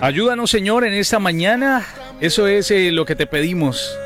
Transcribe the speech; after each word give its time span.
Ayúdanos, 0.00 0.50
Señor, 0.50 0.84
en 0.84 0.94
esta 0.94 1.18
mañana. 1.18 1.84
Eso 2.20 2.46
es 2.46 2.70
eh, 2.70 2.92
lo 2.92 3.04
que 3.04 3.16
te 3.16 3.26
pedimos. 3.26 3.98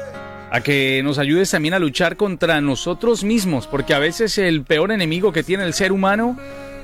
A 0.50 0.62
que 0.62 1.02
nos 1.04 1.18
ayudes 1.18 1.50
también 1.50 1.74
a 1.74 1.78
luchar 1.78 2.16
contra 2.16 2.62
nosotros 2.62 3.24
mismos, 3.24 3.66
porque 3.66 3.92
a 3.92 3.98
veces 3.98 4.38
el 4.38 4.64
peor 4.64 4.90
enemigo 4.90 5.32
que 5.32 5.42
tiene 5.42 5.64
el 5.64 5.74
ser 5.74 5.92
humano 5.92 6.38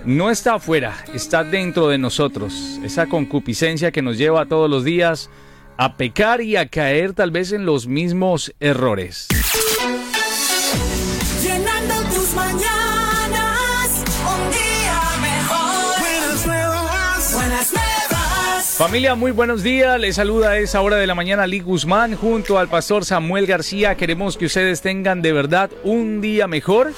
no 0.05 0.31
está 0.31 0.55
afuera, 0.55 0.95
está 1.15 1.43
dentro 1.43 1.89
de 1.89 1.97
nosotros. 1.97 2.79
Esa 2.85 3.07
concupiscencia 3.07 3.93
que 3.93 4.03
nos 4.03 4.19
lleva 4.19 4.47
todos 4.47 4.69
los 4.69 4.85
días 4.85 5.31
a 5.79 5.97
pecar 5.97 6.43
y 6.43 6.57
a 6.57 6.69
caer 6.69 7.15
tal 7.15 7.31
vez 7.31 7.53
en 7.53 7.65
los 7.65 7.87
mismos 7.87 8.55
errores. 8.61 9.29
Familia, 18.79 19.17
muy 19.17 19.33
buenos 19.33 19.65
días. 19.65 19.99
Les 19.99 20.15
saluda 20.15 20.51
a 20.51 20.59
esa 20.59 20.81
hora 20.83 20.95
de 20.99 21.09
la 21.09 21.17
mañana 21.17 21.49
Lee 21.49 21.59
Guzmán 21.59 22.15
junto 22.15 22.61
al 22.61 22.69
pastor 22.69 23.05
Samuel 23.05 23.45
García. 23.45 23.97
Queremos 23.97 24.37
que 24.37 24.47
ustedes 24.47 24.83
tengan 24.83 25.21
de 25.21 25.33
verdad 25.33 25.69
un 25.83 26.21
día 26.21 26.47
mejor 26.47 26.93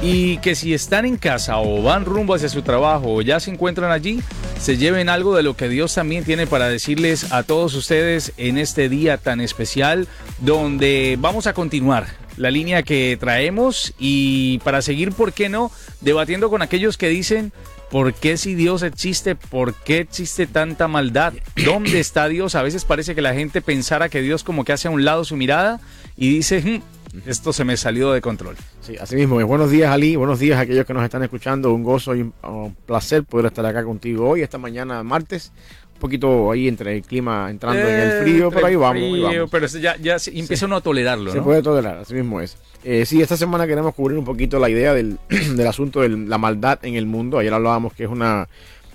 y 0.00 0.38
que 0.38 0.54
si 0.54 0.72
están 0.72 1.04
en 1.04 1.18
casa 1.18 1.58
o 1.58 1.82
van 1.82 2.06
rumbo 2.06 2.34
hacia 2.34 2.48
su 2.48 2.62
trabajo 2.62 3.12
o 3.16 3.20
ya 3.20 3.38
se 3.38 3.50
encuentran 3.50 3.92
allí, 3.92 4.22
se 4.58 4.78
lleven 4.78 5.10
algo 5.10 5.36
de 5.36 5.42
lo 5.42 5.54
que 5.58 5.68
Dios 5.68 5.94
también 5.94 6.24
tiene 6.24 6.46
para 6.46 6.70
decirles 6.70 7.30
a 7.30 7.42
todos 7.42 7.74
ustedes 7.74 8.32
en 8.38 8.56
este 8.56 8.88
día 8.88 9.18
tan 9.18 9.42
especial 9.42 10.08
donde 10.38 11.18
vamos 11.20 11.46
a 11.46 11.52
continuar 11.52 12.06
la 12.38 12.50
línea 12.50 12.82
que 12.82 13.16
traemos 13.20 13.92
y 13.98 14.58
para 14.60 14.80
seguir, 14.80 15.12
¿por 15.12 15.34
qué 15.34 15.50
no? 15.50 15.70
Debatiendo 16.00 16.48
con 16.48 16.62
aquellos 16.62 16.96
que 16.96 17.08
dicen, 17.08 17.52
¿por 17.90 18.14
qué 18.14 18.36
si 18.36 18.54
Dios 18.54 18.82
existe? 18.82 19.34
¿Por 19.34 19.74
qué 19.74 19.98
existe 20.00 20.46
tanta 20.46 20.88
maldad? 20.88 21.34
¿Dónde 21.64 22.00
está 22.00 22.28
Dios? 22.28 22.54
A 22.54 22.62
veces 22.62 22.84
parece 22.84 23.14
que 23.14 23.22
la 23.22 23.34
gente 23.34 23.62
pensara 23.62 24.08
que 24.08 24.22
Dios 24.22 24.44
como 24.44 24.64
que 24.64 24.72
hace 24.72 24.88
a 24.88 24.90
un 24.90 25.04
lado 25.04 25.24
su 25.24 25.36
mirada 25.36 25.80
y 26.16 26.30
dice, 26.30 26.60
"Hmm, 26.60 26.80
esto 27.24 27.52
se 27.52 27.64
me 27.64 27.76
salió 27.76 28.12
de 28.12 28.20
control. 28.20 28.56
Sí, 28.82 28.96
así 29.00 29.16
mismo. 29.16 29.44
Buenos 29.46 29.70
días, 29.70 29.90
Ali. 29.90 30.16
Buenos 30.16 30.38
días 30.38 30.58
a 30.58 30.62
aquellos 30.62 30.84
que 30.84 30.92
nos 30.92 31.02
están 31.02 31.22
escuchando. 31.22 31.72
Un 31.72 31.82
gozo 31.82 32.14
y 32.14 32.22
un 32.22 32.76
placer 32.86 33.24
poder 33.24 33.46
estar 33.46 33.64
acá 33.64 33.84
contigo 33.84 34.28
hoy, 34.28 34.42
esta 34.42 34.58
mañana, 34.58 35.02
martes. 35.02 35.52
Poquito 35.98 36.50
ahí 36.50 36.68
entre 36.68 36.94
el 36.96 37.02
clima 37.02 37.50
entrando 37.50 37.80
en 37.80 37.86
el 38.00 38.10
Eh, 38.10 38.20
frío, 38.22 38.50
pero 38.50 38.66
ahí 38.66 38.76
vamos. 38.76 39.02
ahí 39.02 39.20
vamos. 39.22 39.50
Pero 39.50 39.66
ya, 39.66 39.96
ya 39.96 40.16
empieza 40.32 40.66
uno 40.66 40.76
a 40.76 40.80
tolerarlo, 40.80 41.30
Se 41.32 41.38
¿no? 41.38 41.44
puede 41.44 41.62
tolerar, 41.62 41.98
así 41.98 42.14
mismo 42.14 42.40
es. 42.40 42.56
Eh, 42.84 43.04
sí, 43.06 43.20
esta 43.22 43.36
semana 43.36 43.66
queremos 43.66 43.94
cubrir 43.94 44.18
un 44.18 44.24
poquito 44.24 44.58
la 44.58 44.68
idea 44.68 44.92
del, 44.94 45.18
del 45.28 45.66
asunto 45.66 46.00
de 46.02 46.10
la 46.10 46.38
maldad 46.38 46.78
en 46.84 46.94
el 46.96 47.06
mundo. 47.06 47.38
Ayer 47.38 47.52
hablábamos 47.52 47.94
que 47.94 48.04
es 48.04 48.10
una, 48.10 48.46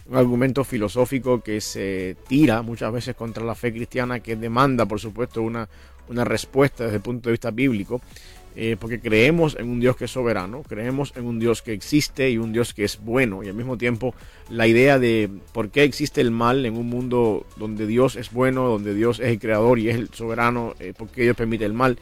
un 0.07 0.17
argumento 0.17 0.63
filosófico 0.63 1.41
que 1.41 1.59
se 1.59 2.15
tira 2.27 2.61
muchas 2.61 2.91
veces 2.93 3.15
contra 3.15 3.43
la 3.43 3.55
fe 3.55 3.73
cristiana, 3.73 4.19
que 4.19 4.35
demanda, 4.35 4.85
por 4.85 4.99
supuesto, 4.99 5.41
una, 5.41 5.67
una 6.07 6.23
respuesta 6.23 6.83
desde 6.83 6.97
el 6.97 7.01
punto 7.01 7.29
de 7.29 7.33
vista 7.33 7.51
bíblico. 7.51 7.99
Eh, 8.55 8.75
porque 8.79 8.99
creemos 8.99 9.55
en 9.59 9.69
un 9.69 9.79
Dios 9.79 9.95
que 9.95 10.05
es 10.05 10.11
soberano, 10.11 10.63
creemos 10.67 11.13
en 11.15 11.25
un 11.25 11.39
Dios 11.39 11.61
que 11.61 11.71
existe 11.73 12.29
y 12.29 12.37
un 12.37 12.51
Dios 12.53 12.73
que 12.73 12.83
es 12.83 12.99
bueno, 13.01 13.43
y 13.43 13.47
al 13.47 13.53
mismo 13.53 13.77
tiempo 13.77 14.13
la 14.49 14.67
idea 14.67 14.99
de 14.99 15.29
por 15.53 15.69
qué 15.69 15.83
existe 15.83 16.19
el 16.21 16.31
mal 16.31 16.65
en 16.65 16.75
un 16.77 16.89
mundo 16.89 17.45
donde 17.57 17.87
Dios 17.87 18.15
es 18.17 18.31
bueno, 18.31 18.67
donde 18.67 18.93
Dios 18.93 19.19
es 19.19 19.27
el 19.27 19.39
creador 19.39 19.79
y 19.79 19.89
es 19.89 19.95
el 19.95 20.09
soberano, 20.09 20.75
eh, 20.79 20.93
por 20.97 21.07
qué 21.09 21.23
Dios 21.23 21.35
permite 21.37 21.65
el 21.65 21.73
mal. 21.73 21.97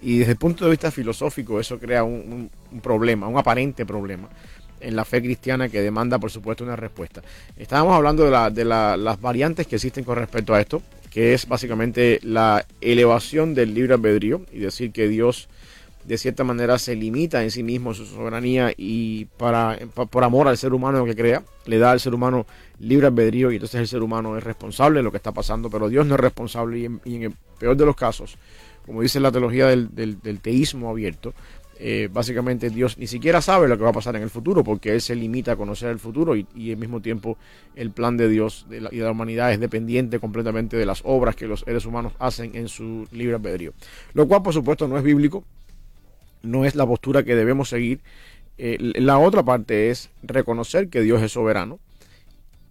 Y 0.00 0.18
desde 0.18 0.32
el 0.32 0.38
punto 0.38 0.64
de 0.64 0.72
vista 0.72 0.90
filosófico 0.90 1.60
eso 1.60 1.78
crea 1.78 2.02
un, 2.02 2.50
problema, 2.82 3.28
un 3.28 3.38
aparente 3.38 3.86
problema 3.86 4.28
en 4.80 4.96
la 4.96 5.04
fe 5.04 5.22
cristiana 5.22 5.68
que 5.68 5.80
demanda 5.80 6.18
por 6.18 6.32
supuesto 6.32 6.64
una 6.64 6.74
respuesta. 6.74 7.22
Estábamos 7.56 7.94
hablando 7.94 8.24
de, 8.24 8.30
la- 8.32 8.50
de 8.50 8.64
la- 8.64 8.96
las 8.96 9.20
variantes 9.20 9.68
que 9.68 9.76
existen 9.76 10.02
con 10.02 10.16
respecto 10.18 10.52
a 10.54 10.60
esto, 10.60 10.82
que 11.08 11.34
es 11.34 11.46
básicamente 11.46 12.18
la 12.24 12.66
elevación 12.80 13.54
del 13.54 13.74
libre 13.74 13.94
albedrío 13.94 14.42
y 14.52 14.58
decir 14.58 14.90
que 14.90 15.06
Dios 15.06 15.48
de 16.04 16.18
cierta 16.18 16.44
manera 16.44 16.78
se 16.78 16.96
limita 16.96 17.42
en 17.42 17.50
sí 17.50 17.62
mismo 17.62 17.94
su 17.94 18.04
soberanía 18.06 18.72
y 18.76 19.26
para, 19.36 19.78
pa- 19.94 20.06
por 20.06 20.24
amor 20.24 20.48
al 20.48 20.58
ser 20.58 20.72
humano 20.74 21.04
que 21.04 21.14
crea, 21.14 21.42
le 21.66 21.78
da 21.78 21.92
al 21.92 22.00
ser 22.00 22.14
humano 22.14 22.46
libre 22.80 23.06
albedrío 23.06 23.52
y 23.52 23.56
entonces 23.56 23.80
el 23.80 23.86
ser 23.88 24.02
humano 24.02 24.36
es 24.36 24.42
responsable 24.42 24.98
de 24.98 25.02
lo 25.04 25.10
que 25.10 25.16
está 25.18 25.32
pasando, 25.32 25.70
pero 25.70 25.88
Dios 25.88 26.06
no 26.06 26.14
es 26.14 26.20
responsable 26.20 26.78
y 27.04 27.14
en, 27.14 27.22
el 27.22 27.32
peor 27.58 27.76
de 27.76 27.86
los 27.86 27.94
casos, 27.96 28.36
como 28.84 29.02
dice 29.02 29.20
la 29.20 29.30
teología 29.30 29.66
del, 29.68 29.94
del- 29.94 30.40
teísmo 30.40 30.90
abierto, 30.90 31.32
eh, 31.84 32.08
básicamente 32.12 32.70
Dios 32.70 32.98
ni 32.98 33.06
siquiera 33.08 33.40
sabe 33.40 33.66
lo 33.66 33.76
que 33.76 33.82
va 33.82 33.90
a 33.90 33.94
pasar 33.94 34.14
en 34.14 34.22
el 34.22 34.30
futuro 34.30 34.62
porque 34.62 34.92
Él 34.92 35.00
se 35.00 35.16
limita 35.16 35.52
a 35.52 35.56
conocer 35.56 35.88
el 35.90 35.98
futuro 35.98 36.36
y, 36.36 36.46
al 36.70 36.76
mismo 36.76 37.00
tiempo 37.00 37.38
el 37.74 37.90
plan 37.90 38.16
de 38.16 38.28
Dios 38.28 38.66
y 38.70 38.74
de 38.98 39.02
la 39.04 39.10
humanidad 39.10 39.52
es 39.52 39.58
dependiente 39.58 40.20
completamente 40.20 40.76
de 40.76 40.86
las 40.86 41.00
obras 41.04 41.34
que 41.34 41.46
los 41.48 41.60
seres 41.60 41.84
humanos 41.86 42.12
hacen 42.20 42.54
en 42.54 42.68
su 42.68 43.06
libre 43.10 43.34
albedrío. 43.36 43.72
Lo 44.14 44.28
cual 44.28 44.42
por 44.42 44.52
supuesto 44.54 44.86
no 44.86 44.96
es 44.96 45.02
bíblico, 45.02 45.44
no 46.42 46.64
es 46.64 46.74
la 46.74 46.86
postura 46.86 47.22
que 47.22 47.34
debemos 47.34 47.68
seguir. 47.68 48.00
Eh, 48.58 48.76
la 48.96 49.18
otra 49.18 49.42
parte 49.42 49.90
es 49.90 50.10
reconocer 50.22 50.88
que 50.88 51.00
Dios 51.00 51.22
es 51.22 51.32
soberano, 51.32 51.78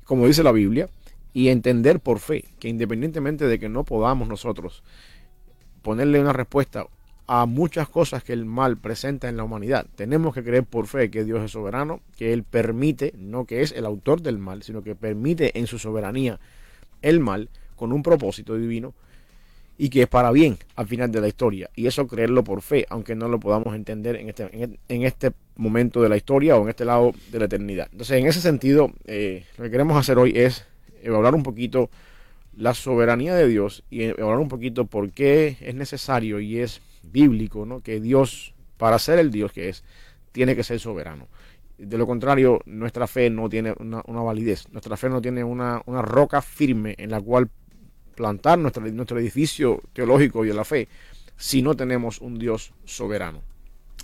como 0.06 0.28
dice 0.28 0.44
la 0.44 0.52
Biblia, 0.52 0.90
y 1.34 1.50
entender 1.50 2.00
por 2.00 2.20
fe 2.20 2.46
que 2.59 2.68
independientemente 2.68 3.48
de 3.48 3.59
que 3.59 3.70
no 3.70 3.84
podamos 3.84 4.28
nosotros 4.28 4.84
ponerle 5.82 6.20
una 6.20 6.34
respuesta 6.34 6.86
a 7.28 7.46
muchas 7.46 7.88
cosas 7.88 8.24
que 8.24 8.34
el 8.34 8.46
mal 8.46 8.78
presenta 8.78 9.30
en 9.30 9.38
la 9.38 9.44
humanidad, 9.44 9.88
tenemos 9.96 10.34
que 10.34 10.44
creer 10.44 10.66
por 10.66 10.88
fe 10.88 11.09
que 11.09 11.24
Dios 11.24 11.42
es 11.44 11.52
soberano, 11.52 12.02
que 12.18 12.34
Él 12.34 12.44
permite, 12.44 13.14
no 13.18 13.46
que 13.46 13.62
es 13.62 13.72
el 13.72 13.86
autor 13.86 14.22
del 14.22 14.38
mal, 14.38 14.64
sino 14.64 14.84
que 14.84 14.96
permite 14.96 15.58
en 15.58 15.68
su 15.68 15.80
soberanía 15.80 16.40
el 17.02 17.20
mal 17.20 17.50
con 17.76 17.94
un 17.94 18.03
propósito 18.03 18.58
divino 18.58 18.94
y 19.81 19.90
que 19.90 20.03
es 20.03 20.08
para 20.08 20.30
bien 20.30 20.59
al 20.75 20.86
final 20.86 21.12
de 21.12 21.22
la 21.22 21.28
historia. 21.28 21.72
Y 21.75 21.88
eso 21.88 22.06
creerlo 22.06 22.44
por 22.44 22.62
fe, 22.62 22.86
aunque 22.92 23.16
no 23.16 23.28
lo 23.28 23.40
podamos 23.40 23.74
entender 23.74 24.16
en 24.16 24.30
este, 24.30 24.47
en, 24.53 25.02
este 25.02 25.31
momento 25.56 26.03
de 26.03 26.09
la 26.09 26.18
historia 26.18 26.56
o 26.56 26.62
en 26.62 26.69
este 26.69 26.86
lado 26.86 27.14
de 27.31 27.40
la 27.40 27.46
eternidad. 27.46 27.88
Entonces, 27.91 28.20
en 28.20 28.28
ese 28.28 28.41
sentido, 28.41 28.91
eh, 29.08 29.44
lo 29.58 29.64
que 29.64 29.72
queremos 29.72 29.97
hacer 29.97 30.20
hoy 30.20 30.34
es 30.36 30.68
evaluar 31.02 31.34
un 31.34 31.41
poquito 31.41 31.90
la 32.56 32.75
soberanía 32.75 33.34
de 33.34 33.47
Dios 33.47 33.84
y 33.90 34.03
evaluar 34.03 34.38
un 34.38 34.50
poquito 34.50 34.86
por 34.86 35.09
qué 35.09 35.58
es 35.59 35.74
necesario 35.74 36.40
y 36.40 36.59
es 36.59 36.80
bíblico, 37.02 37.66
¿no? 37.66 37.81
Que 37.81 38.00
Dios, 38.00 38.53
para 38.78 39.00
ser 39.00 39.18
el 39.18 39.31
Dios 39.31 39.52
que 39.52 39.70
es, 39.70 39.84
tiene 40.31 40.56
que 40.56 40.64
ser 40.64 40.80
soberano. 40.80 41.28
De 41.80 41.97
lo 41.97 42.06
contrario, 42.06 42.62
nuestra 42.68 43.08
fe 43.08 43.31
no 43.31 43.50
tiene 43.50 43.74
una, 43.80 44.03
una 44.06 44.22
validez, 44.22 44.72
nuestra 44.72 44.96
fe 44.96 45.09
no 45.09 45.24
tiene 45.24 45.44
una, 45.44 45.81
una 45.88 46.03
roca 46.03 46.44
firme 46.44 46.94
en 47.00 47.09
la 47.09 47.20
cual 47.20 47.50
plantar 48.22 48.59
nuestro, 48.59 48.86
nuestro 48.92 49.18
edificio 49.18 49.82
teológico 49.94 50.46
y 50.46 50.50
de 50.50 50.54
la 50.54 50.64
fe 50.64 50.88
si 51.38 51.64
no 51.64 51.74
tenemos 51.74 52.22
un 52.22 52.38
Dios 52.38 52.72
soberano. 52.86 53.42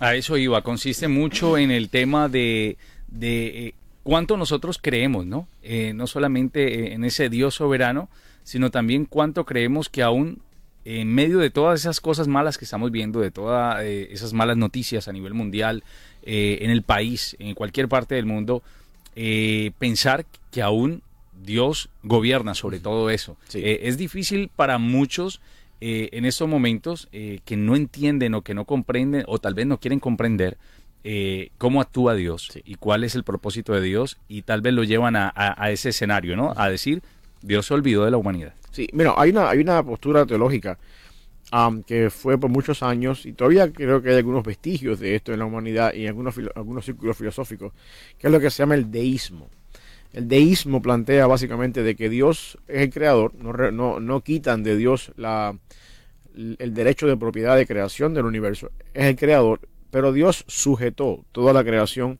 A 0.00 0.16
eso 0.16 0.36
iba, 0.36 0.60
consiste 0.62 1.06
mucho 1.06 1.56
en 1.56 1.70
el 1.70 1.88
tema 1.88 2.28
de, 2.28 2.76
de 3.06 3.46
eh, 3.46 3.74
cuánto 4.02 4.36
nosotros 4.36 4.80
creemos, 4.82 5.24
¿no? 5.24 5.46
Eh, 5.62 5.92
no 5.94 6.08
solamente 6.08 6.80
eh, 6.80 6.94
en 6.94 7.04
ese 7.04 7.28
Dios 7.28 7.54
soberano, 7.54 8.08
sino 8.42 8.72
también 8.72 9.04
cuánto 9.04 9.44
creemos 9.44 9.88
que 9.88 10.02
aún 10.02 10.42
en 10.84 11.14
medio 11.14 11.38
de 11.38 11.50
todas 11.50 11.78
esas 11.78 12.00
cosas 12.00 12.26
malas 12.26 12.58
que 12.58 12.64
estamos 12.64 12.90
viendo, 12.90 13.20
de 13.20 13.30
todas 13.30 13.84
esas 13.84 14.32
malas 14.32 14.56
noticias 14.56 15.06
a 15.06 15.12
nivel 15.12 15.34
mundial, 15.34 15.84
en 16.22 16.70
el 16.70 16.82
país, 16.82 17.36
en 17.38 17.54
cualquier 17.54 17.88
parte 17.88 18.14
del 18.14 18.24
mundo, 18.24 18.62
pensar 19.78 20.24
que 20.50 20.62
aún 20.62 21.02
Dios 21.44 21.88
gobierna 22.02 22.54
sobre 22.54 22.80
todo 22.80 23.10
eso. 23.10 23.36
Sí. 23.48 23.60
Eh, 23.62 23.80
es 23.84 23.96
difícil 23.96 24.50
para 24.54 24.78
muchos 24.78 25.40
eh, 25.80 26.08
en 26.12 26.24
estos 26.24 26.48
momentos 26.48 27.08
eh, 27.12 27.40
que 27.44 27.56
no 27.56 27.76
entienden 27.76 28.34
o 28.34 28.42
que 28.42 28.54
no 28.54 28.64
comprenden 28.64 29.24
o 29.28 29.38
tal 29.38 29.54
vez 29.54 29.66
no 29.66 29.78
quieren 29.78 30.00
comprender 30.00 30.56
cómo 31.56 31.80
actúa 31.80 32.14
Dios 32.14 32.48
Sí. 32.52 32.60
y 32.66 32.74
cuál 32.74 33.02
es 33.02 33.14
el 33.14 33.24
propósito 33.24 33.72
de 33.72 33.80
Dios 33.80 34.18
y 34.28 34.42
tal 34.42 34.60
vez 34.60 34.74
lo 34.74 34.84
llevan 34.84 35.16
a, 35.16 35.32
a- 35.34 35.54
a 35.64 35.70
ese 35.70 35.88
escenario, 35.88 36.36
¿no? 36.36 36.52
A 36.54 36.68
decir, 36.68 37.02
Dios 37.40 37.64
se 37.64 37.72
olvidó 37.72 38.04
de 38.04 38.10
la 38.10 38.18
humanidad. 38.18 38.52
Sí, 38.72 38.88
mira, 38.92 39.14
hay 39.16 39.30
una, 39.30 39.48
hay 39.48 39.60
una 39.60 39.82
postura 39.82 40.26
teológica 40.26 40.78
am, 41.50 41.82
que 41.82 42.10
fue 42.10 42.36
por 42.36 42.50
muchos 42.50 42.82
años 42.82 43.24
y 43.24 43.32
todavía 43.32 43.72
creo 43.72 44.02
que 44.02 44.10
hay 44.10 44.16
algunos 44.16 44.44
vestigios 44.44 45.00
de 45.00 45.14
esto 45.14 45.32
en 45.32 45.38
la 45.38 45.46
humanidad 45.46 45.94
y 45.94 46.02
en 46.02 46.08
algunos, 46.08 46.34
algunos 46.54 46.84
círculos 46.84 47.16
filosóficos, 47.16 47.72
que 48.18 48.26
es 48.26 48.32
lo 48.32 48.38
que 48.38 48.50
se 48.50 48.58
llama 48.62 48.74
el 48.74 48.90
deísmo. 48.90 49.48
El 50.12 50.28
deísmo 50.28 50.80
plantea 50.82 51.26
básicamente 51.26 51.82
de 51.82 51.94
que 51.94 52.08
Dios 52.08 52.58
es 52.66 52.82
el 52.82 52.90
creador, 52.90 53.34
no, 53.34 54.00
no 54.00 54.20
quitan 54.22 54.62
de 54.62 54.76
Dios 54.76 55.12
la, 55.16 55.58
el 56.34 56.74
derecho 56.74 57.06
de 57.06 57.16
propiedad 57.16 57.56
de 57.56 57.66
creación 57.66 58.14
del 58.14 58.26
universo, 58.26 58.70
es 58.94 59.04
el 59.06 59.16
creador, 59.16 59.60
pero 59.90 60.12
Dios 60.12 60.44
sujetó 60.48 61.24
toda 61.32 61.52
la 61.52 61.64
creación 61.64 62.18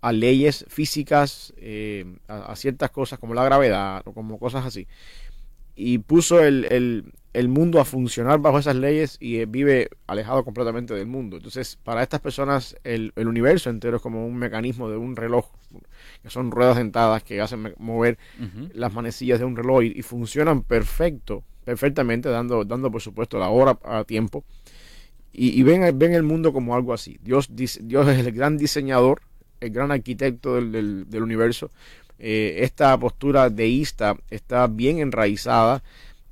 a 0.00 0.12
leyes 0.12 0.66
físicas, 0.68 1.54
eh, 1.58 2.06
a, 2.28 2.52
a 2.52 2.56
ciertas 2.56 2.90
cosas 2.90 3.18
como 3.18 3.34
la 3.34 3.44
gravedad 3.44 4.02
o 4.06 4.12
como 4.14 4.38
cosas 4.38 4.66
así 4.66 4.86
y 5.74 5.98
puso 5.98 6.42
el, 6.42 6.66
el- 6.70 7.12
el 7.32 7.48
mundo 7.48 7.80
a 7.80 7.84
funcionar 7.84 8.40
bajo 8.40 8.58
esas 8.58 8.76
leyes 8.76 9.16
y 9.18 9.38
eh, 9.38 9.46
vive 9.46 9.88
alejado 10.06 10.44
completamente 10.44 10.92
del 10.94 11.06
mundo. 11.06 11.36
Entonces, 11.38 11.78
para 11.82 12.02
estas 12.02 12.20
personas, 12.20 12.76
el, 12.84 13.12
el 13.16 13.26
universo 13.26 13.70
entero 13.70 13.96
es 13.96 14.02
como 14.02 14.26
un 14.26 14.36
mecanismo 14.36 14.90
de 14.90 14.96
un 14.98 15.16
reloj, 15.16 15.46
que 16.22 16.28
son 16.30 16.50
ruedas 16.50 16.76
dentadas 16.76 17.22
que 17.22 17.40
hacen 17.40 17.74
mover 17.78 18.18
las 18.74 18.92
manecillas 18.92 19.38
de 19.38 19.46
un 19.46 19.56
reloj 19.56 19.82
y, 19.84 19.98
y 19.98 20.02
funcionan 20.02 20.62
perfecto, 20.62 21.42
perfectamente, 21.64 22.28
dando, 22.28 22.64
dando 22.64 22.90
por 22.90 23.00
supuesto 23.00 23.38
la 23.38 23.48
hora 23.48 23.78
a 23.84 24.04
tiempo. 24.04 24.44
Y, 25.32 25.58
y 25.58 25.62
ven, 25.62 25.98
ven 25.98 26.12
el 26.12 26.24
mundo 26.24 26.52
como 26.52 26.74
algo 26.74 26.92
así. 26.92 27.18
Dios, 27.22 27.48
Dios 27.50 28.08
es 28.08 28.26
el 28.26 28.32
gran 28.32 28.58
diseñador, 28.58 29.22
el 29.60 29.70
gran 29.70 29.90
arquitecto 29.90 30.56
del, 30.56 30.70
del- 30.72 31.08
del 31.08 31.22
universo. 31.22 31.70
Eh, 32.18 32.58
esta 32.62 32.96
postura 32.98 33.48
deísta 33.48 34.16
está 34.30 34.66
bien 34.66 34.98
enraizada 34.98 35.82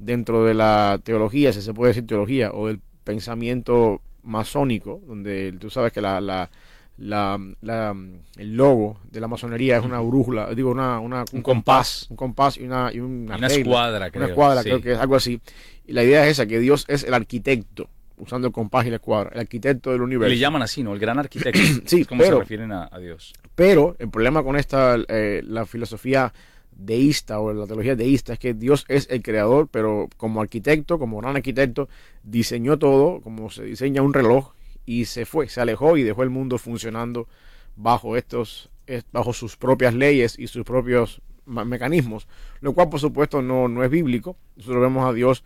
dentro 0.00 0.44
de 0.44 0.54
la 0.54 0.98
teología, 1.04 1.52
si 1.52 1.62
se 1.62 1.72
puede 1.74 1.90
decir 1.90 2.06
teología, 2.06 2.50
o 2.52 2.66
del 2.68 2.80
pensamiento 3.04 4.00
masónico, 4.22 5.00
donde 5.06 5.52
tú 5.60 5.70
sabes 5.70 5.92
que 5.92 6.00
la, 6.00 6.20
la, 6.20 6.50
la- 6.98 7.38
la- 7.60 7.94
el 8.36 8.56
logo 8.56 8.98
de 9.10 9.20
la 9.20 9.28
masonería 9.28 9.76
es 9.78 9.84
una 9.84 10.00
brújula, 10.00 10.52
digo, 10.54 10.70
una, 10.70 10.98
una- 11.00 11.20
un, 11.32 11.38
Un 11.38 11.42
compás, 11.42 12.06
compás. 12.08 12.10
un 12.10 12.16
compás 12.16 12.56
y 12.58 12.64
una, 12.64 12.90
y 12.92 13.00
una, 13.00 13.34
Y 13.34 13.38
una 13.38 13.48
regla, 13.48 13.54
escuadra, 13.62 14.10
creo. 14.10 14.22
una 14.24 14.28
escuadra, 14.30 14.62
sí. 14.62 14.68
creo 14.70 14.80
que 14.82 14.92
es 14.92 14.98
algo 14.98 15.16
así. 15.16 15.40
Y 15.86 15.92
la 15.92 16.02
idea 16.04 16.24
es 16.24 16.32
esa, 16.32 16.46
que 16.46 16.58
Dios 16.58 16.84
es 16.88 17.04
el 17.04 17.14
arquitecto, 17.14 17.88
usando 18.18 18.48
el 18.48 18.52
compás 18.52 18.86
y 18.86 18.90
la 18.90 18.96
escuadra, 18.96 19.30
el 19.34 19.40
arquitecto 19.40 19.90
del 19.90 20.00
Y 20.00 20.04
universo. 20.04 20.30
le 20.30 20.38
llaman 20.38 20.62
así, 20.62 20.82
¿no? 20.82 20.92
El 20.92 20.98
gran 20.98 21.18
arquitecto. 21.24 21.58
Sí, 21.86 22.02
es 22.02 22.06
como 22.06 22.22
pero- 22.22 22.36
se 22.36 22.40
refieren 22.42 22.72
a, 22.72 22.88
a 22.90 22.98
Dios. 22.98 23.32
Pero 23.54 23.96
el 23.98 24.08
problema 24.10 24.42
con 24.42 24.56
esta, 24.56 24.96
eh, 25.08 25.42
la 25.44 25.66
filosofía 25.66 26.32
deísta 26.72 27.40
o 27.40 27.52
la 27.52 27.66
teología 27.66 27.96
deísta 27.96 28.32
es 28.34 28.38
que 28.38 28.54
Dios 28.54 28.84
es 28.88 29.08
el 29.10 29.22
creador, 29.22 29.68
pero 29.70 30.08
como 30.16 30.40
arquitecto, 30.40 30.98
como 30.98 31.18
gran 31.20 31.36
arquitecto, 31.36 31.88
diseñó 32.22 32.78
todo, 32.78 33.20
como 33.20 33.50
se 33.50 33.64
diseña 33.64 34.02
un 34.02 34.14
reloj, 34.14 34.52
y 34.86 35.04
se 35.04 35.26
fue, 35.26 35.48
se 35.48 35.60
alejó 35.60 35.96
y 35.96 36.02
dejó 36.02 36.22
el 36.22 36.30
mundo 36.30 36.58
funcionando 36.58 37.28
bajo 37.76 38.16
estos, 38.16 38.70
es- 38.86 39.04
bajo 39.12 39.32
sus 39.32 39.56
propias 39.56 39.94
leyes 39.94 40.38
y 40.38 40.46
sus 40.46 40.64
propios 40.64 41.20
mecanismos, 41.46 42.26
lo 42.60 42.72
cual 42.72 42.88
por 42.88 43.00
supuesto 43.00 43.42
no, 43.42 43.68
no 43.68 43.84
es 43.84 43.90
bíblico. 43.90 44.36
Nosotros 44.56 44.82
vemos 44.82 45.08
a 45.08 45.12
Dios 45.12 45.44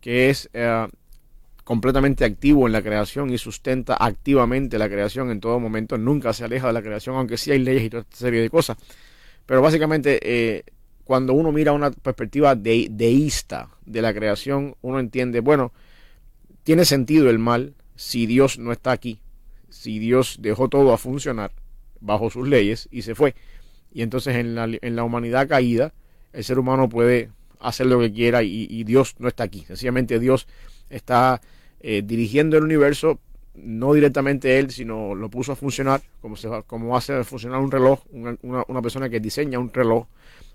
que 0.00 0.30
es 0.30 0.48
eh, 0.52 0.86
completamente 1.64 2.24
activo 2.24 2.66
en 2.66 2.72
la 2.72 2.82
creación 2.82 3.30
y 3.30 3.38
sustenta 3.38 3.96
activamente 3.98 4.78
la 4.78 4.88
creación 4.88 5.30
en 5.30 5.40
todo 5.40 5.58
momento, 5.58 5.98
nunca 5.98 6.32
se 6.32 6.44
aleja 6.44 6.68
de 6.68 6.72
la 6.74 6.82
creación, 6.82 7.16
aunque 7.16 7.36
sí 7.38 7.50
hay 7.50 7.58
leyes 7.58 7.84
y 7.84 7.90
toda 7.90 8.02
esta 8.02 8.16
serie 8.16 8.40
de 8.40 8.50
cosas. 8.50 8.76
Pero 9.46 9.62
básicamente, 9.62 10.18
eh, 10.22 10.64
cuando 11.04 11.32
uno 11.32 11.52
mira 11.52 11.72
una 11.72 11.90
perspectiva 11.90 12.54
de- 12.54 12.88
deísta 12.90 13.70
de 13.84 14.02
la 14.02 14.12
creación, 14.12 14.74
uno 14.82 14.98
entiende, 14.98 15.40
bueno, 15.40 15.72
tiene 16.64 16.84
sentido 16.84 17.30
el 17.30 17.38
mal 17.38 17.74
si 17.94 18.26
Dios 18.26 18.58
no 18.58 18.72
está 18.72 18.90
aquí, 18.92 19.20
si 19.70 19.98
Dios 19.98 20.38
dejó 20.40 20.68
todo 20.68 20.92
a 20.92 20.98
funcionar 20.98 21.52
bajo 22.00 22.28
sus 22.28 22.48
leyes 22.48 22.88
y 22.90 23.02
se 23.02 23.14
fue. 23.14 23.34
Y 23.92 24.02
entonces 24.02 24.34
en 24.36 24.54
la, 24.54 24.64
en 24.64 24.96
la 24.96 25.04
humanidad 25.04 25.48
caída, 25.48 25.94
el 26.32 26.44
ser 26.44 26.58
humano 26.58 26.88
puede 26.88 27.30
hacer 27.60 27.86
lo 27.86 27.98
que 28.00 28.12
quiera 28.12 28.42
y, 28.42 28.66
y 28.68 28.84
Dios 28.84 29.14
no 29.18 29.28
está 29.28 29.44
aquí. 29.44 29.64
Sencillamente 29.66 30.18
Dios 30.18 30.46
está 30.90 31.40
eh, 31.80 32.02
dirigiendo 32.04 32.56
el 32.58 32.64
universo, 32.64 33.20
no 33.56 33.92
directamente 33.94 34.58
él, 34.58 34.70
sino 34.70 35.14
lo 35.14 35.30
puso 35.30 35.52
a 35.52 35.56
funcionar, 35.56 36.02
como, 36.20 36.36
se, 36.36 36.48
como 36.66 36.96
hace 36.96 37.24
funcionar 37.24 37.60
un 37.60 37.70
reloj, 37.70 38.00
una, 38.10 38.36
una- 38.42 38.82
persona 38.82 39.08
que 39.08 39.20
diseña 39.20 39.58
un 39.58 39.72
reloj, 39.72 40.06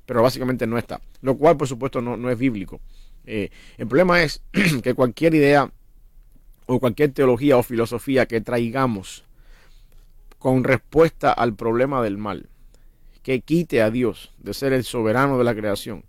pero 0.05 0.21
básicamente 0.23 0.67
no 0.67 0.77
está. 0.77 1.01
Lo 1.21 1.37
cual, 1.37 1.57
por 1.57 1.67
supuesto, 1.67 2.01
no, 2.01 2.17
no 2.17 2.29
es 2.29 2.37
bíblico. 2.37 2.79
Eh, 3.25 3.49
el 3.77 3.87
problema 3.87 4.21
es 4.23 4.41
que 4.83 4.93
cualquier 4.93 5.35
idea 5.35 5.71
o 6.67 6.79
cualquier 6.79 7.11
teología 7.13 7.57
o 7.57 7.63
filosofía 7.63 8.25
que 8.27 8.41
traigamos 8.41 9.25
con 10.39 10.63
respuesta 10.63 11.31
al 11.31 11.53
problema 11.55 12.01
del 12.01 12.17
mal, 12.17 12.49
que 13.23 13.41
quite 13.41 13.81
a 13.81 13.91
Dios 13.91 14.31
de 14.39 14.53
ser 14.53 14.73
el 14.73 14.83
soberano 14.83 15.37
de 15.37 15.43
la 15.43 15.55
creación, 15.55 16.05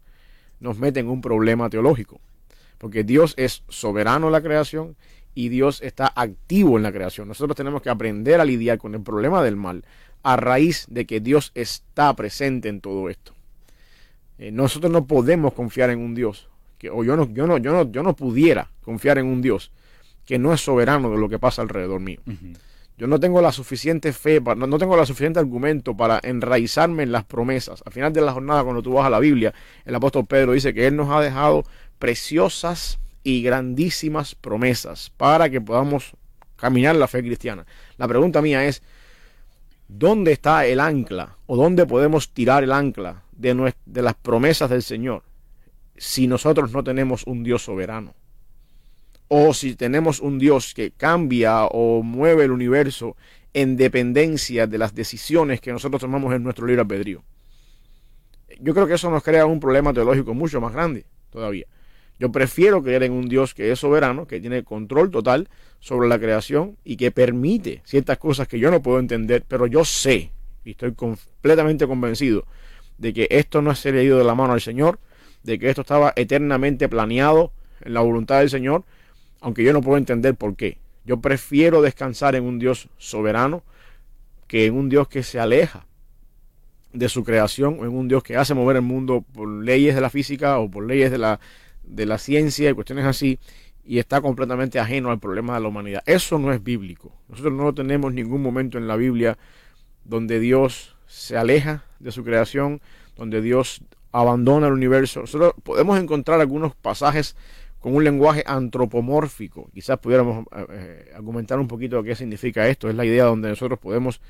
nos 0.61 0.79
mete 0.79 1.01
en 1.01 1.09
un 1.09 1.21
problema 1.21 1.71
teológico. 1.71 2.21
Porque 2.79 3.05
Dios 3.05 3.35
es 3.37 3.63
soberano 3.69 4.27
en 4.29 4.33
la 4.33 4.43
creación 4.43 4.97
y 5.35 5.49
Dios 5.49 5.81
está 5.83 6.13
activo 6.15 6.77
en 6.77 6.83
la 6.83 6.93
creación. 6.93 7.29
Nosotros 7.29 7.57
tenemos 7.57 7.83
que 7.83 7.91
aprender 7.91 8.41
a 8.41 8.45
lidiar 8.45 8.79
con 8.79 8.95
el 8.95 9.03
problema 9.03 9.43
del 9.43 9.57
mal 9.57 9.85
a 10.23 10.37
raíz 10.37 10.87
de 10.89 11.05
que 11.07 11.21
Dios 11.21 11.51
está 11.55 12.15
presente 12.15 12.69
en 12.69 12.81
todo 12.81 13.09
esto. 13.09 13.33
Eh, 14.39 14.51
nosotros 14.51 14.93
no 14.93 15.07
podemos 15.07 15.53
confiar 15.55 15.91
en 15.91 15.99
un 16.01 16.15
Dios, 16.15 16.49
que, 16.79 16.91
o 16.91 17.03
yo 17.05 17.17
no, 17.17 17.29
yo, 17.33 17.47
no, 17.47 17.59
yo, 17.59 17.73
no, 17.73 17.91
yo 17.91 18.03
no 18.03 18.15
pudiera 18.17 18.71
confiar 18.85 19.19
en 19.19 19.27
un 19.27 19.43
Dios 19.43 19.71
que 20.27 20.39
no 20.39 20.53
es 20.53 20.61
soberano 20.61 21.11
de 21.11 21.19
lo 21.19 21.29
que 21.29 21.39
pasa 21.39 21.63
alrededor 21.63 22.01
mío. 22.01 22.21
Yo 22.99 23.07
no 23.09 23.19
tengo 23.19 23.41
la 23.41 23.51
suficiente 23.51 24.13
fe, 24.13 24.41
pa- 24.41 24.55
no, 24.55 24.67
no 24.69 24.79
tengo 24.79 24.97
la 24.97 25.07
suficiente 25.07 25.41
argumento 25.41 25.97
para 25.97 26.21
enraizarme 26.23 27.03
en 27.03 27.11
las 27.11 27.25
promesas. 27.25 27.83
Al 27.85 27.93
final 27.93 28.13
de 28.13 28.21
la 28.21 28.33
jornada, 28.33 28.63
cuando 28.63 28.83
tú 28.83 28.93
vas 28.93 29.07
a 29.07 29.11
la 29.11 29.19
Biblia, 29.19 29.53
el 29.85 29.95
apóstol 29.95 30.27
Pedro 30.27 30.53
dice 30.53 30.73
que 30.73 30.87
Él 30.87 30.95
nos 30.95 31.11
ha 31.11 31.21
dejado 31.21 31.65
preciosas 31.99 32.99
y 33.25 33.43
grandísimas 33.43 34.35
promesas 34.35 35.11
para 35.17 35.51
que 35.51 35.61
podamos 35.61 36.13
caminar 36.57 36.97
la 36.97 37.09
fe 37.09 37.23
cristiana. 37.23 37.67
La 37.97 38.09
pregunta 38.09 38.43
mía 38.43 38.65
es, 38.65 38.83
¿dónde 39.89 40.33
está 40.33 40.67
el 40.67 40.81
ancla 40.81 41.37
o 41.47 41.57
dónde 41.57 41.87
podemos 41.87 42.33
tirar 42.33 42.65
el 42.65 42.73
ancla 42.73 43.23
de, 43.33 43.75
las 44.03 44.15
promesas 44.15 44.71
del 44.71 44.83
Señor 44.83 45.25
si 45.97 46.27
nosotros 46.27 46.73
no 46.73 46.85
tenemos 46.85 47.27
un 47.27 47.43
Dios 47.43 47.63
soberano? 47.63 48.15
o 49.35 49.55
si 49.55 49.77
tenemos 49.77 50.21
un 50.21 50.39
Dios 50.39 50.75
que 50.75 50.91
cambia 50.91 51.65
o 51.65 52.03
mueve 52.03 52.45
el 52.45 52.51
universo 52.51 53.17
en 53.55 53.79
dependencia 53.79 54.67
de 54.67 54.77
las 54.77 54.95
decisiones 54.95 55.63
que 55.63 55.73
nosotros 55.73 56.03
tomamos 56.03 56.35
en 56.35 56.43
nuestro 56.43 56.67
libre 56.67 56.83
albedrío. 56.83 57.25
Yo 58.61 58.75
creo 58.75 58.87
que 58.87 58.93
eso 58.93 59.11
nos 59.11 59.23
crea 59.23 59.47
un 59.47 59.59
problema 59.59 59.95
teológico 59.95 60.35
mucho 60.35 60.61
más 60.61 60.75
grande 60.75 61.07
todavía. 61.31 61.67
Yo 62.19 62.31
prefiero 62.31 62.83
creer 62.83 63.05
en 63.05 63.13
un 63.13 63.29
Dios 63.29 63.55
que 63.55 63.73
es 63.73 63.81
soberano, 63.81 64.27
que 64.27 64.41
tiene 64.41 64.63
control 64.63 65.11
total 65.11 65.49
sobre 65.81 66.09
la 66.09 66.19
creación 66.19 66.77
y 66.85 66.97
que 66.97 67.11
permite 67.11 67.83
ciertas 67.85 68.19
cosas 68.19 68.47
que 68.47 68.59
yo 68.59 68.71
no 68.71 68.83
puedo 68.83 68.99
entender, 68.99 69.45
pero 69.47 69.67
yo 69.67 69.85
sé 69.85 70.31
y 70.65 70.73
estoy 70.73 70.95
completamente 70.95 71.87
convencido 71.87 72.47
de 72.99 73.13
que 73.13 73.27
esto 73.31 73.63
no 73.63 73.75
se 73.75 73.91
le 73.91 74.01
ha 74.01 74.03
ido 74.05 74.19
de 74.19 74.25
la 74.25 74.37
mano 74.37 74.53
al 74.53 74.61
Señor, 74.61 75.01
de 75.43 75.59
que 75.59 75.69
esto 75.69 75.81
estaba 75.81 76.13
eternamente 76.15 76.89
planeado 76.89 77.53
en 77.81 77.95
la 77.95 78.01
voluntad 78.01 78.39
del 78.39 78.51
Señor 78.51 78.85
aunque 79.43 79.65
yo 79.65 79.73
no 79.75 79.83
puedo 79.83 79.99
entender 79.99 80.35
por 80.35 80.57
qué. 80.57 80.79
Yo 81.05 81.21
prefiero 81.21 81.83
descansar 81.83 82.37
en 82.37 82.45
un 82.45 82.59
Dios 82.59 82.89
soberano 82.97 83.63
que 84.47 84.67
en 84.67 84.75
un 84.75 84.89
Dios 84.89 85.09
que 85.09 85.23
se 85.23 85.39
aleja 85.39 85.85
de 86.93 87.09
su 87.09 87.25
creación 87.25 87.79
o 87.81 87.85
en 87.85 87.91
un 87.91 88.07
Dios 88.07 88.23
que 88.23 88.37
hace 88.37 88.55
mover 88.55 88.77
el 88.77 88.83
mundo 88.83 89.25
por 89.35 89.49
leyes 89.49 89.95
de 89.95 90.01
la 90.01 90.11
física 90.11 90.59
o 90.59 90.71
por 90.71 90.87
leyes 90.87 91.11
de 91.11 91.19
la, 91.19 91.41
de 91.85 92.07
la 92.07 92.19
ciencia 92.19 92.71
y 92.71 92.75
cuestiones 92.75 93.05
así 93.05 93.39
y 93.85 93.99
está 93.99 94.21
completamente 94.21 94.79
ajeno 94.79 95.11
al 95.11 95.19
problema 95.19 95.55
de 95.55 95.61
la 95.61 95.69
humanidad. 95.69 96.03
Eso 96.07 96.39
no 96.39 96.53
es 96.53 96.63
bíblico. 96.63 97.13
Nosotros 97.29 97.53
no 97.53 97.75
tenemos 97.75 98.13
ningún 98.13 98.43
momento 98.43 98.79
en 98.79 98.87
la 98.87 98.97
Biblia 98.97 99.39
donde 100.05 100.41
Dios 100.41 100.97
se 101.07 101.37
aleja 101.37 101.85
de 101.99 102.13
su 102.13 102.25
creación, 102.25 102.81
donde 103.17 103.41
Dios 103.41 103.83
abandona 104.13 104.69
el 104.69 104.73
universo. 104.75 105.21
Nosotros 105.21 105.55
podemos 105.63 105.99
encontrar 105.99 106.41
algunos 106.41 106.75
pasajes 106.75 107.37
con 107.81 107.97
un 107.97 108.05
lenguaje 108.05 108.45
antropomórfico. 108.47 109.69
Quizás 109.75 109.99
pudiéramos 109.99 110.47
eh, 110.71 111.13
argumentar 111.17 111.59
un 111.59 111.67
poquito 111.67 112.03
qué 112.03 112.15
significa 112.15 112.69
esto. 112.69 112.89
Es 112.89 112.95
la 112.95 113.05
idea 113.05 113.25
donde 113.25 113.49
nosotros 113.49 113.79
podemos 113.79 114.21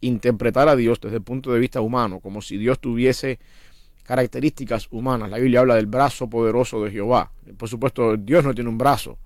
interpretar 0.00 0.68
a 0.68 0.76
Dios 0.76 1.00
desde 1.00 1.16
el 1.16 1.22
punto 1.22 1.52
de 1.52 1.58
vista 1.58 1.80
humano, 1.80 2.20
como 2.20 2.40
si 2.40 2.56
Dios 2.56 2.78
tuviese 2.78 3.38
características 4.10 4.88
humanas. 4.90 5.30
La 5.30 5.38
Biblia 5.38 5.60
habla 5.60 5.76
del 5.76 5.86
brazo 5.86 6.28
poderoso 6.28 6.82
de 6.82 6.90
Jehová. 6.90 7.30
Por 7.56 7.68
supuesto, 7.68 8.16
Dios 8.16 8.42
no 8.42 8.52
tiene 8.52 8.68
un 8.68 8.76
brazo. 8.76 9.18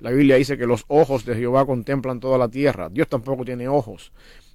La 0.00 0.10
Biblia 0.10 0.34
dice 0.34 0.58
que 0.58 0.66
los 0.66 0.84
ojos 0.88 1.24
de 1.24 1.36
Jehová 1.36 1.64
contemplan 1.64 2.18
toda 2.18 2.38
la 2.38 2.48
tierra. 2.48 2.88
Dios 2.88 3.06
tampoco 3.06 3.44
tiene 3.44 3.68
ojos. 3.68 4.10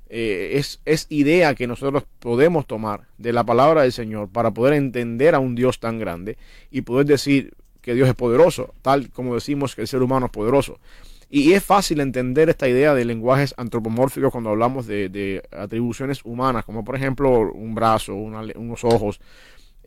Eh, 0.10 0.56
es, 0.56 0.82
es 0.84 1.06
idea 1.08 1.56
que 1.56 1.68
nosotros 1.68 2.04
podemos 2.20 2.68
tomar 2.68 3.08
de 3.18 3.32
la 3.32 3.46
palabra 3.46 3.84
del 3.84 3.94
Señor 3.94 4.28
para 4.28 4.52
poder 4.52 4.74
entender 4.74 5.36
a 5.36 5.40
un 5.40 5.56
Dios 5.56 5.80
tan 5.80 6.00
grande 6.00 6.38
y 6.70 6.82
poder 6.82 7.06
decir 7.06 7.54
que 7.80 7.94
Dios 7.94 8.10
es 8.10 8.16
poderoso, 8.16 8.74
tal 8.82 9.10
como 9.10 9.36
decimos 9.36 9.74
que 9.74 9.84
el 9.84 9.88
ser 9.88 10.02
humano 10.02 10.26
es 10.26 10.34
poderoso. 10.34 10.82
Y 11.30 11.54
es 11.54 11.64
fácil 11.64 12.02
entender 12.02 12.50
esta 12.50 12.68
idea 12.68 12.94
de 12.94 13.06
lenguajes 13.06 13.54
antropomórficos 13.56 14.34
cuando 14.34 14.50
hablamos 14.50 14.86
de, 14.86 15.44
atribuciones 15.52 16.26
humanas, 16.26 16.66
como 16.66 16.84
por 16.84 16.98
ejemplo 16.98 17.54
un 17.54 17.74
brazo, 17.74 18.16
unos 18.16 18.84
ojos, 18.84 19.22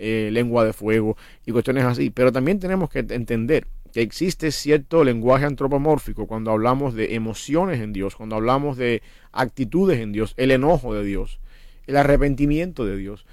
eh, 0.02 0.30
lengua 0.32 0.64
de 0.64 0.72
fuego 0.72 1.16
y 1.44 1.52
cuestiones 1.52 1.84
así. 1.84 2.08
Pero 2.08 2.32
también 2.32 2.58
tenemos 2.58 2.88
que 2.88 3.00
entender 3.00 3.66
que 3.92 4.00
existe 4.00 4.50
cierto 4.50 5.04
lenguaje 5.04 5.44
antropomórfico 5.44 6.26
cuando 6.26 6.50
hablamos 6.52 6.94
de 6.94 7.14
emociones 7.14 7.80
en 7.80 7.92
Dios, 7.92 8.16
cuando 8.16 8.36
hablamos 8.36 8.78
de 8.78 9.02
actitudes 9.30 10.00
en 10.00 10.12
Dios, 10.12 10.32
el 10.38 10.52
enojo 10.52 10.94
de 10.94 11.04
Dios, 11.04 11.40
el 11.86 11.96
arrepentimiento 11.96 12.86
de 12.86 12.96
Dios. 12.96 13.26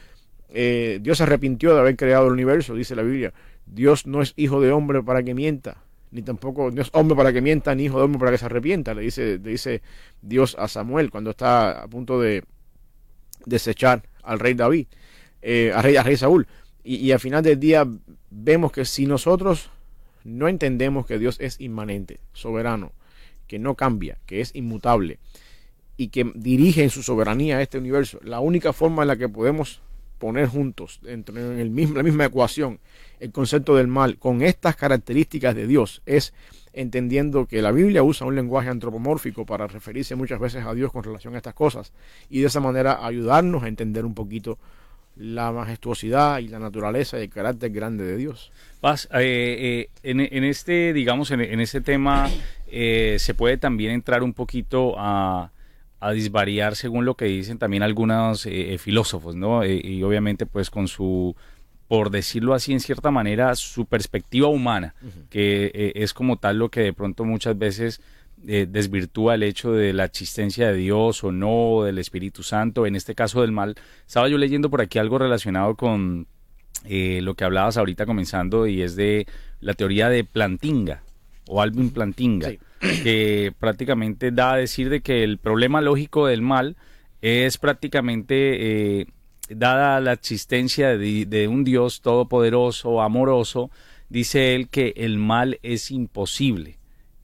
Eh, 0.50 1.00
Dios 1.02 1.20
se 1.20 1.24
arrepintió 1.24 1.74
de 1.74 1.80
haber 1.80 1.96
creado 1.96 2.28
el 2.28 2.34
universo, 2.34 2.76
dice 2.76 2.96
la 2.96 3.04
Biblia. 3.04 3.34
Dios 3.66 4.06
no 4.06 4.22
es 4.22 4.34
hijo 4.36 4.60
de 4.60 4.72
hombre 4.72 5.02
para 5.04 5.24
que 5.24 5.34
mienta, 5.34 5.78
ni 6.12 6.22
tampoco 6.22 6.70
no 6.72 6.82
es 6.82 6.90
hombre 6.94 7.16
para 7.16 7.32
que 7.32 7.42
mienta, 7.42 7.76
ni 7.76 7.86
hijo 7.86 7.98
de 7.98 8.04
hombre 8.04 8.20
para 8.20 8.32
que 8.32 8.38
se 8.38 8.46
arrepienta, 8.46 8.94
le 8.94 9.04
dice, 9.04 9.40
le 9.40 9.52
dice 9.52 9.82
Dios 10.22 10.56
a 10.60 10.68
Samuel 10.68 11.12
cuando 11.12 11.32
está 11.32 11.84
a 11.84 11.88
punto 11.88 12.20
de 12.20 12.44
desechar 13.46 14.04
al 14.24 14.40
rey 14.40 14.54
David, 14.54 14.88
eh, 15.42 15.72
al, 15.74 15.84
rey, 15.84 15.96
al 15.96 16.06
rey 16.06 16.18
Saúl. 16.18 16.48
Y, 16.84 16.96
y 16.96 17.12
al 17.12 17.20
final 17.20 17.44
del 17.44 17.60
día 17.60 17.88
vemos 18.30 18.72
que 18.72 18.86
si 18.86 19.06
nosotros 19.06 19.70
no 20.24 20.48
entendemos 20.48 21.06
que 21.06 21.20
Dios 21.20 21.38
es 21.40 21.60
inmanente, 21.60 22.20
soberano, 22.34 22.92
que 23.48 23.60
no 23.60 23.76
cambia, 23.76 24.18
que 24.26 24.42
es 24.42 24.56
inmutable 24.56 25.20
y 25.96 26.10
que 26.10 26.32
dirige 26.36 26.84
en 26.84 26.90
su 26.90 27.02
soberanía 27.02 27.62
este 27.62 27.78
universo, 27.78 28.20
la 28.24 28.40
única 28.40 28.74
forma 28.74 29.02
en 29.02 29.08
la 29.08 29.18
que 29.18 29.30
podemos 29.30 29.82
poner 30.20 30.48
juntos 30.48 31.00
dentro 31.02 31.38
en 31.38 31.60
el 31.60 31.70
mismo, 31.70 31.96
la 31.96 32.04
misma 32.04 32.26
ecuación 32.26 32.80
el 33.20 33.32
concepto 33.32 33.76
del 33.76 33.88
mal 33.88 34.18
con 34.18 34.42
estas 34.42 34.76
características 34.76 35.56
de 35.56 35.68
Dios 35.68 36.02
es 36.06 36.34
entendiendo 36.74 37.48
que 37.48 37.62
la 37.62 37.72
Biblia 37.72 38.04
usa 38.04 38.28
un 38.28 38.36
lenguaje 38.36 38.70
antropomórfico 38.70 39.46
para 39.46 39.68
referirse 39.68 40.16
muchas 40.16 40.40
veces 40.40 40.66
a 40.66 40.74
Dios 40.74 40.92
con 40.92 41.04
relación 41.04 41.34
a 41.34 41.38
estas 41.38 41.56
cosas 41.56 41.94
y 42.30 42.42
de 42.42 42.48
esa 42.48 42.60
manera 42.60 43.06
ayudarnos 43.06 43.64
a 43.64 43.68
entender 43.68 44.06
un 44.06 44.14
poquito 44.14 44.60
la 45.20 45.52
majestuosidad 45.52 46.40
y 46.40 46.48
la 46.48 46.60
naturaleza 46.60 47.20
y 47.20 47.24
el 47.24 47.30
carácter 47.30 47.72
grande 47.72 48.04
de 48.06 48.18
Dios. 48.18 48.52
Paz, 48.82 49.08
eh, 49.14 49.90
eh, 49.94 50.10
en, 50.10 50.20
en 50.20 50.44
este, 50.44 50.94
digamos, 50.94 51.32
en, 51.32 51.42
en 51.42 51.60
este 51.60 51.82
tema 51.82 52.30
eh, 52.68 53.18
se 53.20 53.34
puede 53.34 53.58
también 53.58 53.92
entrar 53.92 54.24
un 54.24 54.34
poquito 54.34 54.96
a, 54.98 55.52
a 56.00 56.12
disvariar 56.12 56.76
según 56.76 57.06
lo 57.06 57.16
que 57.16 57.26
dicen 57.26 57.58
también 57.58 57.84
algunos 57.84 58.46
eh, 58.46 58.78
filósofos, 58.78 59.36
¿no? 59.36 59.64
Eh, 59.64 59.82
y 59.84 60.04
obviamente 60.04 60.46
pues 60.46 60.70
con 60.70 60.88
su, 60.88 61.36
por 61.88 62.12
decirlo 62.12 62.54
así 62.54 62.74
en 62.74 62.80
cierta 62.80 63.10
manera, 63.10 63.56
su 63.56 63.86
perspectiva 63.86 64.48
humana, 64.48 64.94
que 65.30 65.72
eh, 65.74 65.94
es 65.96 66.14
como 66.14 66.38
tal 66.38 66.60
lo 66.60 66.70
que 66.70 66.82
de 66.82 66.94
pronto 66.94 67.26
muchas 67.26 67.58
veces 67.58 68.02
eh, 68.46 68.68
desvirtúa 68.70 69.36
el 69.36 69.44
hecho 69.44 69.72
de 69.72 69.94
la 69.94 70.06
existencia 70.06 70.68
de 70.68 70.78
Dios 70.78 71.24
o 71.24 71.32
no, 71.32 71.84
del 71.84 71.98
Espíritu 71.98 72.44
Santo, 72.44 72.86
en 72.86 72.96
este 72.96 73.16
caso 73.16 73.42
del 73.42 73.52
mal. 73.52 73.76
Estaba 74.06 74.30
yo 74.30 74.38
leyendo 74.38 74.70
por 74.70 74.82
aquí 74.82 75.00
algo 75.00 75.18
relacionado 75.18 75.76
con 75.76 76.28
eh, 76.86 77.20
lo 77.24 77.34
que 77.36 77.44
hablabas 77.46 77.78
ahorita 77.78 78.06
comenzando 78.06 78.68
y 78.68 78.82
es 78.82 78.96
de 78.96 79.26
la 79.60 79.74
teoría 79.74 80.10
de 80.10 80.24
Plantinga 80.24 81.02
o 81.48 81.62
Alvin 81.62 81.90
Plantinga, 81.90 82.50
Sí. 82.50 82.60
que 83.02 83.54
prácticamente 83.58 84.32
da 84.32 84.54
a 84.54 84.58
decir 84.58 84.90
de 84.90 85.02
que 85.02 85.24
el 85.24 85.40
problema 85.40 85.82
lógico 85.82 86.28
del 86.28 86.44
mal 86.44 86.76
es 87.22 87.58
prácticamente, 87.58 89.00
eh, 89.02 89.08
dada 89.50 90.00
la 90.00 90.14
existencia 90.14 90.96
de, 90.96 91.26
de 91.26 91.48
un 91.48 91.64
Dios 91.64 92.02
todopoderoso, 92.02 93.02
amoroso, 93.02 93.72
dice 94.10 94.54
él 94.54 94.70
que 94.70 94.94
el 94.98 95.18
mal 95.18 95.60
es 95.64 95.90
imposible 95.90 96.77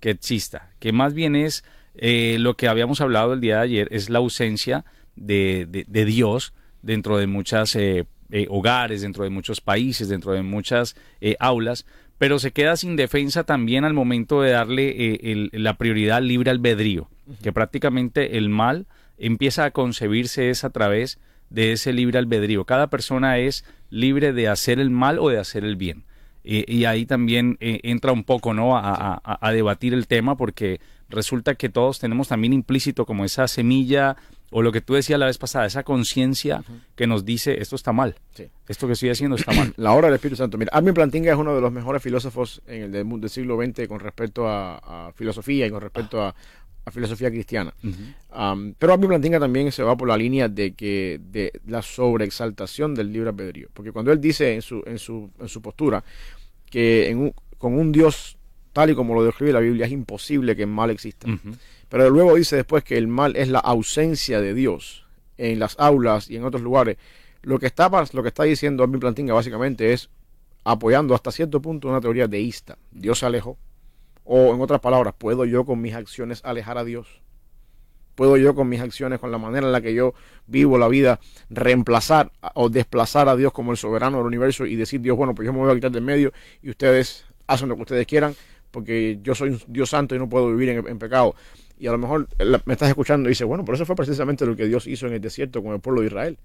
que 0.04 0.10
exista, 0.10 0.70
que 0.80 0.92
más 0.92 1.14
bien 1.14 1.34
es 1.34 1.64
eh, 1.96 2.36
lo 2.38 2.58
que 2.58 2.68
habíamos 2.68 3.00
hablado 3.00 3.32
el 3.32 3.40
día 3.40 3.56
de 3.60 3.62
ayer, 3.62 3.88
es 3.92 4.10
la 4.10 4.20
ausencia 4.20 4.84
de, 5.16 5.66
de- 5.70 5.86
de 5.88 6.04
Dios 6.04 6.54
dentro 6.82 7.18
de 7.18 7.26
muchas 7.26 7.74
eh, 7.78 8.04
eh, 8.30 8.48
hogares, 8.50 9.02
dentro 9.02 9.24
de 9.24 9.30
muchos 9.30 9.62
países, 9.62 10.10
dentro 10.10 10.34
de 10.34 10.42
muchas 10.44 10.98
eh, 11.22 11.38
aulas, 11.40 11.86
pero 12.18 12.38
se 12.38 12.52
queda 12.52 12.76
sin 12.76 12.98
defensa 12.98 13.46
también 13.46 13.86
al 13.86 13.94
momento 13.94 14.42
de 14.42 14.52
darle 14.52 14.90
eh, 14.90 15.20
el- 15.32 15.50
la 15.54 15.78
prioridad 15.78 16.18
al 16.18 16.28
libre 16.28 16.52
albedrío, 16.52 17.08
que 17.42 17.54
prácticamente 17.54 18.38
el 18.38 18.50
mal 18.50 18.86
empieza 19.18 19.64
a 19.64 19.72
concebirse 19.72 20.50
es 20.50 20.66
a 20.66 20.70
través 20.72 21.18
de 21.50 21.72
ese 21.72 21.94
libre 21.94 22.20
albedrío. 22.20 22.66
Cada 22.66 22.88
persona 22.90 23.38
es 23.38 23.64
libre 23.90 24.34
de 24.34 24.50
hacer 24.50 24.80
el 24.82 24.90
mal 24.90 25.18
o 25.20 25.30
de 25.30 25.38
hacer 25.40 25.64
el 25.64 25.78
bien. 25.78 26.04
Eh, 26.44 26.66
y 26.68 26.86
ahí 26.86 27.06
también 27.06 27.58
eh, 27.62 27.80
entra 27.84 28.12
un 28.12 28.24
poco 28.24 28.54
¿no? 28.54 28.76
A, 28.78 28.82
a- 28.82 29.22
a- 29.24 29.48
a 29.48 29.52
debatir 29.52 29.94
el 29.94 30.08
tema 30.08 30.36
porque 30.36 30.80
resulta 31.10 31.56
que 31.56 31.70
todos 31.70 32.00
tenemos 32.00 32.28
también 32.28 32.54
implícito 32.54 33.06
como 33.06 33.24
esa 33.24 33.48
semilla 33.48 34.18
o 34.56 34.62
lo 34.62 34.72
que 34.72 34.82
tú 34.82 34.94
decías 34.94 35.20
la 35.20 35.26
vez 35.26 35.38
pasada, 35.40 35.66
esa 35.66 35.84
conciencia 35.84 36.64
que 36.96 37.08
nos 37.08 37.26
dice 37.26 37.60
esto 37.62 37.76
está 37.76 37.92
mal, 37.92 38.16
Sí. 38.36 38.50
esto 38.68 38.86
que 38.88 38.94
estoy 38.94 39.10
haciendo 39.10 39.36
está 39.36 39.52
mal. 39.52 39.74
La 39.78 39.94
obra 39.94 40.08
del 40.08 40.16
Espíritu 40.16 40.36
Santo. 40.38 40.58
Mira, 40.60 40.70
Armin 40.74 40.94
Plantinga 40.94 41.32
es 41.32 41.38
uno 41.38 41.56
de 41.56 41.62
los 41.62 41.72
mejores 41.72 42.04
filósofos 42.04 42.62
en 42.68 42.84
el 42.84 42.92
del, 42.92 43.10
del 43.22 43.30
siglo 43.32 43.58
XX 43.58 43.88
con 43.88 44.00
respecto 44.00 44.48
a, 44.48 45.08
a 45.08 45.12
filosofía 45.14 45.66
y 45.66 45.72
con 45.72 45.82
respecto 45.82 46.22
a, 46.22 46.36
a 46.86 46.92
filosofía 46.92 47.30
cristiana. 47.32 47.74
Um, 48.36 48.74
pero 48.78 48.94
Armin 48.94 49.10
Plantinga 49.10 49.40
también 49.40 49.72
se 49.72 49.84
va 49.84 49.96
por 49.96 50.08
la 50.08 50.18
línea 50.18 50.50
de 50.50 50.74
que 50.74 51.20
de 51.32 51.52
la 51.68 51.82
sobreexaltación 51.82 52.94
del 52.96 53.12
libre 53.14 53.30
albedrío. 53.30 53.70
Porque 53.74 53.92
cuando 53.92 54.12
él 54.12 54.20
dice 54.20 54.54
en 54.56 54.62
su, 54.62 54.82
en 54.86 55.00
su, 55.00 55.30
en 55.40 55.48
su 55.48 55.62
postura 55.62 56.04
que 56.70 57.10
en 57.10 57.18
un- 57.20 57.34
con 57.58 57.74
un 57.78 57.92
Dios 57.92 58.38
tal 58.74 58.90
y 58.90 58.96
como 58.96 59.14
lo 59.14 59.24
describe 59.24 59.54
la 59.54 59.60
Biblia 59.60 59.86
es 59.86 59.92
imposible 59.92 60.56
que 60.56 60.64
el 60.64 60.70
mal 60.70 60.90
exista. 60.90 61.28
Pero 61.90 62.10
luego 62.10 62.36
dice 62.36 62.56
después 62.56 62.84
que 62.84 62.98
el 62.98 63.08
mal 63.08 63.36
es 63.36 63.48
la 63.50 63.60
ausencia 63.60 64.42
de 64.42 64.54
Dios 64.54 65.06
en 65.38 65.60
las 65.60 65.76
aulas 65.80 66.30
y 66.30 66.36
en 66.38 66.44
otros 66.44 66.64
lugares. 66.64 66.98
Lo 67.44 67.60
que 67.60 67.68
está, 67.68 67.90
lo 68.14 68.24
que 68.24 68.30
está 68.30 68.44
diciendo 68.44 68.84
Armin 68.84 69.00
Plantinga 69.00 69.34
básicamente 69.34 69.94
es 69.94 70.10
apoyando 70.64 71.14
hasta 71.14 71.32
cierto 71.32 71.62
punto 71.62 71.88
una 71.88 72.02
teoría 72.02 72.28
deísta. 72.28 72.78
Dios 72.92 73.20
se 73.20 73.26
alejó. 73.28 73.58
O 74.24 74.54
en 74.54 74.62
otras 74.62 74.80
palabras, 74.80 75.14
¿puedo 75.18 75.46
yo 75.46 75.66
con 75.66 75.82
mis 75.82 75.94
acciones 75.94 76.42
alejar 76.44 76.78
a 76.78 76.84
Dios? 76.84 77.22
¿Puedo 78.16 78.38
yo 78.38 78.54
con 78.54 78.70
mis 78.70 78.80
acciones, 78.80 79.20
con 79.20 79.32
la 79.32 79.38
manera 79.38 79.66
en 79.66 79.72
la 79.72 79.82
que 79.82 79.94
yo 79.94 80.14
vivo 80.46 80.78
la 80.78 80.88
vida, 80.88 81.20
reemplazar 81.50 82.32
o 82.54 82.70
desplazar 82.70 83.28
a 83.28 83.36
Dios 83.36 83.52
como 83.52 83.72
el 83.72 83.78
soberano 83.78 84.18
del 84.18 84.28
universo 84.28 84.66
y 84.66 84.76
decir, 84.76 85.02
Dios, 85.02 85.18
bueno, 85.18 85.34
pues 85.34 85.46
yo 85.46 85.54
me 85.54 85.60
voy 85.60 85.72
a 85.72 85.76
quitar 85.76 85.92
del 85.92 86.04
medio 86.04 86.32
y 86.62 86.70
ustedes 86.70 87.26
hacen 87.48 87.70
lo 87.70 87.76
que 87.76 87.82
ustedes 87.82 88.06
quieran 88.06 88.36
porque 88.74 89.20
yo 89.22 89.36
soy 89.36 89.52
un 89.52 89.62
Dios 89.68 89.92
santo 89.92 90.16
y 90.16 90.20
no 90.20 90.28
puedo 90.28 90.50
vivir 90.50 90.70
en, 90.70 90.98
pecado? 90.98 91.36
Y 91.78 91.86
a 91.88 91.92
lo 91.92 92.00
mejor 92.00 92.28
eh, 92.40 92.58
me 92.66 92.74
estás 92.74 92.90
escuchando 92.90 93.30
y 93.30 93.32
dices, 93.32 93.46
bueno, 93.46 93.64
pero 93.64 93.76
eso 93.76 93.86
fue 93.86 93.96
precisamente 93.96 94.48
lo 94.48 94.56
que 94.56 94.66
Dios 94.66 94.88
hizo 94.88 95.06
en 95.06 95.14
el 95.14 95.22
desierto 95.22 95.62
con 95.62 95.74
el 95.74 95.80
pueblo 95.80 96.02
de 96.02 96.08
Israel. 96.08 96.38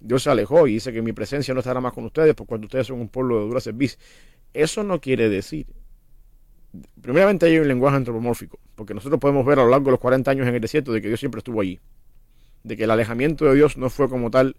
Dios 0.00 0.24
se 0.24 0.30
alejó 0.30 0.66
y 0.66 0.74
dice 0.74 0.92
que 0.92 1.00
mi 1.02 1.12
presencia 1.12 1.54
no 1.54 1.60
estará 1.60 1.80
más 1.80 1.92
con 1.92 2.04
ustedes 2.04 2.34
por 2.34 2.48
cuando 2.48 2.66
ustedes 2.66 2.88
son 2.88 3.00
un 3.00 3.08
pueblo 3.08 3.38
de 3.38 3.46
dura 3.46 3.60
cerviz. 3.60 3.96
Eso 4.52 4.82
no 4.82 5.00
quiere 5.00 5.28
decir. 5.28 5.66
Primeramente 7.00 7.46
hay 7.46 7.58
un 7.58 7.68
lenguaje 7.68 7.96
antropomórfico, 7.96 8.58
porque 8.74 8.94
nosotros 8.94 9.20
podemos 9.20 9.44
ver 9.44 9.58
a 9.58 9.64
lo 9.64 9.70
largo 9.70 9.86
de 9.86 9.90
los 9.92 10.00
40 10.00 10.30
años 10.30 10.46
en 10.48 10.54
el 10.54 10.60
desierto 10.60 10.92
de 10.92 11.02
que 11.02 11.08
Dios 11.08 11.20
siempre 11.20 11.38
estuvo 11.40 11.60
allí. 11.60 11.80
De 12.64 12.76
que 12.76 12.84
el 12.84 12.90
alejamiento 12.90 13.44
de 13.44 13.54
Dios 13.54 13.76
no 13.76 13.90
fue 13.90 14.08
como 14.08 14.30
tal 14.30 14.56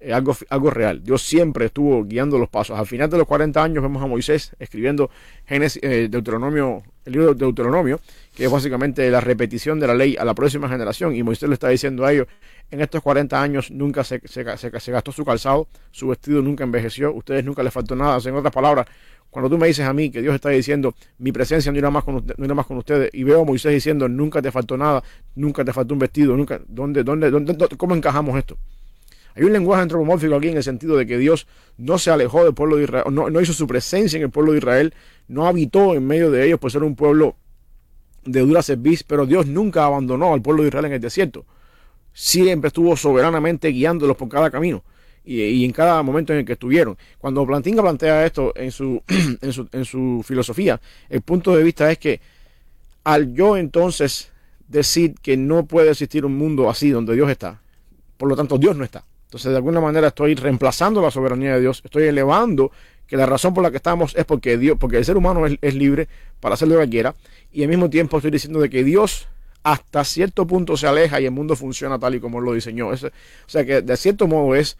eh, 0.00 0.12
algo, 0.12 0.36
algo 0.50 0.70
real. 0.70 1.04
Dios 1.04 1.22
siempre 1.22 1.66
estuvo 1.66 2.04
guiando 2.04 2.38
los 2.38 2.48
pasos. 2.48 2.78
Al 2.78 2.86
final 2.86 3.08
de 3.10 3.18
los 3.18 3.26
40 3.26 3.62
años 3.62 3.82
vemos 3.82 4.02
a 4.02 4.06
Moisés 4.06 4.52
escribiendo 4.58 5.10
eh, 5.46 6.08
Deuteronomio, 6.10 6.82
el 7.04 7.12
libro 7.12 7.34
de 7.34 7.38
Deuteronomio, 7.44 8.00
que 8.34 8.46
es 8.46 8.50
básicamente 8.50 9.08
la 9.10 9.20
repetición 9.20 9.78
de 9.78 9.86
la 9.86 9.94
ley 9.94 10.16
a 10.18 10.24
la 10.24 10.34
próxima 10.34 10.68
generación. 10.68 11.14
Y 11.14 11.22
Moisés 11.22 11.48
le 11.48 11.54
está 11.54 11.68
diciendo 11.68 12.04
a 12.04 12.12
ellos, 12.12 12.26
en 12.70 12.80
estos 12.80 13.02
40 13.02 13.40
años 13.40 13.70
nunca 13.70 14.02
se, 14.04 14.20
se- 14.26 14.56
se- 14.56 14.80
se 14.80 14.92
gastó 14.92 15.12
su 15.12 15.24
calzado, 15.24 15.68
su 15.90 16.08
vestido 16.08 16.40
nunca 16.42 16.64
envejeció, 16.64 17.12
ustedes 17.12 17.44
nunca 17.44 17.62
les 17.62 17.72
faltó 17.72 17.94
nada. 17.94 18.18
En 18.26 18.34
otras 18.34 18.52
palabras, 18.52 18.86
cuando 19.34 19.50
tú 19.50 19.58
me 19.58 19.66
dices 19.66 19.84
a 19.84 19.92
mí 19.92 20.10
que 20.10 20.22
Dios 20.22 20.32
está 20.32 20.50
diciendo, 20.50 20.94
mi 21.18 21.32
presencia 21.32 21.72
no 21.72 21.76
irá 21.76 21.90
más 21.90 22.04
con, 22.04 22.24
no 22.36 22.44
irá 22.44 22.54
más 22.54 22.66
con 22.66 22.76
ustedes, 22.76 23.10
y 23.12 23.24
veo 23.24 23.40
a 23.40 23.44
Moisés 23.44 23.72
diciendo, 23.72 24.08
nunca 24.08 24.40
te 24.40 24.52
faltó 24.52 24.76
nada, 24.76 25.02
nunca 25.34 25.64
te 25.64 25.72
faltó 25.72 25.92
un 25.92 25.98
vestido, 25.98 26.36
nunca, 26.36 26.60
¿dónde, 26.68 27.02
dónde, 27.02 27.32
dónde, 27.32 27.52
dónde- 27.52 27.76
cómo 27.76 27.96
encajamos 27.96 28.38
esto? 28.38 28.56
Hay 29.34 29.42
un 29.42 29.52
lenguaje 29.52 29.82
antropomórfico 29.82 30.36
aquí 30.36 30.50
en 30.50 30.56
el 30.58 30.62
sentido 30.62 30.96
de 30.96 31.04
que 31.04 31.18
Dios 31.18 31.48
no 31.78 31.98
se 31.98 32.12
alejó 32.12 32.44
del 32.44 32.54
pueblo 32.54 32.76
de 32.76 32.84
Israel, 32.84 33.06
no, 33.10 33.28
no 33.28 33.40
hizo 33.40 33.52
su 33.52 33.66
presencia 33.66 34.18
en 34.18 34.22
el 34.22 34.30
pueblo 34.30 34.52
de 34.52 34.58
Israel, 34.58 34.94
no 35.26 35.48
habitó 35.48 35.94
en 35.96 36.06
medio 36.06 36.30
de 36.30 36.46
ellos 36.46 36.60
por 36.60 36.70
ser 36.70 36.84
un 36.84 36.94
pueblo 36.94 37.34
de 38.24 38.38
dura 38.38 38.62
cerviz, 38.62 39.02
pero 39.02 39.26
Dios 39.26 39.48
nunca 39.48 39.84
abandonó 39.84 40.32
al 40.32 40.42
pueblo 40.42 40.62
de 40.62 40.68
Israel 40.68 40.84
en 40.84 40.92
el 40.92 41.00
desierto. 41.00 41.44
Siempre 42.12 42.68
estuvo 42.68 42.96
soberanamente 42.96 43.66
guiándolos 43.70 44.16
por 44.16 44.28
cada 44.28 44.48
camino 44.48 44.84
y, 45.24 45.64
en 45.64 45.72
cada 45.72 46.02
momento 46.02 46.32
en 46.32 46.40
el 46.40 46.44
que 46.44 46.52
estuvieron. 46.54 46.96
Cuando 47.18 47.46
Plantinga 47.46 47.82
plantea 47.82 48.26
esto 48.26 48.52
en 48.56 48.70
su, 48.70 49.02
en 49.40 49.52
su, 49.52 49.68
en 49.72 49.84
su 49.84 50.22
filosofía, 50.24 50.80
el 51.08 51.22
punto 51.22 51.56
de 51.56 51.62
vista 51.62 51.90
es 51.90 51.98
que 51.98 52.20
al 53.04 53.34
yo 53.34 53.56
entonces 53.56 54.30
decir 54.68 55.14
que 55.22 55.36
no 55.36 55.66
puede 55.66 55.90
existir 55.90 56.24
un 56.24 56.36
mundo 56.36 56.68
así 56.70 56.90
donde 56.90 57.14
Dios 57.14 57.30
está, 57.30 57.60
por 58.16 58.28
lo 58.28 58.36
tanto 58.36 58.58
Dios 58.58 58.76
no 58.76 58.84
está. 58.84 59.04
Entonces 59.26 59.50
de 59.50 59.56
alguna 59.56 59.80
manera 59.80 60.08
estoy 60.08 60.34
reemplazando 60.34 61.02
la 61.02 61.10
soberanía 61.10 61.54
de 61.54 61.60
Dios, 61.60 61.82
estoy 61.84 62.04
elevando 62.04 62.70
que 63.06 63.16
la 63.16 63.26
razón 63.26 63.52
por 63.52 63.62
la 63.62 63.70
que 63.70 63.76
estamos 63.78 64.14
es 64.16 64.24
porque 64.24 64.56
Dios, 64.56 64.76
porque 64.78 64.96
el 64.96 65.04
ser 65.04 65.16
humano 65.16 65.44
es, 65.46 65.74
libre 65.74 66.08
para 66.40 66.54
hacer 66.54 66.68
lo 66.68 66.78
que 66.78 66.88
quiera, 66.88 67.14
y 67.52 67.62
al 67.62 67.68
mismo 67.68 67.90
tiempo 67.90 68.16
estoy 68.16 68.30
diciendo 68.30 68.60
de 68.60 68.70
que 68.70 68.84
Dios 68.84 69.28
hasta 69.62 70.04
cierto 70.04 70.46
punto 70.46 70.76
se 70.76 70.86
aleja 70.86 71.20
y 71.20 71.24
el 71.24 71.30
mundo 71.30 71.56
funciona 71.56 71.98
tal 71.98 72.14
y 72.14 72.20
como 72.20 72.40
lo 72.40 72.52
diseñó. 72.52 72.88
O 72.88 72.96
sea 73.46 73.64
que 73.64 73.82
de 73.82 73.96
cierto 73.96 74.26
modo 74.26 74.54
es 74.54 74.76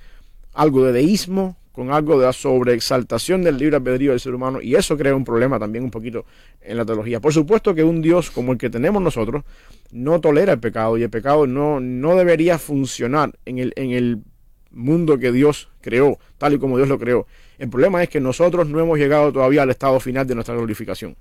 algo 0.55 0.85
de 0.85 0.93
deísmo 0.93 1.57
con 1.75 1.93
algo 1.93 2.21
de 2.21 2.27
la 2.27 2.33
sobreexaltación 2.33 3.43
del 3.43 3.59
libre 3.59 3.77
albedrío 3.77 4.13
del 4.13 4.21
ser 4.21 4.33
humano 4.33 4.61
y 4.63 4.77
eso 4.77 4.97
crea 4.97 5.15
un 5.15 5.25
problema 5.25 5.59
también 5.59 5.83
un 5.83 5.91
poquito 5.91 6.25
en 6.61 6.77
la 6.77 6.85
teología. 6.85 7.21
Por 7.21 7.33
supuesto 7.33 7.75
que 7.75 7.83
un 7.83 8.01
Dios 8.01 8.31
como 8.31 8.53
el 8.53 8.59
que 8.59 8.71
tenemos 8.71 9.03
nosotros 9.03 9.43
no 9.91 10.21
tolera 10.21 10.53
el 10.53 10.61
pecado 10.61 10.97
y 10.97 11.03
el 11.03 11.11
pecado 11.11 11.49
no, 11.49 11.81
no 11.81 12.15
debería 12.15 12.59
funcionar 12.59 13.37
en 13.45 13.59
el, 13.59 13.73
en 13.75 13.91
el 13.91 14.23
mundo 14.71 15.19
que 15.19 15.33
Dios 15.33 15.69
creó, 15.81 16.19
tal 16.39 16.55
y 16.55 16.59
como 16.59 16.77
Dios 16.77 16.89
lo 16.89 16.99
creó. 16.99 17.27
El 17.59 17.71
problema 17.71 18.05
es 18.05 18.09
que 18.09 18.21
nosotros 18.21 18.69
no 18.69 18.79
hemos 18.79 18.97
llegado 18.97 19.33
todavía 19.33 19.63
al 19.63 19.71
estado 19.71 19.99
final 19.99 20.29
de 20.29 20.37
nuestra 20.37 20.55
glorificación. 20.55 21.17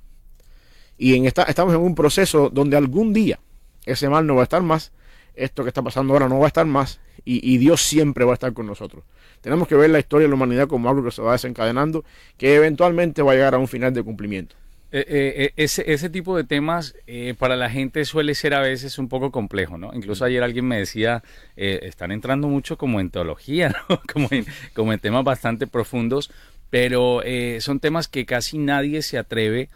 Y 1.00 1.16
en 1.16 1.26
esta, 1.26 1.44
estamos 1.44 1.74
en 1.74 1.82
un 1.82 1.96
proceso 1.96 2.52
donde 2.52 2.78
algún 2.78 3.12
día 3.12 3.40
ese 3.86 4.08
mal 4.08 4.28
no 4.28 4.36
va 4.36 4.42
a 4.42 4.44
estar 4.44 4.62
más, 4.62 4.92
esto 5.34 5.64
que 5.64 5.70
está 5.70 5.82
pasando 5.82 6.14
ahora 6.14 6.30
no 6.30 6.38
va 6.38 6.46
a 6.46 6.48
estar 6.48 6.66
más, 6.66 7.00
y, 7.26 7.54
y 7.54 7.58
Dios 7.58 7.82
siempre 7.82 8.24
va 8.24 8.32
a 8.32 8.36
estar 8.36 8.54
con 8.54 8.68
nosotros. 8.68 9.04
Tenemos 9.44 9.68
que 9.68 9.76
ver 9.76 9.90
la 9.90 10.00
historia 10.00 10.24
de 10.24 10.30
la 10.30 10.36
humanidad 10.36 10.70
como 10.70 10.90
algo 10.90 11.04
que 11.04 11.12
se 11.12 11.22
va 11.22 11.34
desencadenando, 11.34 12.06
que 12.38 12.56
eventualmente 12.56 13.22
va 13.22 13.34
a 13.34 13.36
llegar 13.36 13.54
a 13.54 13.58
un 13.58 13.68
final 13.68 13.94
de 13.94 14.02
cumplimiento. 14.02 14.56
Eh, 14.96 15.06
eh, 15.08 15.34
eh, 15.38 15.54
ese, 15.58 15.92
ese 15.92 16.10
tipo 16.10 16.38
de 16.38 16.46
temas 16.46 16.96
eh, 17.08 17.34
para 17.38 17.58
la 17.58 17.70
gente 17.70 18.06
suele 18.06 18.36
ser 18.36 18.54
a 18.54 18.62
veces 18.62 18.98
un 19.00 19.10
poco 19.10 19.32
complejo, 19.32 19.78
¿no? 19.78 19.92
Incluso 19.94 20.24
ayer 20.24 20.44
alguien 20.44 20.66
me 20.66 20.78
decía, 20.78 21.24
están 21.58 22.12
entrando 22.12 22.48
mucho 22.48 22.78
como 22.78 23.02
en 23.02 23.10
teología, 23.10 23.70
¿no? 23.90 24.02
Como 24.14 24.30
en, 24.32 24.46
como 24.74 24.94
en 24.94 25.00
temas 25.00 25.26
bastante 25.26 25.68
profundos, 25.68 26.32
pero 26.70 27.22
son 27.60 27.82
temas 27.82 28.08
que 28.08 28.26
casi 28.26 28.60
nadie 28.60 29.02
se 29.02 29.18
atreve 29.18 29.70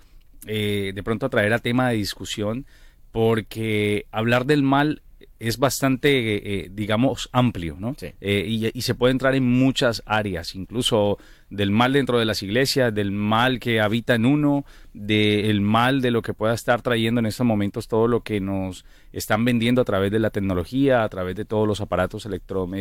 de 0.45 1.01
pronto 1.03 1.25
a 1.25 1.29
traer 1.29 1.51
a 1.51 1.59
tema 1.59 1.89
de 1.89 1.95
discusión, 1.95 2.65
porque 3.11 4.05
hablar 4.11 4.45
del 4.45 4.63
mal 4.63 5.01
es 5.39 5.57
bastante, 5.57 6.35
eh, 6.35 6.41
eh, 6.43 6.69
digamos, 6.71 7.29
amplio, 7.31 7.77
¿no? 7.79 7.95
Sí. 7.97 8.07
Eh, 8.21 8.45
y, 8.47 8.77
y 8.77 8.81
se 8.81 8.95
puede 8.95 9.11
entrar 9.11 9.35
en 9.35 9.43
muchas 9.43 10.01
áreas, 10.05 10.55
incluso 10.55 11.17
del 11.49 11.71
mal 11.71 11.93
dentro 11.93 12.19
de 12.19 12.25
las 12.25 12.41
iglesias, 12.43 12.93
del 12.93 13.11
mal 13.11 13.59
que 13.59 13.79
habita 13.79 14.15
en 14.15 14.25
uno, 14.25 14.65
del 14.93 15.61
mal 15.61 16.01
de 16.01 16.11
lo 16.11 16.21
que 16.21 16.33
pueda 16.33 16.53
estar 16.53 16.81
trayendo 16.81 17.19
en 17.19 17.27
estos 17.27 17.45
momentos 17.45 17.87
todo 17.87 18.07
lo 18.07 18.21
que 18.21 18.39
nos 18.39 18.85
están 19.11 19.45
vendiendo 19.45 19.81
a 19.81 19.85
través 19.85 20.11
de 20.11 20.19
la 20.19 20.31
tecnología, 20.31 21.03
a 21.03 21.09
través 21.09 21.35
de 21.35 21.45
todos 21.45 21.67
los 21.67 21.81
aparatos 21.81 22.27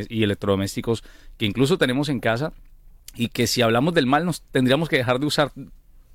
y 0.08 0.22
electrodomésticos 0.22 1.04
que 1.36 1.46
incluso 1.46 1.78
tenemos 1.78 2.08
en 2.08 2.20
casa 2.20 2.52
y 3.14 3.28
que 3.28 3.46
si 3.46 3.62
hablamos 3.62 3.94
del 3.94 4.06
mal 4.06 4.24
nos 4.24 4.42
tendríamos 4.42 4.88
que 4.88 4.96
dejar 4.96 5.20
de 5.20 5.26
usar 5.26 5.52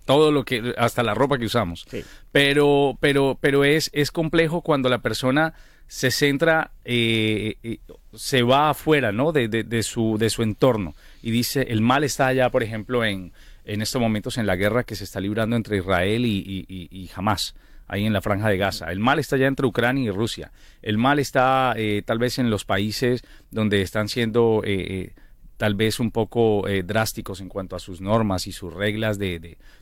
todo 0.05 0.31
lo 0.31 0.43
que 0.45 0.73
hasta 0.77 1.03
la 1.03 1.13
ropa 1.13 1.37
que 1.37 1.45
usamos. 1.45 1.85
Sí. 1.89 2.03
pero 2.31 2.97
pero 2.99 3.37
pero 3.39 3.63
es 3.63 3.89
es 3.93 4.11
complejo 4.11 4.61
cuando 4.61 4.89
la 4.89 4.99
persona 4.99 5.53
se 5.87 6.09
centra 6.11 6.71
eh, 6.85 7.55
eh, 7.63 7.79
se 8.13 8.43
va 8.43 8.69
afuera 8.69 9.11
no 9.11 9.31
de, 9.31 9.47
de- 9.47 9.63
de 9.63 9.83
su 9.83 10.17
de 10.17 10.29
su 10.29 10.41
entorno 10.41 10.95
y 11.21 11.31
dice 11.31 11.63
el 11.69 11.81
mal 11.81 12.03
está 12.05 12.27
allá 12.27 12.49
por 12.49 12.63
ejemplo 12.63 13.03
en 13.03 13.33
en 13.65 13.81
estos 13.81 14.01
momentos 14.01 14.37
en 14.37 14.47
la 14.47 14.55
guerra 14.55 14.83
que 14.83 14.95
se 14.95 15.03
está 15.03 15.19
librando 15.19 15.55
entre 15.55 15.77
Israel 15.77 16.25
y, 16.25 16.37
y, 16.39 16.65
y- 16.67 16.87
y 16.91 17.09
Hamas 17.15 17.55
ahí 17.87 18.05
en 18.05 18.13
la 18.13 18.21
franja 18.21 18.47
de 18.47 18.55
Gaza. 18.57 18.89
El 18.89 18.99
mal 18.99 19.19
está 19.19 19.35
allá 19.35 19.47
entre 19.47 19.65
Ucrania 19.67 20.05
y 20.05 20.11
Rusia. 20.11 20.51
El 20.81 20.97
mal 20.97 21.19
está 21.19 21.73
eh, 21.75 22.01
tal 22.05 22.19
vez 22.19 22.39
en 22.39 22.49
los 22.49 22.63
países 22.63 23.21
donde 23.51 23.81
están 23.81 24.07
siendo 24.07 24.61
eh, 24.63 24.71
eh, 24.73 25.13
tal 25.61 25.75
vez 25.75 25.99
un 25.99 26.09
poco 26.09 26.67
eh, 26.67 26.81
drásticos 26.81 27.39
en 27.39 27.47
cuanto 27.47 27.75
a 27.75 27.79
sus 27.79 28.01
normas 28.01 28.47
y 28.47 28.51
sus 28.51 28.73
reglas 28.73 29.19
de, 29.19 29.37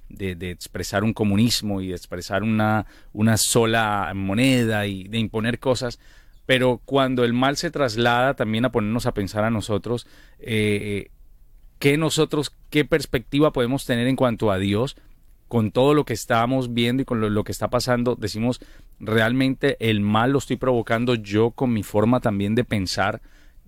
de- 0.10 0.36
de- 0.36 0.52
expresar 0.52 1.06
un 1.06 1.14
comunismo 1.14 1.80
y 1.80 1.88
de 1.88 1.96
expresar 1.96 2.44
una, 2.44 2.86
una 3.14 3.38
sola 3.38 4.12
moneda 4.14 4.88
y 4.88 5.06
de 5.08 5.20
imponer 5.20 5.58
cosas. 5.58 5.98
Pero 6.46 6.82
cuando 6.84 7.24
el 7.24 7.32
mal 7.32 7.56
se 7.56 7.72
traslada 7.72 8.34
también 8.34 8.66
a 8.66 8.74
ponernos 8.74 9.06
a 9.06 9.14
pensar 9.14 9.46
a 9.46 9.52
nosotros, 9.52 10.06
eh, 10.40 11.12
¿qué 11.80 11.96
nosotros, 11.96 12.52
qué 12.70 12.84
perspectiva 12.84 13.54
podemos 13.54 13.86
tener 13.86 14.08
en 14.08 14.18
cuanto 14.18 14.52
a 14.52 14.58
Dios 14.58 14.98
con 15.48 15.72
todo 15.72 15.94
lo 15.94 16.04
que 16.04 16.12
estamos 16.14 16.74
viendo 16.74 17.04
y 17.04 17.06
con 17.06 17.22
lo, 17.22 17.30
lo 17.30 17.46
que 17.46 17.54
está 17.54 17.70
pasando? 17.70 18.18
Decimos, 18.18 18.60
realmente 19.00 19.78
el 19.80 20.02
mal 20.02 20.32
lo 20.34 20.40
estoy 20.40 20.58
provocando 20.58 21.16
yo 21.16 21.52
con 21.52 21.72
mi 21.72 21.84
forma 21.84 22.20
también 22.20 22.54
de 22.54 22.66
pensar 22.66 23.22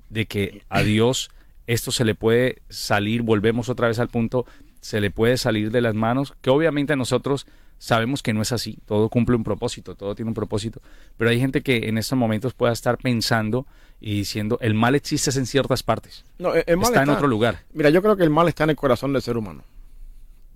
de 0.10 0.26
que 0.26 0.64
a 0.68 0.84
Dios 0.84 1.30
esto 1.68 1.92
se 1.92 2.06
le 2.06 2.16
puede 2.16 2.62
salir, 2.70 3.22
volvemos 3.22 3.70
otra 3.70 3.88
vez 3.88 4.00
al 4.00 4.08
punto, 4.10 4.46
se 4.82 5.00
le 5.02 5.12
puede 5.12 5.38
salir 5.38 5.72
de 5.72 5.82
las 5.82 5.94
manos, 5.96 6.34
que 6.42 6.50
obviamente 6.50 6.94
a 6.94 6.96
nosotros 6.96 7.46
sabemos 7.78 8.22
que 8.22 8.34
no 8.34 8.42
es 8.42 8.52
así, 8.52 8.78
todo 8.86 9.10
cumple 9.10 9.36
un 9.36 9.44
propósito, 9.44 9.96
todo 9.96 10.14
tiene 10.16 10.30
un 10.30 10.36
propósito, 10.36 10.82
pero 11.18 11.30
hay 11.32 11.40
gente 11.40 11.62
que 11.62 11.88
en 11.90 11.98
estos 11.98 12.18
momentos 12.18 12.54
pueda 12.54 12.74
estar 12.74 12.98
pensando 12.98 13.66
y 14.00 14.16
diciendo, 14.18 14.58
el 14.62 14.74
mal 14.74 14.96
existe 14.96 15.32
en 15.38 15.46
ciertas 15.46 15.82
partes, 15.84 16.24
No, 16.40 16.54
el- 16.54 16.78
mal 16.78 16.88
está 16.88 17.04
en 17.04 17.10
otro 17.10 17.28
lugar. 17.28 17.62
Mira, 17.74 17.90
yo 17.90 18.02
creo 18.02 18.16
que 18.18 18.24
el 18.24 18.30
mal 18.30 18.48
está 18.48 18.64
en 18.66 18.72
el 18.72 18.76
corazón 18.76 19.14
del 19.14 19.22
ser 19.22 19.38
humano. 19.38 19.64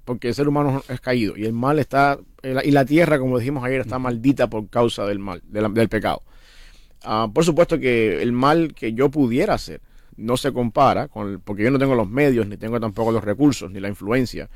Porque 0.03 0.27
el 0.27 0.35
ser 0.35 0.47
humano 0.47 0.83
es 0.87 1.01
caído. 1.01 1.35
Y 1.35 1.45
el 1.45 1.53
mal 1.53 1.79
está. 1.79 2.19
Y 2.63 2.69
la 2.69 2.85
tierra, 2.85 3.17
como 3.17 3.39
dijimos 3.39 3.63
ayer, 3.63 3.81
está 3.81 3.97
maldita 3.97 4.47
por 4.47 4.67
causa 4.69 5.03
del 5.07 5.17
mal, 5.17 5.41
del, 5.47 5.73
del 5.73 5.89
pecado. 5.89 6.21
Ah, 7.03 7.27
por 7.33 7.43
supuesto 7.43 7.79
que 7.79 8.21
el 8.21 8.31
mal 8.31 8.75
que 8.75 8.93
yo 8.93 9.09
pudiera 9.09 9.55
hacer 9.55 9.81
no 10.17 10.37
se 10.37 10.51
compara, 10.53 11.07
con 11.07 11.29
el- 11.29 11.39
porque 11.39 11.63
yo 11.63 11.71
no 11.71 11.79
tengo 11.79 11.95
los 11.95 12.09
medios, 12.09 12.47
ni 12.47 12.57
tengo 12.57 12.79
tampoco 12.79 13.11
los 13.11 13.23
recursos, 13.23 13.69
ni 13.71 13.79
la 13.79 13.89
influencia, 13.89 14.49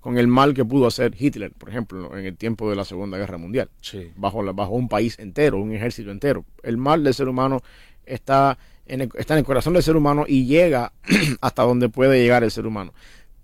con 0.00 0.16
el 0.18 0.28
mal 0.28 0.54
que 0.54 0.64
pudo 0.64 0.86
hacer 0.86 1.14
Hitler, 1.18 1.52
por 1.52 1.68
ejemplo, 1.68 2.16
en 2.16 2.24
el 2.24 2.36
tiempo 2.36 2.70
de 2.70 2.76
la 2.76 2.84
Segunda 2.84 3.18
Guerra 3.18 3.36
Mundial 3.38 3.68
Sí. 3.80 4.10
bajo, 4.16 4.42
la- 4.42 4.52
bajo 4.52 4.72
un 4.72 4.88
país 4.88 5.18
entero, 5.18 5.58
un 5.60 5.72
ejército 5.74 6.10
entero. 6.10 6.44
El 6.62 6.76
mal 6.78 7.04
del 7.04 7.12
ser 7.14 7.28
humano 7.28 7.60
está 8.06 8.56
en, 8.86 9.02
el, 9.02 9.10
está 9.18 9.34
en 9.34 9.38
el 9.40 9.44
corazón 9.44 9.74
del 9.74 9.82
ser 9.82 9.96
humano 9.96 10.24
y 10.26 10.46
llega 10.46 10.92
hasta 11.40 11.62
donde 11.64 11.88
puede 11.88 12.20
llegar 12.22 12.42
el 12.44 12.50
ser 12.50 12.66
humano. 12.66 12.92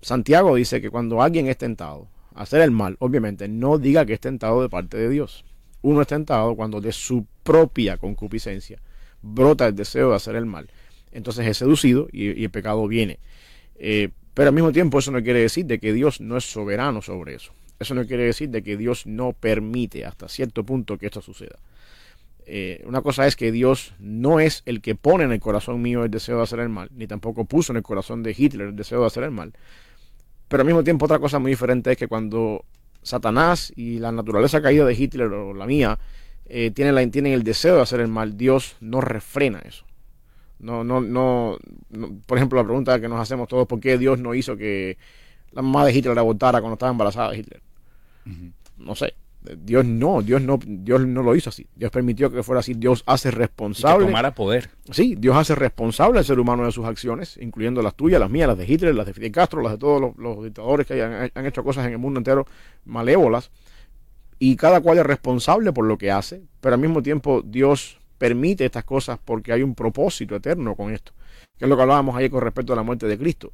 Santiago 0.01 0.55
dice 0.55 0.81
que 0.81 0.89
cuando 0.89 1.21
alguien 1.21 1.47
es 1.47 1.57
tentado 1.57 2.07
a 2.33 2.43
hacer 2.43 2.61
el 2.61 2.71
mal, 2.71 2.95
obviamente 2.99 3.47
no 3.47 3.77
diga 3.77 4.05
que 4.05 4.13
es 4.13 4.19
tentado 4.19 4.61
de 4.61 4.69
parte 4.69 4.97
de 4.97 5.09
Dios. 5.09 5.43
Uno 5.81 6.01
es 6.01 6.07
tentado 6.07 6.55
cuando 6.55 6.81
de 6.81 6.91
su 6.91 7.25
propia 7.43 7.97
concupiscencia 7.97 8.79
brota 9.21 9.67
el 9.67 9.75
deseo 9.75 10.09
de 10.09 10.15
hacer 10.15 10.35
el 10.35 10.45
mal. 10.45 10.69
Entonces 11.11 11.47
es 11.47 11.57
seducido 11.57 12.07
y, 12.11 12.43
el 12.43 12.49
pecado 12.49 12.87
viene. 12.87 13.19
Eh, 13.79 14.09
pero 14.33 14.49
al 14.49 14.55
mismo 14.55 14.71
tiempo 14.71 14.99
eso 14.99 15.11
no 15.11 15.21
quiere 15.23 15.39
decir 15.41 15.65
de 15.65 15.79
que 15.79 15.93
Dios 15.93 16.21
no 16.21 16.37
es 16.37 16.45
soberano 16.45 17.01
sobre 17.01 17.35
eso. 17.35 17.53
Eso 17.79 17.93
no 17.95 18.05
quiere 18.05 18.23
decir 18.23 18.49
de 18.49 18.63
que 18.63 18.77
Dios 18.77 19.05
no 19.05 19.33
permite 19.33 20.05
hasta 20.05 20.27
cierto 20.27 20.63
punto 20.63 20.97
que 20.97 21.07
esto 21.07 21.21
suceda. 21.21 21.57
Eh, 22.45 22.81
una 22.85 23.01
cosa 23.01 23.27
es 23.27 23.35
que 23.35 23.51
Dios 23.51 23.93
no 23.99 24.39
es 24.39 24.63
el 24.65 24.81
que 24.81 24.95
pone 24.95 25.25
en 25.25 25.33
el 25.33 25.39
corazón 25.39 25.81
mío 25.81 26.05
el 26.05 26.11
deseo 26.11 26.37
de 26.37 26.43
hacer 26.43 26.59
el 26.59 26.69
mal, 26.69 26.89
ni 26.95 27.05
tampoco 27.05 27.45
puso 27.45 27.73
en 27.73 27.77
el 27.77 27.83
corazón 27.83 28.23
de 28.23 28.33
Hitler 28.37 28.69
el 28.69 28.75
deseo 28.75 29.01
de 29.01 29.07
hacer 29.07 29.23
el 29.23 29.31
mal. 29.31 29.53
Pero 30.47 30.61
al 30.61 30.67
mismo 30.67 30.83
tiempo 30.83 31.05
otra 31.05 31.19
cosa 31.19 31.39
muy 31.39 31.51
diferente 31.51 31.91
es 31.91 31.97
que 31.97 32.07
cuando 32.07 32.63
Satanás 33.01 33.73
y 33.75 33.99
la 33.99 34.11
naturaleza 34.11 34.61
caída 34.61 34.85
de 34.85 34.93
Hitler 34.93 35.27
o 35.27 35.53
la 35.53 35.65
mía 35.65 35.99
eh, 36.45 36.71
tienen 36.71 37.33
el 37.33 37.43
deseo 37.43 37.75
de 37.75 37.81
hacer 37.81 37.99
el 37.99 38.07
mal, 38.07 38.37
Dios 38.37 38.77
no 38.79 39.01
refrena 39.01 39.59
eso. 39.65 39.86
No, 40.59 40.83
no, 40.83 41.01
no, 41.01 41.57
no, 41.89 42.19
por 42.25 42.37
ejemplo, 42.37 42.59
la 42.59 42.65
pregunta 42.65 42.99
que 42.99 43.07
nos 43.07 43.19
hacemos 43.19 43.47
todos, 43.47 43.67
¿por 43.67 43.79
qué 43.79 43.97
Dios 43.97 44.19
no 44.19 44.33
hizo 44.33 44.57
que 44.57 44.97
la 45.51 45.61
mamá 45.61 45.85
de 45.85 45.93
Hitler 45.93 46.17
abortara 46.17 46.59
cuando 46.61 46.73
estaba 46.73 46.91
embarazada 46.91 47.31
de 47.31 47.39
Hitler? 47.39 47.61
No 48.77 48.95
sé. 48.95 49.13
Dios 49.63 49.85
no, 49.85 50.21
Dios 50.21 50.41
no, 50.41 50.59
Dios 50.65 51.05
no 51.07 51.23
lo 51.23 51.33
hizo 51.35 51.49
así. 51.49 51.67
Dios 51.75 51.89
permitió 51.89 52.29
que 52.29 52.43
fuera 52.43 52.59
así. 52.59 52.73
Dios 52.73 53.03
hace 53.05 53.29
Y 53.29 53.31
que 53.31 53.37
responsable. 53.37 54.05
tomara 54.07 54.35
poder. 54.35 54.69
Sí, 54.91 55.15
Dios 55.17 55.37
hace 55.37 55.55
responsable 55.55 56.19
al 56.19 56.25
ser 56.25 56.39
humano 56.39 56.65
de 56.65 56.71
sus 56.73 56.85
acciones, 56.85 57.37
incluyendo 57.41 57.81
las 57.81 57.95
tuyas, 57.95 58.19
las 58.19 58.29
mías, 58.29 58.47
las 58.49 58.57
de 58.57 58.65
Hitler, 58.67 58.93
las 58.93 59.05
de 59.05 59.13
Fidel 59.13 59.31
Castro, 59.31 59.61
las 59.61 59.73
de 59.73 59.77
todos 59.77 60.01
los, 60.01 60.17
los 60.17 60.43
dictadores 60.43 60.85
que 60.85 61.01
han 61.01 61.45
hecho 61.45 61.63
cosas 61.63 61.85
en 61.85 61.93
el 61.93 61.97
mundo 61.97 62.19
entero 62.19 62.45
malévolas. 62.83 63.51
Y 64.39 64.55
cada 64.57 64.81
cual 64.81 64.97
es 64.97 65.05
responsable 65.05 65.71
por 65.71 65.85
lo 65.85 65.97
que 65.97 66.11
hace, 66.11 66.41
pero 66.59 66.75
al 66.75 66.81
mismo 66.81 67.01
tiempo 67.01 67.41
Dios 67.43 67.99
permite 68.17 68.65
estas 68.65 68.83
cosas 68.83 69.19
porque 69.23 69.51
hay 69.51 69.63
un 69.63 69.75
propósito 69.75 70.35
eterno 70.35 70.75
con 70.75 70.93
esto, 70.93 71.13
que 71.57 71.65
es 71.65 71.69
lo 71.69 71.75
que 71.75 71.81
hablábamos 71.83 72.15
ayer 72.15 72.29
con 72.29 72.41
respecto 72.41 72.73
a 72.73 72.75
la 72.75 72.83
muerte 72.83 73.07
de 73.07 73.17
Cristo. 73.17 73.53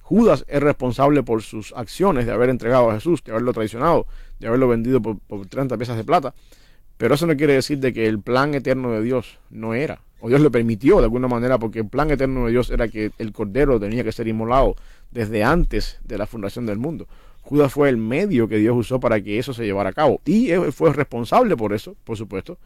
Judas 0.00 0.44
es 0.48 0.62
responsable 0.62 1.22
por 1.22 1.42
sus 1.42 1.72
acciones 1.74 2.26
de 2.26 2.32
haber 2.32 2.50
entregado 2.50 2.90
a 2.90 2.94
Jesús, 2.94 3.22
de 3.24 3.32
haberlo 3.32 3.52
traicionado, 3.52 4.06
de 4.40 4.48
haberlo 4.48 4.68
vendido 4.68 5.00
por, 5.00 5.18
por 5.18 5.46
30 5.46 5.76
piezas 5.76 5.96
de 5.96 6.04
plata. 6.04 6.34
Pero 6.96 7.14
eso 7.14 7.26
no 7.26 7.36
quiere 7.36 7.54
decir 7.54 7.78
de 7.78 7.92
que 7.92 8.06
el 8.06 8.20
plan 8.20 8.54
eterno 8.54 8.90
de 8.92 9.02
Dios 9.02 9.38
no 9.50 9.74
era. 9.74 10.02
O 10.20 10.28
Dios 10.28 10.40
lo 10.40 10.52
permitió 10.52 10.98
de 10.98 11.04
alguna 11.04 11.26
manera 11.26 11.58
porque 11.58 11.80
el 11.80 11.88
plan 11.88 12.10
eterno 12.10 12.46
de 12.46 12.52
Dios 12.52 12.70
era 12.70 12.86
que 12.88 13.10
el 13.18 13.32
cordero 13.32 13.80
tenía 13.80 14.04
que 14.04 14.12
ser 14.12 14.28
inmolado 14.28 14.76
desde 15.10 15.42
antes 15.42 15.98
de 16.04 16.16
la 16.16 16.26
fundación 16.26 16.64
del 16.64 16.78
mundo. 16.78 17.08
Judas 17.40 17.72
fue 17.72 17.88
el 17.88 17.96
medio 17.96 18.46
que 18.46 18.58
Dios 18.58 18.76
usó 18.76 19.00
para 19.00 19.20
que 19.20 19.38
eso 19.38 19.52
se 19.52 19.64
llevara 19.64 19.90
a 19.90 19.92
cabo. 19.92 20.20
Y 20.24 20.50
él 20.50 20.72
fue 20.72 20.92
responsable 20.92 21.56
por 21.56 21.72
eso, 21.72 21.96
por 22.04 22.16
supuesto. 22.16 22.56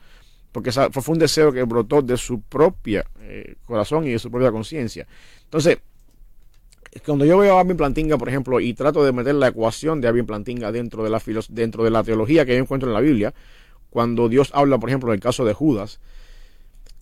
Porque 0.57 0.73
fue 0.73 1.13
un 1.13 1.19
deseo 1.19 1.53
que 1.53 1.63
brotó 1.65 2.01
de 2.01 2.17
su 2.17 2.41
propia 2.41 3.05
eh, 3.21 3.57
corazón 3.67 4.07
y 4.07 4.13
de 4.13 4.19
su 4.19 4.31
propia 4.31 4.51
conciencia. 4.51 5.07
Entonces, 5.45 5.81
cuando 7.05 7.27
yo 7.27 7.37
veo 7.37 7.59
a 7.59 7.61
Alvin 7.61 7.77
Plantinga, 7.77 8.17
por 8.17 8.31
ejemplo, 8.31 8.59
y 8.59 8.73
trato 8.73 9.05
de 9.05 9.13
meter 9.13 9.35
la 9.35 9.49
ecuación 9.49 10.01
de 10.01 10.09
Alvin 10.09 10.25
Plantinga 10.25 10.73
dentro 10.73 11.05
de 11.05 11.11
la 11.11 11.21
dentro 11.51 11.85
de 11.85 11.91
la 11.91 12.03
teología 12.03 12.47
que 12.47 12.55
yo 12.55 12.63
encuentro 12.63 12.89
en 12.89 12.95
la 12.95 13.03
Biblia, 13.03 13.35
cuando 13.91 14.31
Dios 14.31 14.51
habla, 14.55 14.79
por 14.79 14.89
ejemplo, 14.89 15.11
del 15.11 15.21
caso 15.21 15.45
de 15.45 15.53
Judas, 15.53 16.01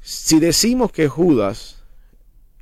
si 0.03 0.41
decimos 0.41 0.91
que 0.91 1.07
Judas 1.07 1.84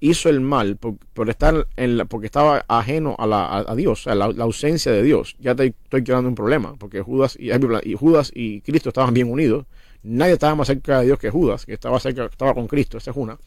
hizo 0.02 0.28
el 0.28 0.40
mal 0.40 0.76
por, 0.76 0.96
estar 1.30 1.68
en 1.76 1.96
la- 1.96 2.04
porque 2.06 2.26
estaba 2.26 2.64
ajeno 2.68 3.14
a, 3.18 3.26
la, 3.26 3.46
a, 3.46 3.72
a 3.72 3.76
Dios, 3.76 4.02
sea, 4.02 4.16
la, 4.16 4.26
ausencia 4.26 4.90
de 4.92 5.02
Dios, 5.02 5.36
ya 5.38 5.54
te, 5.54 5.66
estoy 5.66 6.02
creando 6.04 6.28
un 6.28 6.34
problema, 6.34 6.74
porque 6.76 7.00
Judas 7.02 7.36
y, 7.38 7.50
Judas 7.94 8.32
y 8.34 8.62
Cristo 8.62 8.90
estaban 8.90 9.14
bien 9.14 9.30
unidos, 9.30 9.64
nadie 10.02 10.32
estaba 10.34 10.56
más 10.56 10.66
cerca 10.66 11.00
de 11.00 11.06
Dios 11.06 11.18
que 11.20 11.30
Judas, 11.30 11.64
que 11.64 11.74
estaba 11.74 12.00
cerca, 12.00 12.26
estaba 12.26 12.52
con 12.52 12.66
Cristo, 12.66 12.98
esa 12.98 13.12
es 13.12 13.16
una. 13.16 13.38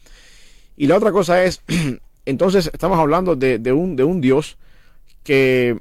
Y 0.76 0.86
la 0.86 0.96
otra 0.96 1.12
cosa 1.12 1.44
es, 1.44 1.62
entonces 2.26 2.70
estamos 2.72 2.98
hablando 2.98 3.36
de, 3.36 3.58
un, 3.72 3.96
de 3.96 4.04
un 4.04 4.20
Dios 4.20 4.58
que 5.24 5.78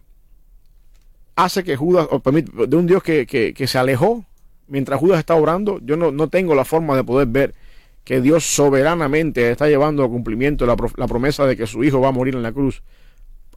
hace 1.36 1.64
que 1.64 1.76
Judas, 1.76 2.08
o 2.12 2.22
de 2.32 2.76
un 2.78 2.88
Dios 2.88 3.04
que, 3.04 3.26
que- 3.28 3.68
se 3.68 3.78
alejó 3.78 4.26
mientras 4.68 5.00
Judas 5.00 5.20
está 5.20 5.36
orando, 5.36 5.80
yo 5.84 5.96
no 6.12 6.28
tengo 6.30 6.56
la 6.56 6.66
forma 6.66 6.96
de 6.96 7.04
poder 7.04 7.28
ver 7.28 7.54
que 8.06 8.22
Dios 8.22 8.46
soberanamente 8.46 9.52
está 9.52 9.68
llevando 9.68 10.04
a 10.04 10.08
cumplimiento 10.08 10.66
la, 10.66 10.78
pro- 10.78 10.94
la 10.96 11.08
promesa 11.08 11.46
de 11.46 11.58
que 11.58 11.68
su 11.68 11.84
hijo 11.84 12.00
va 12.00 12.10
a 12.10 12.12
morir 12.14 12.36
en 12.36 12.44
la 12.44 12.54
cruz 12.54 12.84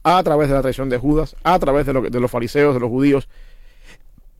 a 0.03 0.21
través 0.23 0.49
de 0.49 0.55
la 0.55 0.61
traición 0.61 0.89
de 0.89 0.97
Judas, 0.97 1.35
a 1.43 1.57
través 1.59 1.85
de, 1.85 1.93
lo 1.93 2.01
de 2.01 2.19
los 2.19 2.31
fariseos, 2.31 2.73
de 2.73 2.79
los 2.79 2.89
judíos, 2.89 3.29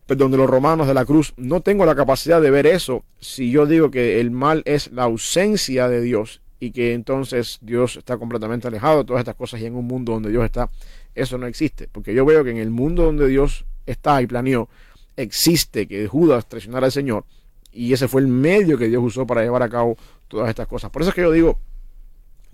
perdón, 0.07 0.31
de 0.31 0.37
los 0.37 0.49
romanos 0.49 0.87
de 0.87 0.93
la 0.93 1.05
cruz. 1.05 1.33
No 1.37 1.61
tengo 1.61 1.85
la 1.85 1.95
capacidad 1.95 2.41
de 2.41 2.49
ver 2.49 2.65
eso 2.65 3.03
si 3.19 3.51
yo 3.51 3.67
digo 3.67 3.91
que 3.91 4.19
el 4.19 4.31
mal 4.31 4.63
es 4.65 4.91
la 4.91 5.03
ausencia 5.03 5.87
de 5.87 6.01
Dios 6.01 6.41
y 6.59 6.71
que 6.71 6.93
entonces 6.93 7.59
Dios 7.61 7.95
está 7.97 8.17
completamente 8.17 8.67
alejado 8.67 8.99
de 8.99 9.05
todas 9.05 9.21
estas 9.21 9.35
cosas 9.35 9.61
y 9.61 9.65
en 9.65 9.75
un 9.75 9.85
mundo 9.85 10.13
donde 10.13 10.31
Dios 10.31 10.43
está, 10.43 10.69
eso 11.13 11.37
no 11.37 11.45
existe. 11.45 11.87
Porque 11.91 12.13
yo 12.15 12.25
veo 12.25 12.43
que 12.43 12.49
en 12.49 12.57
el 12.57 12.71
mundo 12.71 13.03
donde 13.03 13.27
Dios 13.27 13.65
está 13.85 14.21
y 14.21 14.27
planeó, 14.27 14.69
existe 15.15 15.87
que 15.87 16.07
Judas 16.07 16.47
traicionara 16.49 16.87
al 16.87 16.91
Señor 16.91 17.25
y 17.71 17.93
ese 17.93 18.07
fue 18.07 18.21
el 18.21 18.27
medio 18.27 18.77
que 18.77 18.87
Dios 18.87 19.03
usó 19.03 19.27
para 19.27 19.41
llevar 19.41 19.63
a 19.63 19.69
cabo 19.69 19.97
todas 20.27 20.49
estas 20.49 20.67
cosas. 20.67 20.91
Por 20.91 21.01
eso 21.01 21.09
es 21.09 21.15
que 21.15 21.21
yo 21.21 21.31
digo, 21.31 21.59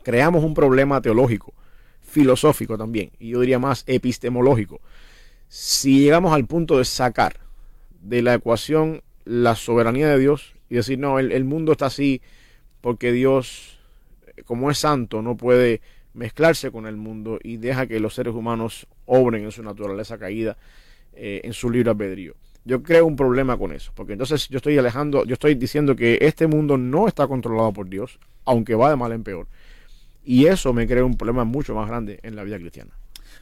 creamos 0.03 0.43
un 0.43 0.53
problema 0.53 1.01
teológico, 1.01 1.53
filosófico 2.01 2.77
también, 2.77 3.11
y 3.19 3.29
yo 3.29 3.39
diría 3.39 3.59
más 3.59 3.83
epistemológico. 3.87 4.81
Si 5.47 5.99
llegamos 5.99 6.33
al 6.33 6.45
punto 6.45 6.77
de 6.77 6.85
sacar 6.85 7.39
de 8.01 8.21
la 8.21 8.35
ecuación 8.35 9.01
la 9.25 9.55
soberanía 9.55 10.07
de 10.09 10.19
Dios 10.19 10.53
y 10.69 10.75
decir, 10.75 10.99
no, 10.99 11.19
el, 11.19 11.43
mundo 11.43 11.71
está 11.71 11.87
así 11.87 12.21
porque 12.81 13.11
Dios, 13.11 13.79
como 14.45 14.69
es 14.69 14.77
santo, 14.77 15.21
no 15.21 15.35
puede 15.35 15.81
mezclarse 16.13 16.71
con 16.71 16.85
el 16.87 16.95
mundo 16.95 17.39
y 17.43 17.57
deja 17.57 17.87
que 17.87 17.99
los 17.99 18.13
seres 18.13 18.33
humanos 18.33 18.87
obren 19.05 19.43
en 19.43 19.51
su 19.51 19.63
naturaleza 19.63 20.17
caída, 20.17 20.57
eh, 21.13 21.41
en 21.43 21.53
su 21.53 21.69
libre 21.69 21.89
albedrío. 21.89 22.35
Yo 22.65 22.81
creo 22.81 23.05
un 23.05 23.15
problema 23.15 23.57
con 23.57 23.71
eso, 23.71 23.91
porque 23.93 24.13
entonces 24.13 24.49
yo 24.49 24.57
estoy 24.57 24.77
alejando, 24.77 25.23
yo 25.23 25.33
estoy 25.33 25.53
diciendo 25.53 25.95
que 25.95 26.17
este 26.21 26.47
mundo 26.47 26.77
no 26.77 27.07
está 27.07 27.27
controlado 27.27 27.71
por 27.71 27.87
Dios, 27.87 28.19
aunque 28.43 28.73
va 28.73 28.89
de 28.89 28.95
mal 28.95 29.11
en 29.11 29.23
peor. 29.23 29.47
Y 30.23 30.47
eso 30.47 30.73
me 30.73 30.87
crea 30.87 31.05
un 31.05 31.15
problema 31.15 31.43
mucho 31.43 31.75
más 31.75 31.87
grande 31.87 32.19
en 32.23 32.35
la 32.35 32.43
vida 32.43 32.57
cristiana. 32.57 32.95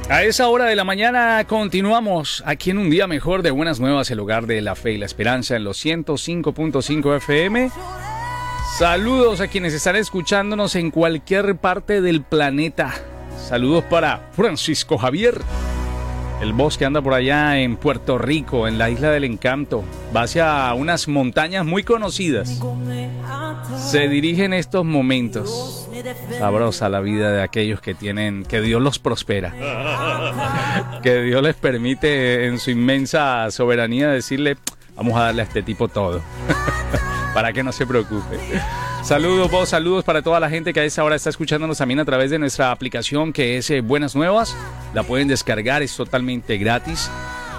A 0.08 0.24
esa 0.24 0.48
hora 0.48 0.66
de 0.66 0.76
la 0.76 0.84
mañana 0.84 1.44
continuamos 1.46 2.42
aquí 2.44 2.70
en 2.70 2.78
un 2.78 2.90
día 2.90 3.06
mejor 3.06 3.42
de 3.42 3.50
Buenas 3.50 3.80
Nuevas, 3.80 4.10
el 4.10 4.20
hogar 4.20 4.46
de 4.46 4.60
la 4.60 4.74
fe 4.74 4.92
y 4.92 4.98
la 4.98 5.06
esperanza 5.06 5.56
en 5.56 5.64
los 5.64 5.84
105.5 5.84 7.16
FM. 7.16 7.70
Saludos 8.76 9.40
a 9.40 9.48
quienes 9.48 9.72
están 9.72 9.96
escuchándonos 9.96 10.74
en 10.76 10.90
cualquier 10.90 11.56
parte 11.56 12.00
del 12.00 12.22
planeta. 12.22 12.92
Saludos 13.48 13.84
para 13.84 14.28
Francisco 14.32 14.98
Javier, 14.98 15.40
el 16.42 16.52
boss 16.52 16.76
que 16.76 16.84
anda 16.84 17.00
por 17.00 17.14
allá 17.14 17.60
en 17.60 17.76
Puerto 17.76 18.18
Rico, 18.18 18.66
en 18.66 18.76
la 18.76 18.90
isla 18.90 19.10
del 19.10 19.22
encanto. 19.22 19.84
Va 20.14 20.22
hacia 20.22 20.74
unas 20.74 21.06
montañas 21.06 21.64
muy 21.64 21.84
conocidas. 21.84 22.60
Se 23.76 24.08
dirige 24.08 24.44
en 24.44 24.52
estos 24.52 24.84
momentos. 24.84 25.88
Sabrosa 26.38 26.88
la 26.88 27.00
vida 27.00 27.30
de 27.30 27.42
aquellos 27.42 27.80
que 27.80 27.94
tienen, 27.94 28.44
que 28.44 28.60
Dios 28.60 28.82
los 28.82 28.98
prospera. 28.98 29.54
Que 31.02 31.22
Dios 31.22 31.42
les 31.42 31.56
permite 31.56 32.46
en 32.46 32.58
su 32.60 32.70
inmensa 32.70 33.50
soberanía 33.50 34.08
decirle, 34.08 34.56
vamos 34.94 35.18
a 35.18 35.24
darle 35.24 35.42
a 35.42 35.44
este 35.44 35.62
tipo 35.62 35.88
todo. 35.88 36.22
para 37.34 37.52
que 37.52 37.62
no 37.62 37.72
se 37.72 37.86
preocupe. 37.86 38.38
Saludos 39.02 39.50
vos, 39.50 39.68
saludos 39.68 40.04
para 40.04 40.22
toda 40.22 40.38
la 40.38 40.48
gente 40.48 40.72
que 40.72 40.80
a 40.80 40.84
esa 40.84 41.02
hora 41.02 41.16
está 41.16 41.30
escuchándonos 41.30 41.78
también 41.78 42.00
a 42.00 42.04
través 42.04 42.30
de 42.30 42.38
nuestra 42.38 42.70
aplicación 42.70 43.32
que 43.32 43.56
es 43.56 43.70
eh, 43.70 43.80
Buenas 43.80 44.14
Nuevas. 44.14 44.56
La 44.94 45.02
pueden 45.02 45.28
descargar, 45.28 45.82
es 45.82 45.96
totalmente 45.96 46.56
gratis. 46.58 47.10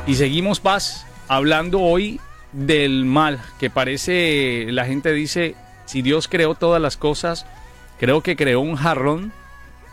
Y 0.08 0.16
seguimos 0.16 0.60
paz 0.60 1.06
hablando 1.28 1.82
hoy 1.82 2.20
del 2.52 3.06
mal, 3.06 3.42
que 3.60 3.70
parece, 3.70 4.68
la 4.70 4.86
gente 4.86 5.12
dice, 5.12 5.56
si 5.86 6.02
Dios 6.02 6.28
creó 6.28 6.56
todas 6.56 6.82
las 6.82 6.98
cosas, 6.98 7.46
creo 8.00 8.22
que 8.22 8.36
creó 8.36 8.62
un 8.62 8.76
jarrón 8.76 9.34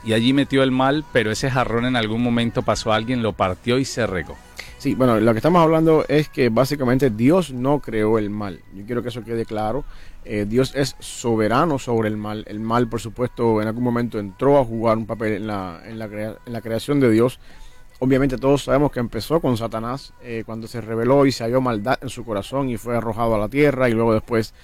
y 0.05 0.13
allí 0.13 0.33
metió 0.33 0.63
el 0.63 0.71
mal, 0.71 1.05
pero 1.13 1.31
ese 1.31 1.51
jarrón 1.51 1.87
en 1.87 1.97
algún 1.97 2.23
momento 2.23 2.63
pasó 2.63 2.93
a 2.93 2.97
alguien, 2.97 3.23
lo 3.23 3.33
partió 3.33 3.79
y 3.79 3.85
se 3.85 4.07
regó. 4.07 4.37
Sí, 4.81 4.95
bueno, 4.95 5.21
lo 5.21 5.33
que 5.33 5.39
estamos 5.39 5.61
hablando 5.63 6.07
es 6.09 6.31
que 6.31 6.49
básicamente 6.49 7.11
Dios 7.11 7.53
no 7.53 7.81
creó 7.81 8.17
el 8.19 8.31
mal. 8.31 8.63
Yo 8.75 8.87
quiero 8.87 9.03
que 9.03 9.11
eso 9.11 9.23
quede 9.23 9.45
claro. 9.45 9.85
Eh, 10.25 10.47
Dios 10.49 10.73
es 10.75 10.97
soberano 11.01 11.79
sobre 11.79 12.09
el 12.09 12.17
mal. 12.17 12.45
El 12.49 12.61
mal, 12.61 12.89
por 12.89 12.99
supuesto, 12.99 13.61
en 13.61 13.69
algún 13.69 13.85
momento 13.85 14.19
entró 14.19 14.57
a 14.59 14.65
jugar 14.65 14.97
un 14.97 15.05
papel 15.07 15.35
en 15.35 15.47
la, 15.49 15.83
en 15.85 15.99
la, 15.99 16.09
crea- 16.09 16.39
en 16.47 16.53
la 16.55 16.63
creación 16.63 16.99
de 16.99 17.11
Dios. 17.11 17.39
Obviamente 17.99 18.39
todos 18.39 18.65
sabemos 18.65 18.91
que 18.91 19.01
empezó 19.01 19.41
con 19.41 19.59
Satanás 19.59 20.15
eh, 20.23 20.45
cuando 20.47 20.67
se 20.67 20.81
rebeló 20.81 21.27
y 21.27 21.33
se 21.33 21.45
halló 21.45 21.61
maldad 21.61 21.99
en 22.01 22.09
su 22.09 22.25
corazón 22.25 22.71
y 22.71 22.79
fue 22.79 22.97
arrojado 22.97 23.35
a 23.35 23.39
la 23.39 23.51
tierra 23.51 23.91
y 23.91 23.93
luego 23.93 24.15
después 24.15 24.55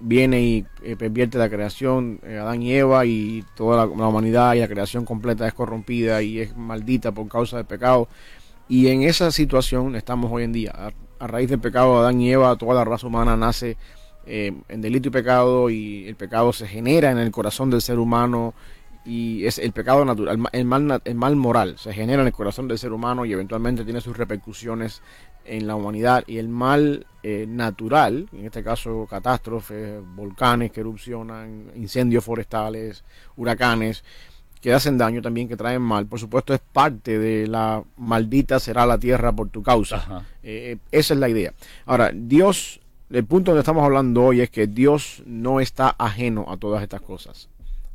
viene 0.00 0.40
y 0.40 0.66
eh, 0.82 0.96
pervierte 0.96 1.36
la 1.36 1.50
creación, 1.50 2.20
eh, 2.22 2.38
Adán 2.38 2.62
y 2.62 2.72
Eva 2.72 3.04
y 3.04 3.44
toda 3.54 3.84
la, 3.84 3.94
la 3.94 4.06
humanidad 4.08 4.54
y 4.54 4.60
la 4.60 4.68
creación 4.68 5.04
completa 5.04 5.46
es 5.46 5.52
corrompida 5.52 6.22
y 6.22 6.40
es 6.40 6.56
maldita 6.56 7.12
por 7.12 7.28
causa 7.28 7.58
del 7.58 7.66
pecado. 7.66 8.08
Y 8.68 8.88
en 8.88 9.02
esa 9.02 9.30
situación 9.30 9.96
estamos 9.96 10.30
hoy 10.30 10.44
en 10.44 10.52
día. 10.52 10.72
A, 11.20 11.26
raíz 11.26 11.48
del 11.50 11.58
pecado 11.60 11.94
de 11.94 12.00
Adán 12.00 12.20
y 12.20 12.30
Eva, 12.30 12.56
toda 12.56 12.74
la 12.74 12.84
raza 12.84 13.06
humana 13.06 13.36
nace 13.36 13.76
eh, 14.26 14.52
en 14.68 14.80
delito 14.80 15.08
y 15.08 15.10
pecado 15.12 15.70
y 15.70 16.06
el 16.06 16.16
pecado 16.16 16.52
se 16.52 16.66
genera 16.68 17.10
en 17.10 17.18
el 17.18 17.30
corazón 17.30 17.70
del 17.70 17.80
ser 17.82 17.98
humano 17.98 18.54
y 19.04 19.46
es 19.46 19.58
el 19.58 19.72
pecado 19.72 20.04
natural, 20.04 20.34
el 20.34 20.38
ma- 20.38 20.50
el 20.52 20.64
mal, 20.66 21.02
el 21.04 21.14
mal 21.14 21.34
moral 21.34 21.78
se 21.78 21.92
genera 21.94 22.20
en 22.22 22.26
el 22.28 22.32
corazón 22.32 22.68
del 22.68 22.78
ser 22.78 22.92
humano 22.92 23.24
y 23.24 23.32
eventualmente 23.32 23.84
tiene 23.84 24.00
sus 24.02 24.16
repercusiones 24.16 25.00
en 25.46 25.66
la 25.66 25.76
humanidad 25.76 26.24
y 26.26 26.36
el 26.36 26.48
mal 26.48 27.06
eh, 27.22 27.46
natural, 27.48 28.28
en 28.32 28.44
este 28.44 28.62
caso 28.62 29.06
catástrofes, 29.08 30.02
volcanes 30.14 30.70
que 30.72 30.80
erupcionan, 30.80 31.72
incendios 31.74 32.22
forestales, 32.22 33.02
huracanes, 33.34 34.04
que 34.60 34.72
hacen 34.72 34.98
daño 34.98 35.22
también, 35.22 35.48
que 35.48 35.56
traen 35.56 35.82
mal, 35.82 36.06
por 36.06 36.18
supuesto 36.18 36.54
es 36.54 36.60
parte 36.60 37.18
de 37.18 37.46
la 37.46 37.82
maldita 37.96 38.58
será 38.60 38.86
la 38.86 38.98
tierra 38.98 39.32
por 39.32 39.48
tu 39.48 39.62
causa. 39.62 39.96
Ajá. 39.96 40.24
Eh, 40.42 40.78
esa 40.90 41.14
es 41.14 41.20
la 41.20 41.28
idea. 41.28 41.52
Ahora, 41.86 42.10
Dios, 42.14 42.80
el 43.10 43.24
punto 43.24 43.50
donde 43.50 43.60
estamos 43.60 43.84
hablando 43.84 44.24
hoy 44.24 44.40
es 44.40 44.50
que 44.50 44.66
Dios 44.66 45.22
no 45.26 45.60
está 45.60 45.94
ajeno 45.98 46.46
a 46.48 46.56
todas 46.56 46.82
estas 46.82 47.00
cosas. 47.00 47.48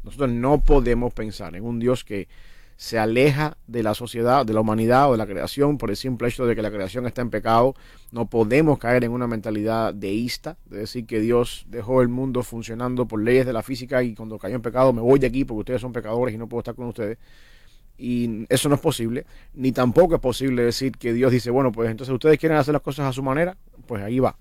Nosotros 0.04 0.32
no 0.32 0.62
podemos 0.62 1.14
pensar 1.14 1.56
en 1.56 1.64
un 1.64 1.80
Dios 1.80 2.04
que 2.04 2.28
se 2.76 3.00
aleja 3.00 3.58
de 3.68 3.84
la 3.84 3.94
sociedad, 3.94 4.46
de 4.46 4.54
la 4.54 4.62
humanidad 4.62 5.10
o 5.10 5.14
de 5.14 5.18
la 5.18 5.26
creación 5.26 5.78
por 5.78 5.90
el 5.90 5.96
simple 5.96 6.28
hecho 6.28 6.46
de 6.46 6.56
que 6.56 6.62
la 6.62 6.72
creación 6.72 7.06
está 7.06 7.22
en 7.22 7.30
pecado. 7.30 7.76
No 8.12 8.30
podemos 8.30 8.78
caer 8.80 9.04
en 9.04 9.12
una 9.12 9.28
mentalidad 9.28 9.94
deísta, 9.94 10.58
de 10.66 10.80
decir 10.80 11.06
que 11.06 11.20
Dios 11.20 11.66
dejó 11.68 12.02
el 12.02 12.10
mundo 12.10 12.44
funcionando 12.44 13.08
por 13.08 13.22
leyes 13.22 13.46
de 13.46 13.54
la 13.54 13.64
física 13.64 14.04
y 14.04 14.16
cuando 14.16 14.38
cayó 14.38 14.56
en 14.56 14.62
pecado 14.62 14.94
me 14.94 15.02
voy 15.02 15.20
de 15.20 15.28
aquí 15.28 15.46
porque 15.46 15.60
ustedes 15.60 15.82
son 15.82 15.94
pecadores 15.94 16.36
y 16.36 16.38
no 16.38 16.48
puedo 16.48 16.60
estar 16.60 16.76
con 16.76 16.88
ustedes. 16.88 17.18
Y 17.98 18.46
eso 18.50 18.70
no 18.70 18.76
es 18.76 18.82
posible, 18.82 19.26
ni 19.54 19.72
tampoco 19.72 20.16
es 20.16 20.22
posible 20.22 20.64
decir 20.64 20.94
que 20.94 21.14
Dios 21.14 21.32
dice, 21.32 21.52
bueno, 21.52 21.72
pues 21.72 21.92
entonces 21.92 22.14
ustedes 22.14 22.40
quieren 22.40 22.58
hacer 22.58 22.74
las 22.74 22.82
cosas 22.82 23.06
a 23.06 23.14
su 23.14 23.22
manera, 23.22 23.56
pues 23.86 24.02
ahí 24.02 24.20
va. 24.20 24.36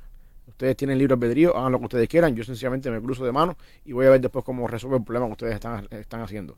Ustedes 0.62 0.76
tienen 0.76 0.96
libre 0.96 1.14
albedrío, 1.14 1.56
hagan 1.56 1.72
lo 1.72 1.80
que 1.80 1.86
ustedes 1.86 2.08
quieran, 2.08 2.36
yo 2.36 2.44
sencillamente 2.44 2.88
me 2.88 3.00
cruzo 3.00 3.24
de 3.24 3.32
mano 3.32 3.56
y 3.84 3.94
voy 3.94 4.06
a 4.06 4.10
ver 4.10 4.20
después 4.20 4.44
cómo 4.44 4.68
resuelve 4.68 4.98
el 4.98 5.02
problema 5.02 5.26
que 5.26 5.32
ustedes 5.32 5.54
están, 5.54 5.88
están 5.90 6.20
haciendo. 6.20 6.56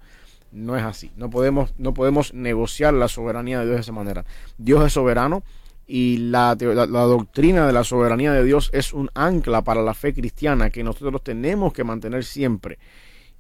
No 0.53 0.77
es 0.77 0.83
así, 0.83 1.11
no 1.17 1.31
podemos, 1.31 1.73
no 1.79 1.95
podemos 1.95 2.35
negociar 2.35 2.93
la 2.93 3.09
soberanía 3.09 3.61
de 3.61 3.65
Dios 3.65 3.77
de 3.77 3.81
esa 3.81 3.93
manera. 3.93 4.27
Dios 4.59 4.85
es 4.85 4.93
soberano 4.93 5.43
y 5.87 6.19
la, 6.19 6.55
la, 6.61 6.87
doctrina 6.87 7.67
de 7.67 7.73
la 7.73 7.83
soberanía 7.83 8.35
de 8.35 8.45
Dios 8.45 8.69
es 8.75 8.93
un 8.93 9.09
ancla 9.15 9.63
para 9.63 9.81
la 9.81 9.95
fe 9.95 10.13
cristiana 10.13 10.69
que 10.69 10.85
nosotros 10.85 11.25
tenemos 11.25 11.73
que 11.73 11.83
mantener 11.83 12.25
siempre. 12.25 12.79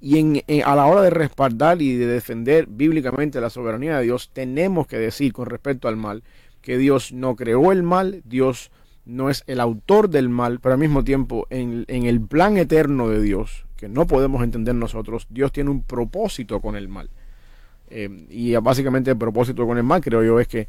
Y 0.00 0.16
en- 0.18 0.64
a 0.64 0.74
la 0.74 0.86
hora 0.86 1.02
de 1.02 1.10
respaldar 1.10 1.82
y 1.82 1.94
de 1.94 2.06
defender 2.06 2.68
bíblicamente 2.70 3.38
la 3.38 3.50
soberanía 3.50 3.98
de 3.98 4.04
Dios, 4.04 4.30
tenemos 4.32 4.86
que 4.86 4.96
decir 4.96 5.34
con 5.34 5.44
respecto 5.44 5.88
al 5.88 5.98
mal 5.98 6.22
que 6.62 6.78
Dios 6.78 7.12
no 7.12 7.36
creó 7.36 7.70
el 7.70 7.82
mal, 7.82 8.22
Dios 8.24 8.70
no 9.06 9.30
es 9.30 9.44
el 9.46 9.60
autor 9.60 10.08
del 10.08 10.28
mal, 10.28 10.60
pero 10.60 10.74
al 10.74 10.80
mismo 10.80 11.04
tiempo 11.04 11.46
en, 11.50 11.84
el 11.88 12.20
plan 12.20 12.56
eterno 12.56 13.08
de 13.08 13.20
Dios, 13.20 13.66
que 13.76 13.88
no 13.88 14.06
podemos 14.06 14.42
entender 14.42 14.74
nosotros, 14.74 15.26
Dios 15.30 15.52
tiene 15.52 15.70
un 15.70 15.82
propósito 15.82 16.60
con 16.60 16.76
el 16.76 16.88
mal. 16.88 17.10
Eh, 17.90 18.26
y 18.30 18.56
básicamente 18.56 19.10
el 19.10 19.18
propósito 19.18 19.66
con 19.66 19.76
el 19.76 19.84
mal, 19.84 20.00
creo 20.00 20.24
yo, 20.24 20.40
es 20.40 20.48
que 20.48 20.68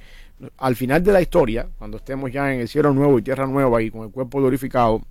al 0.58 0.76
final 0.76 1.02
de 1.02 1.14
la 1.14 1.22
historia, 1.22 1.68
cuando 1.78 1.98
estemos 1.98 2.32
ya 2.32 2.54
en 2.54 2.60
el 2.60 2.68
cielo 2.68 2.94
nuevo 2.94 3.18
y 3.18 3.22
tierra 3.22 3.48
nueva 3.48 3.82
y 3.82 3.90
con 3.90 4.04
el 4.04 4.12
cuerpo 4.12 4.40
glorificado, 4.40 5.02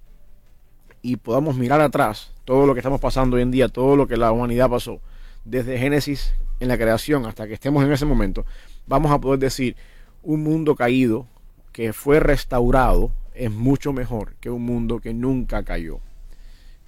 y 1.01 1.17
podamos 1.17 1.57
mirar 1.57 1.81
atrás 1.81 2.33
todo 2.45 2.67
lo 2.67 2.75
que 2.75 2.81
estamos 2.81 3.01
pasando 3.01 3.37
hoy 3.37 3.43
en 3.43 3.51
día, 3.51 3.69
todo 3.69 3.97
lo 3.97 4.07
que 4.07 4.17
la 4.17 4.33
humanidad 4.33 4.71
pasó, 4.71 5.01
desde 5.45 5.79
Génesis 5.79 6.35
en 6.61 6.69
la 6.69 6.79
creación 6.79 7.27
hasta 7.27 7.47
que 7.47 7.55
estemos 7.55 7.85
en 7.85 7.93
ese 7.93 8.07
momento, 8.07 8.45
vamos 8.87 9.13
a 9.13 9.21
poder 9.21 9.39
decir, 9.39 9.77
un 10.23 10.43
mundo 10.43 10.75
caído 10.75 11.27
que 11.75 11.93
fue 11.93 12.21
restaurado 12.21 13.11
es 13.35 13.51
mucho 13.51 13.93
mejor 13.93 14.35
que 14.41 14.49
un 14.49 14.63
mundo 14.63 15.01
que 15.01 15.13
nunca 15.13 15.65
cayó. 15.65 15.99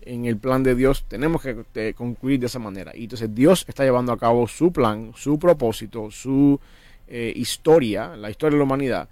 En 0.01 0.27
el 0.27 0.37
plan 0.37 0.63
de 0.63 0.77
Dios 0.77 1.05
tenemos 1.09 1.43
que 1.43 1.93
concluir 1.95 2.39
de 2.39 2.47
esa 2.47 2.61
manera. 2.61 2.93
Y 2.95 3.03
entonces 3.03 3.35
Dios 3.35 3.65
está 3.67 3.83
llevando 3.83 4.13
a 4.13 4.17
cabo 4.17 4.47
su 4.47 4.73
plan, 4.73 5.11
su 5.17 5.41
propósito, 5.41 6.13
su 6.13 6.61
eh, 7.09 7.33
historia, 7.35 8.15
la 8.15 8.31
historia 8.31 8.55
de 8.55 8.59
la 8.59 8.65
humanidad, 8.65 9.09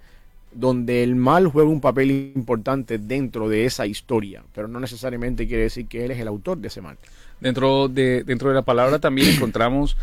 donde 0.53 1.03
el 1.03 1.17
mal 1.17 1.47
juega 1.47 1.69
un 1.69 1.81
papel 1.81 2.31
importante 2.33 2.97
dentro 2.97 3.49
de 3.49 3.65
esa 3.65 3.85
historia, 3.85 4.45
pero 4.53 4.69
no 4.69 4.79
necesariamente 4.79 5.45
quiere 5.45 5.63
decir 5.63 5.87
que 5.87 6.05
Él 6.05 6.11
es 6.11 6.19
el 6.19 6.29
autor 6.29 6.57
de 6.59 6.69
ese 6.69 6.79
mal. 6.79 6.97
Dentro 7.41 7.89
de, 7.89 8.23
dentro 8.23 8.47
de 8.47 8.55
la 8.55 8.61
palabra 8.61 8.99
también 8.99 9.27
encontramos 9.27 9.97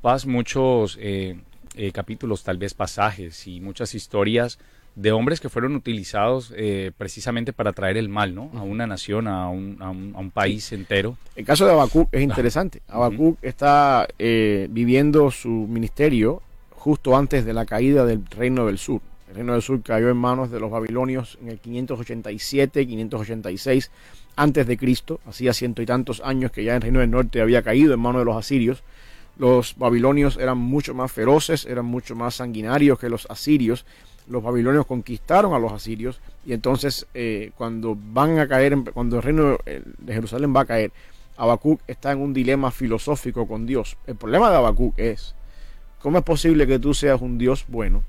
paz, 0.00 0.24
muchos 0.24 0.96
eh, 1.00 1.36
eh, 1.74 1.90
capítulos, 1.90 2.44
tal 2.44 2.58
vez 2.58 2.74
pasajes 2.74 3.48
y 3.48 3.60
muchas 3.60 3.96
historias 3.96 4.60
de 4.96 5.12
hombres 5.12 5.40
que 5.40 5.50
fueron 5.50 5.76
utilizados 5.76 6.52
eh, 6.56 6.90
precisamente 6.96 7.52
para 7.52 7.74
traer 7.74 7.98
el 7.98 8.08
mal, 8.08 8.34
¿no? 8.34 8.50
A 8.54 8.62
una 8.62 8.86
nación, 8.86 9.28
a 9.28 9.48
un, 9.50 9.76
a 9.80 9.90
un, 9.90 10.12
a 10.16 10.18
un 10.18 10.30
país 10.30 10.72
entero. 10.72 11.18
El 11.36 11.44
caso 11.44 11.66
de 11.66 11.72
Habacuc 11.72 12.08
es 12.12 12.22
interesante. 12.22 12.80
Habacuc 12.88 13.38
está 13.42 14.08
eh, 14.18 14.68
viviendo 14.70 15.30
su 15.30 15.50
ministerio 15.50 16.42
justo 16.70 17.14
antes 17.14 17.44
de 17.44 17.52
la 17.52 17.66
caída 17.66 18.06
del 18.06 18.24
reino 18.26 18.66
del 18.66 18.78
sur. 18.78 19.02
El 19.28 19.36
reino 19.36 19.52
del 19.52 19.60
sur 19.60 19.82
cayó 19.82 20.08
en 20.08 20.16
manos 20.16 20.50
de 20.50 20.60
los 20.60 20.70
babilonios 20.70 21.36
en 21.42 21.48
el 21.48 21.58
587, 21.58 22.86
586 22.86 23.90
antes 24.34 24.66
de 24.66 24.78
Cristo. 24.78 25.20
Hacía 25.26 25.52
ciento 25.52 25.82
y 25.82 25.86
tantos 25.86 26.22
años 26.24 26.52
que 26.52 26.64
ya 26.64 26.74
el 26.74 26.80
reino 26.80 27.00
del 27.00 27.10
norte 27.10 27.42
había 27.42 27.60
caído 27.62 27.92
en 27.92 28.00
manos 28.00 28.22
de 28.22 28.24
los 28.24 28.36
asirios. 28.36 28.82
Los 29.36 29.76
babilonios 29.76 30.38
eran 30.38 30.56
mucho 30.56 30.94
más 30.94 31.12
feroces, 31.12 31.66
eran 31.66 31.84
mucho 31.84 32.16
más 32.16 32.36
sanguinarios 32.36 32.98
que 32.98 33.10
los 33.10 33.26
asirios. 33.28 33.84
Los 34.28 34.42
babilonios 34.42 34.86
conquistaron 34.86 35.54
a 35.54 35.58
los 35.58 35.72
asirios 35.72 36.20
y 36.44 36.52
entonces 36.52 37.06
eh, 37.14 37.52
cuando 37.56 37.96
van 37.96 38.38
a 38.38 38.48
caer, 38.48 38.76
cuando 38.92 39.16
el 39.16 39.22
reino 39.22 39.58
de 39.64 40.12
Jerusalén 40.12 40.54
va 40.54 40.62
a 40.62 40.64
caer, 40.66 40.92
Habacuc 41.36 41.80
está 41.86 42.12
en 42.12 42.20
un 42.20 42.32
dilema 42.32 42.70
filosófico 42.70 43.46
con 43.46 43.66
Dios. 43.66 43.96
El 44.06 44.16
problema 44.16 44.50
de 44.50 44.56
Habacuc 44.56 44.98
es, 44.98 45.34
¿cómo 46.00 46.18
es 46.18 46.24
posible 46.24 46.66
que 46.66 46.78
tú 46.78 46.94
seas 46.94 47.20
un 47.20 47.38
Dios 47.38 47.66
bueno 47.68 48.02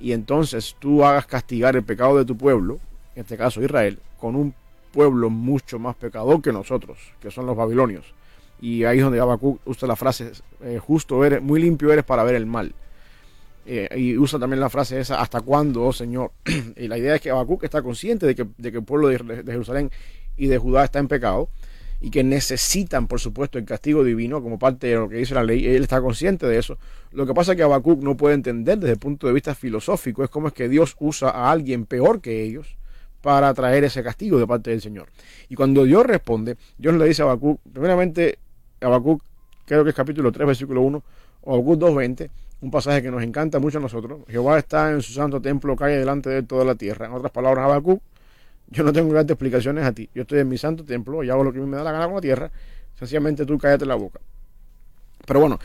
y 0.00 0.12
entonces 0.12 0.76
tú 0.78 1.04
hagas 1.04 1.26
castigar 1.26 1.76
el 1.76 1.84
pecado 1.84 2.18
de 2.18 2.24
tu 2.24 2.36
pueblo, 2.36 2.78
en 3.14 3.22
este 3.22 3.36
caso 3.36 3.62
Israel, 3.62 4.00
con 4.20 4.34
un 4.34 4.54
pueblo 4.92 5.30
mucho 5.30 5.78
más 5.78 5.96
pecador 5.96 6.42
que 6.42 6.52
nosotros, 6.52 6.98
que 7.20 7.30
son 7.30 7.46
los 7.46 7.56
babilonios? 7.56 8.14
Y 8.60 8.84
ahí 8.84 8.98
es 8.98 9.04
donde 9.04 9.20
Habacuc 9.20 9.60
usa 9.64 9.86
la 9.86 9.96
frase, 9.96 10.32
eh, 10.62 10.80
justo 10.84 11.24
eres, 11.24 11.40
muy 11.40 11.60
limpio 11.60 11.92
eres 11.92 12.04
para 12.04 12.24
ver 12.24 12.34
el 12.34 12.46
mal. 12.46 12.74
Eh, 13.70 13.86
y 13.98 14.16
usa 14.16 14.38
también 14.38 14.60
la 14.60 14.70
frase 14.70 14.98
esa, 14.98 15.20
¿hasta 15.20 15.42
cuándo, 15.42 15.84
oh 15.84 15.92
Señor? 15.92 16.32
y 16.76 16.88
la 16.88 16.96
idea 16.96 17.16
es 17.16 17.20
que 17.20 17.28
Habacuc 17.28 17.64
está 17.64 17.82
consciente 17.82 18.24
de 18.24 18.34
que, 18.34 18.46
de 18.56 18.72
que 18.72 18.78
el 18.78 18.84
pueblo 18.84 19.08
de, 19.08 19.18
Jerusalén 19.44 19.90
y 20.38 20.46
de 20.46 20.56
Judá 20.56 20.84
está 20.84 21.00
en 21.00 21.06
pecado 21.06 21.50
y 22.00 22.08
que 22.10 22.24
necesitan, 22.24 23.08
por 23.08 23.20
supuesto, 23.20 23.58
el 23.58 23.66
castigo 23.66 24.04
divino 24.04 24.42
como 24.42 24.58
parte 24.58 24.86
de 24.86 24.94
lo 24.94 25.10
que 25.10 25.16
dice 25.16 25.34
la 25.34 25.44
ley. 25.44 25.66
Él 25.66 25.82
está 25.82 26.00
consciente 26.00 26.46
de 26.46 26.56
eso. 26.56 26.78
Lo 27.12 27.26
que 27.26 27.34
pasa 27.34 27.52
es 27.52 27.56
que 27.56 27.62
Habacuc 27.62 28.02
no 28.02 28.16
puede 28.16 28.36
entender 28.36 28.78
desde 28.78 28.92
el 28.92 28.98
punto 28.98 29.26
de 29.26 29.34
vista 29.34 29.54
filosófico 29.54 30.24
es 30.24 30.30
cómo 30.30 30.48
es 30.48 30.54
que 30.54 30.70
Dios 30.70 30.96
usa 30.98 31.28
a 31.28 31.50
alguien 31.50 31.84
peor 31.84 32.22
que 32.22 32.42
ellos 32.42 32.78
para 33.20 33.52
traer 33.52 33.84
ese 33.84 34.02
castigo 34.02 34.38
de 34.38 34.46
parte 34.46 34.70
del 34.70 34.80
Señor. 34.80 35.08
Y 35.50 35.56
cuando 35.56 35.84
Dios 35.84 36.06
responde, 36.06 36.56
Dios 36.78 36.94
le 36.94 37.04
dice 37.04 37.20
a 37.20 37.26
Habacuc, 37.26 37.60
primeramente, 37.70 38.38
Habacuc, 38.80 39.22
creo 39.66 39.84
que 39.84 39.90
es 39.90 39.96
capítulo 39.96 40.32
3, 40.32 40.46
versículo 40.46 40.80
1, 40.80 41.02
o 41.42 41.54
Habacuc 41.54 41.78
2.20, 41.78 42.30
un 42.60 42.70
pasaje 42.70 43.02
que 43.02 43.10
nos 43.10 43.22
encanta 43.22 43.58
mucho 43.58 43.78
a 43.78 43.80
nosotros. 43.80 44.20
Jehová 44.28 44.58
está 44.58 44.90
en 44.90 45.02
su 45.02 45.12
santo 45.12 45.40
templo, 45.40 45.76
cae 45.76 45.96
delante 45.96 46.30
de 46.30 46.42
toda 46.42 46.64
la 46.64 46.74
tierra. 46.74 47.06
En 47.06 47.12
otras 47.12 47.30
palabras, 47.30 47.64
Habacuc, 47.64 48.02
yo 48.68 48.82
no 48.82 48.92
tengo 48.92 49.10
grandes 49.10 49.34
explicaciones 49.34 49.84
a 49.84 49.92
ti. 49.92 50.10
Yo 50.14 50.22
estoy 50.22 50.40
en 50.40 50.48
mi 50.48 50.58
santo 50.58 50.84
templo 50.84 51.22
y 51.22 51.30
hago 51.30 51.44
lo 51.44 51.52
que 51.52 51.60
me 51.60 51.76
da 51.76 51.84
la 51.84 51.92
gana 51.92 52.06
con 52.06 52.16
la 52.16 52.20
tierra. 52.20 52.50
Sencillamente 52.98 53.46
tú 53.46 53.58
cállate 53.58 53.86
la 53.86 53.94
boca. 53.94 54.20
Pero 55.26 55.40
bueno, 55.40 55.58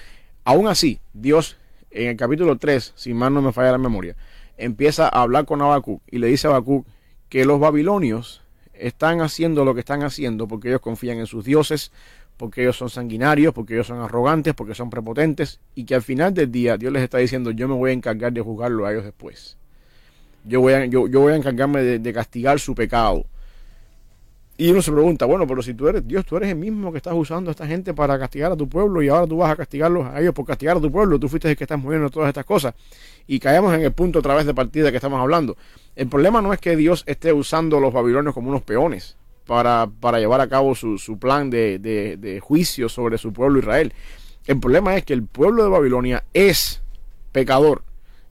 aún 0.43 0.67
así, 0.67 0.99
Dios 1.13 1.58
en 1.89 2.10
el 2.10 2.17
capítulo 2.17 2.58
3, 2.58 2.93
si 2.95 3.13
mal 3.13 3.34
no 3.34 3.41
me 3.41 3.51
falla 3.51 3.71
la 3.71 3.77
memoria, 3.77 4.15
empieza 4.58 5.06
a 5.08 5.21
hablar 5.21 5.45
con 5.45 5.62
Habacuc 5.62 6.01
y 6.10 6.19
le 6.19 6.27
dice 6.27 6.47
a 6.47 6.51
Habacuc 6.51 6.86
que 7.29 7.45
los 7.45 7.60
babilonios 7.60 8.41
están 8.73 9.21
haciendo 9.21 9.63
lo 9.63 9.73
que 9.73 9.82
están 9.82 10.03
haciendo 10.03 10.47
porque 10.47 10.69
ellos 10.69 10.82
confían 10.82 11.19
en 11.19 11.27
sus 11.27 11.45
dioses, 11.45 11.91
porque 12.38 12.62
ellos 12.62 12.78
son 12.78 12.89
sanguinarios, 12.89 13.54
porque 13.54 13.74
ellos 13.74 13.88
son 13.88 14.00
arrogantes, 14.02 14.54
porque 14.54 14.76
son 14.76 14.89
prepotentes, 14.89 15.60
y 15.76 15.86
que 15.86 15.96
al 15.96 16.02
final 16.02 16.34
del 16.34 16.52
día 16.52 16.78
Dios 16.78 16.91
les 16.91 17.04
está 17.04 17.17
diciendo, 17.19 17.52
yo 17.52 17.67
me 17.67 17.76
voy 17.76 17.91
a 17.91 17.93
encargar 17.93 18.34
de 18.34 18.41
juzgarlo 18.41 18.86
a 18.86 18.91
ellos 18.91 19.04
después. 19.04 19.58
Yo 20.46 20.60
voy 20.62 20.74
a, 20.74 20.86
yo, 20.86 21.08
yo 21.08 21.22
voy 21.22 21.34
a 21.34 21.36
encargarme 21.36 21.82
de, 21.82 22.13
castigar 22.13 22.60
su 22.60 22.76
pecado. 22.76 23.26
Y 24.58 24.69
uno 24.69 24.82
se 24.82 24.91
pregunta, 24.91 25.26
bueno, 25.26 25.48
pero 25.48 25.62
si 25.63 25.74
tú 25.74 25.88
eres 25.88 26.08
Dios, 26.08 26.26
tú 26.26 26.38
eres 26.38 26.50
el 26.50 26.56
mismo 26.56 26.91
que 26.91 26.98
estás 26.98 27.13
usando 27.15 27.50
a 27.50 27.52
esta 27.52 27.65
gente 27.65 27.93
para 27.93 28.19
castigar 28.19 28.52
a 28.52 28.56
tu 28.56 28.69
pueblo 28.69 29.02
y 29.02 29.08
ahora 29.08 29.26
tú 29.26 29.38
vas 29.38 29.52
a 29.52 29.56
castigarlos 29.56 30.06
a 30.06 30.22
ellos 30.22 30.34
por 30.34 30.46
castigar 30.46 30.78
a 30.78 30.82
tu 30.82 30.91
pueblo, 30.91 31.17
tú 31.19 31.28
fuiste 31.28 31.50
el 31.50 31.58
que 31.58 31.63
estás 31.63 31.80
moviendo 31.80 32.10
todas 32.10 32.28
estas 32.28 32.46
cosas. 32.46 32.76
Y 33.26 33.39
caemos 33.39 33.74
en 33.74 33.82
el 33.82 33.93
punto 33.93 34.19
otra 34.19 34.36
vez 34.36 34.46
de 34.46 34.54
partida 34.54 34.91
que 34.91 34.98
estamos 34.98 35.19
hablando. 35.19 35.58
El 35.96 36.08
problema 36.08 36.41
no 36.41 36.54
es 36.54 36.60
que 36.60 36.76
Dios 36.76 37.04
esté 37.08 37.34
usando 37.34 37.78
a 37.78 37.80
los 37.80 37.91
babilonios 37.91 38.34
como 38.34 38.50
unos 38.50 38.62
peones 38.62 39.17
para, 39.45 39.89
para 39.99 40.19
llevar 40.19 40.41
a 40.41 40.47
cabo 40.47 40.75
su, 40.75 40.97
su 40.97 41.17
plan 41.17 41.49
de, 41.49 41.79
de, 41.79 42.17
de 42.17 42.39
juicio 42.39 42.89
sobre 42.89 43.17
su 43.17 43.34
pueblo 43.34 43.60
Israel. 43.60 43.93
El 44.45 44.60
problema 44.60 44.95
es 44.95 45.06
que 45.06 45.13
el 45.13 45.23
pueblo 45.23 45.63
de 45.63 45.69
Babilonia 45.69 46.23
es 46.34 46.82
pecador, 47.32 47.84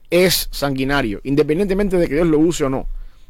es 0.09 0.47
sanguinario, 0.51 1.21
independientemente 1.23 1.97
de 1.97 2.07
que 2.07 2.15
Dios 2.15 2.27
lo 2.27 2.39
use 2.39 2.63
o 2.63 2.69
no. 2.69 2.87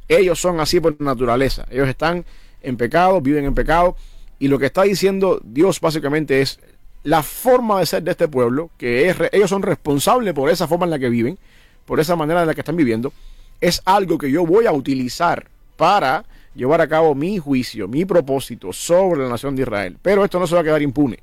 Ellos 0.08 0.39
son 0.39 0.60
así 0.60 0.80
por 0.80 1.00
naturaleza. 1.02 1.65
Ellos 1.69 1.88
están 1.88 2.26
en 2.62 2.78
pecado, 2.78 3.22
viven 3.22 3.46
en 3.46 3.54
pecado. 3.54 3.96
Y 4.39 4.48
lo 4.50 4.60
que 4.60 4.65
está 4.65 4.84
diciendo 4.84 5.39
Dios 5.43 5.80
básicamente 5.80 6.41
es 6.41 6.60
la 7.04 7.24
forma 7.24 7.80
de 7.80 7.86
ser 7.86 8.04
de 8.04 8.12
este 8.12 8.28
pueblo, 8.28 8.69
que 8.78 9.10
es, 9.10 9.17
ellos 9.32 9.50
son 9.50 9.62
responsables 9.62 10.34
por 10.34 10.50
esa 10.50 10.67
forma 10.67 10.86
en 10.86 10.91
la 10.91 11.00
que 11.00 11.10
viven, 11.10 11.38
por 11.86 12.00
esa 12.00 12.15
manera 12.15 12.41
en 12.41 12.48
la 12.48 12.54
que 12.54 12.62
están 12.62 12.78
viviendo, 12.78 13.13
es 13.60 13.82
algo 13.86 14.17
que 14.17 14.32
yo 14.32 14.46
voy 14.46 14.65
a 14.65 14.72
utilizar 14.72 15.48
para 15.76 16.26
llevar 16.56 16.82
a 16.82 16.88
cabo 16.88 17.16
mi 17.16 17.38
juicio, 17.38 17.88
mi 17.88 18.06
propósito 18.06 18.74
sobre 18.74 19.22
la 19.22 19.30
nación 19.30 19.56
de 19.56 19.63
Israel. 19.63 19.98
Pero 20.02 20.24
esto 20.24 20.39
no 20.39 20.48
se 20.48 20.56
va 20.56 20.62
a 20.62 20.63
quedar 20.63 20.82
impune. 20.82 21.20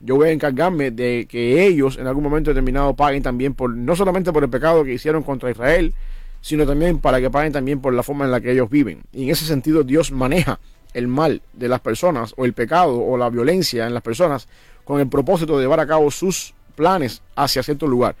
Yo 0.00 0.16
voy 0.16 0.28
a 0.28 0.32
encargarme 0.32 0.90
de 0.90 1.26
que 1.28 1.66
ellos 1.66 1.96
en 1.96 2.06
algún 2.06 2.22
momento 2.22 2.50
determinado 2.50 2.94
paguen 2.94 3.22
también 3.22 3.54
por, 3.54 3.74
no 3.74 3.96
solamente 3.96 4.32
por 4.32 4.44
el 4.44 4.50
pecado 4.50 4.84
que 4.84 4.92
hicieron 4.92 5.22
contra 5.22 5.50
Israel, 5.50 5.94
sino 6.42 6.66
también 6.66 6.98
para 6.98 7.20
que 7.20 7.30
paguen 7.30 7.52
también 7.52 7.80
por 7.80 7.94
la 7.94 8.02
forma 8.02 8.24
en 8.26 8.30
la 8.30 8.40
que 8.40 8.52
ellos 8.52 8.68
viven. 8.68 9.02
Y 9.12 9.24
en 9.24 9.30
ese 9.30 9.46
sentido 9.46 9.84
Dios 9.84 10.12
maneja 10.12 10.60
el 10.92 11.08
mal 11.08 11.42
de 11.52 11.68
las 11.68 11.80
personas 11.80 12.34
o 12.36 12.44
el 12.44 12.52
pecado 12.52 13.00
o 13.00 13.16
la 13.16 13.30
violencia 13.30 13.86
en 13.86 13.94
las 13.94 14.02
personas 14.02 14.48
con 14.84 15.00
el 15.00 15.08
propósito 15.08 15.56
de 15.56 15.64
llevar 15.64 15.80
a 15.80 15.86
cabo 15.86 16.10
sus 16.10 16.54
planes 16.74 17.22
hacia 17.34 17.62
cierto 17.62 17.86
lugar. 17.86 18.14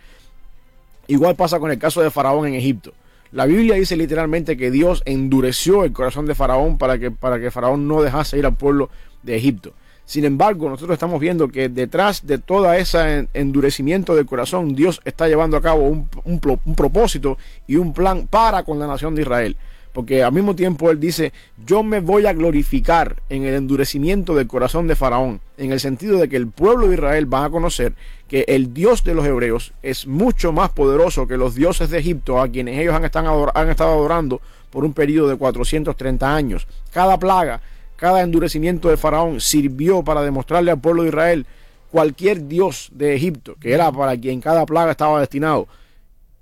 Igual 1.06 1.36
pasa 1.36 1.60
con 1.60 1.70
el 1.70 1.78
caso 1.78 2.02
de 2.02 2.10
Faraón 2.10 2.48
en 2.48 2.54
Egipto. 2.54 2.92
La 3.32 3.46
Biblia 3.46 3.74
dice 3.74 3.96
literalmente 3.96 4.56
que 4.56 4.70
Dios 4.70 5.02
endureció 5.04 5.84
el 5.84 5.92
corazón 5.92 6.26
de 6.26 6.34
Faraón 6.34 6.78
para 6.78 6.98
que, 6.98 7.10
para 7.10 7.38
que 7.40 7.50
Faraón 7.50 7.86
no 7.88 8.02
dejase 8.02 8.38
ir 8.38 8.46
al 8.46 8.56
pueblo 8.56 8.88
de 9.22 9.36
Egipto. 9.36 9.72
Sin 10.04 10.24
embargo, 10.24 10.68
nosotros 10.70 10.94
estamos 10.94 11.20
viendo 11.20 11.48
que 11.48 11.68
detrás 11.68 12.26
de 12.26 12.38
todo 12.38 12.72
ese 12.72 13.18
en- 13.18 13.28
endurecimiento 13.34 14.14
del 14.14 14.24
corazón, 14.26 14.76
Dios 14.76 15.00
está 15.04 15.26
llevando 15.26 15.56
a 15.56 15.60
cabo 15.62 15.82
un, 15.82 16.08
un 16.24 16.74
propósito 16.76 17.36
y 17.66 17.74
un 17.76 17.92
plan 17.92 18.28
para 18.28 18.62
con 18.62 18.78
la 18.78 18.86
nación 18.86 19.16
de 19.16 19.22
Israel. 19.22 19.56
Porque 19.96 20.22
al 20.22 20.30
mismo 20.30 20.54
tiempo 20.54 20.90
él 20.90 21.00
dice, 21.00 21.32
yo 21.64 21.82
me 21.82 22.00
voy 22.00 22.26
a 22.26 22.34
glorificar 22.34 23.22
en 23.30 23.44
el 23.44 23.54
endurecimiento 23.54 24.34
del 24.34 24.46
corazón 24.46 24.86
de 24.88 24.94
Faraón, 24.94 25.40
en 25.56 25.72
el 25.72 25.80
sentido 25.80 26.18
de 26.18 26.28
que 26.28 26.36
el 26.36 26.48
pueblo 26.48 26.88
de 26.88 26.96
Israel 26.96 27.32
va 27.32 27.46
a 27.46 27.48
conocer 27.48 27.94
que 28.28 28.44
el 28.46 28.74
Dios 28.74 29.04
de 29.04 29.14
los 29.14 29.24
hebreos 29.24 29.72
es 29.82 30.06
mucho 30.06 30.52
más 30.52 30.68
poderoso 30.68 31.26
que 31.26 31.38
los 31.38 31.54
dioses 31.54 31.88
de 31.88 31.98
Egipto, 31.98 32.42
a 32.42 32.48
quienes 32.48 32.78
ellos 32.78 32.94
han, 32.94 33.04
estado 33.04 33.90
adorando 33.90 34.42
por 34.68 34.84
un 34.84 34.92
periodo 34.92 35.30
de 35.30 35.36
430 35.36 36.36
años. 36.36 36.68
Cada 36.92 37.18
plaga, 37.18 37.62
cada 37.96 38.20
endurecimiento 38.20 38.90
de 38.90 38.98
Faraón 38.98 39.40
sirvió 39.40 40.04
para 40.04 40.20
demostrarle 40.20 40.72
al 40.72 40.78
pueblo 40.78 41.04
de 41.04 41.08
Israel 41.08 41.46
cualquier 41.90 42.46
dios 42.48 42.90
de 42.92 43.14
Egipto, 43.14 43.56
que 43.58 43.72
era 43.72 43.90
para 43.90 44.14
quien 44.14 44.42
cada 44.42 44.66
plaga 44.66 44.90
estaba 44.90 45.20
destinado, 45.20 45.68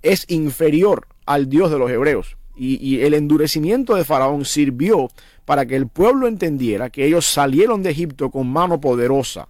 es 0.03 0.25
inferior 0.29 1.07
al 1.25 1.49
dios 1.49 1.71
de 1.71 1.79
los 1.79 1.88
hebreos. 1.88 2.37
Y, 2.57 3.01
el 3.01 3.14
endurecimiento 3.14 3.95
de 3.97 4.05
Faraón 4.05 4.45
sirvió 4.45 5.09
para 5.45 5.67
que 5.67 5.75
el 5.77 5.88
pueblo 5.88 6.29
entendiera 6.29 6.88
que 6.90 7.05
ellos 7.05 7.27
salieron 7.27 7.83
de 7.83 7.90
Egipto 7.90 8.31
con 8.31 8.47
mano 8.47 8.81
poderosa, 8.81 9.49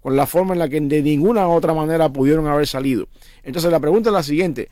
con 0.00 0.16
la 0.16 0.26
forma 0.26 0.52
en 0.52 0.58
la 0.58 0.68
que 0.68 0.80
de 0.80 1.00
ninguna 1.02 1.46
otra 1.48 1.72
manera 1.74 2.08
pudieron 2.08 2.46
haber 2.46 2.66
salido. 2.66 3.06
Entonces 3.42 3.70
la 3.70 3.78
pregunta 3.80 4.10
es 4.10 4.14
la 4.14 4.22
siguiente, 4.22 4.68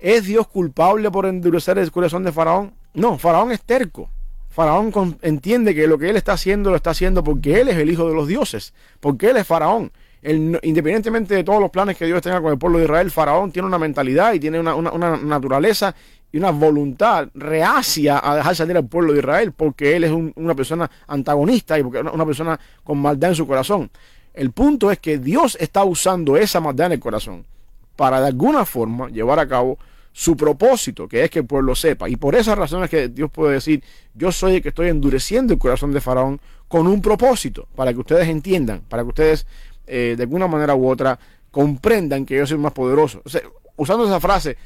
¿es 0.00 0.24
Dios 0.24 0.48
culpable 0.48 1.10
por 1.10 1.26
endurecer 1.26 1.78
el 1.78 1.90
corazón 1.92 2.24
de 2.24 2.32
Faraón? 2.32 2.72
No, 2.94 3.16
Faraón 3.16 3.52
es 3.52 3.62
terco. 3.62 4.10
Faraón 4.50 4.92
entiende 5.22 5.74
que 5.74 5.86
lo 5.86 5.96
que 5.96 6.10
él 6.10 6.16
está 6.16 6.32
haciendo 6.34 6.68
lo 6.70 6.76
está 6.76 6.90
haciendo 6.90 7.24
porque 7.24 7.60
él 7.60 7.68
es 7.68 7.76
el 7.76 7.90
hijo 7.90 8.06
de 8.08 8.14
los 8.14 8.28
dioses, 8.28 8.74
porque 9.00 9.30
él 9.30 9.36
es 9.38 9.46
Faraón. 9.46 9.92
Independientemente 10.22 11.34
de 11.34 11.42
todos 11.42 11.60
los 11.60 11.70
planes 11.70 11.96
que 11.96 12.06
Dios 12.06 12.20
tenga 12.22 12.40
con 12.40 12.52
el 12.52 12.58
pueblo 12.58 12.78
de 12.78 12.84
Israel, 12.84 13.10
Faraón 13.10 13.50
tiene 13.50 13.66
una 13.66 13.78
mentalidad 13.78 14.34
y 14.34 14.40
tiene 14.40 14.60
una, 14.60 14.74
una- 14.74 14.92
una 14.92 15.16
naturaleza 15.16 15.94
y 16.32 16.38
una 16.38 16.50
voluntad 16.50 17.28
reacia 17.34 18.18
a 18.22 18.34
dejar 18.36 18.56
salir 18.56 18.76
al 18.76 18.86
pueblo 18.86 19.12
de 19.12 19.18
Israel 19.20 19.52
porque 19.52 19.94
él 19.96 20.04
es 20.04 20.10
un- 20.10 20.32
una 20.36 20.54
persona 20.54 20.90
antagonista 21.06 21.78
y 21.78 21.82
porque 21.82 22.00
una, 22.00 22.10
una 22.12 22.24
persona 22.26 22.58
con 22.82 22.98
maldad 22.98 23.30
en 23.30 23.36
su 23.36 23.46
corazón. 23.46 23.90
El 24.34 24.50
punto 24.50 24.90
es 24.90 24.98
que 24.98 25.18
Dios 25.18 25.58
está 25.60 25.84
usando 25.84 26.36
esa 26.38 26.60
maldad 26.60 26.86
en 26.86 26.92
el 26.92 27.00
corazón 27.00 27.44
para 27.96 28.20
de 28.20 28.28
alguna 28.28 28.64
forma 28.64 29.08
llevar 29.10 29.38
a 29.38 29.46
cabo 29.46 29.78
su 30.14 30.36
propósito, 30.36 31.06
que 31.08 31.24
es 31.24 31.30
que 31.30 31.40
el 31.40 31.46
pueblo 31.46 31.74
sepa. 31.74 32.08
Y 32.08 32.16
por 32.16 32.34
esas 32.34 32.56
razones 32.56 32.88
que 32.90 33.08
Dios 33.08 33.30
puede 33.30 33.54
decir, 33.54 33.82
yo 34.14 34.32
soy 34.32 34.56
el 34.56 34.62
que 34.62 34.68
estoy 34.70 34.88
endureciendo 34.88 35.52
el 35.54 35.58
corazón 35.58 35.92
de 35.92 36.00
Faraón 36.00 36.40
con 36.68 36.86
un 36.86 37.00
propósito, 37.02 37.66
para 37.74 37.92
que 37.92 38.00
ustedes 38.00 38.28
entiendan, 38.28 38.82
para 38.88 39.02
que 39.02 39.08
ustedes 39.10 39.46
eh, 39.86 40.14
de 40.16 40.22
alguna 40.22 40.46
manera 40.48 40.74
u 40.74 40.88
otra 40.88 41.18
comprendan 41.50 42.24
que 42.24 42.36
yo 42.36 42.46
soy 42.46 42.58
más 42.58 42.72
poderoso. 42.72 43.22
Usando 43.76 44.04
esa 44.06 44.20
frase, 44.20 44.56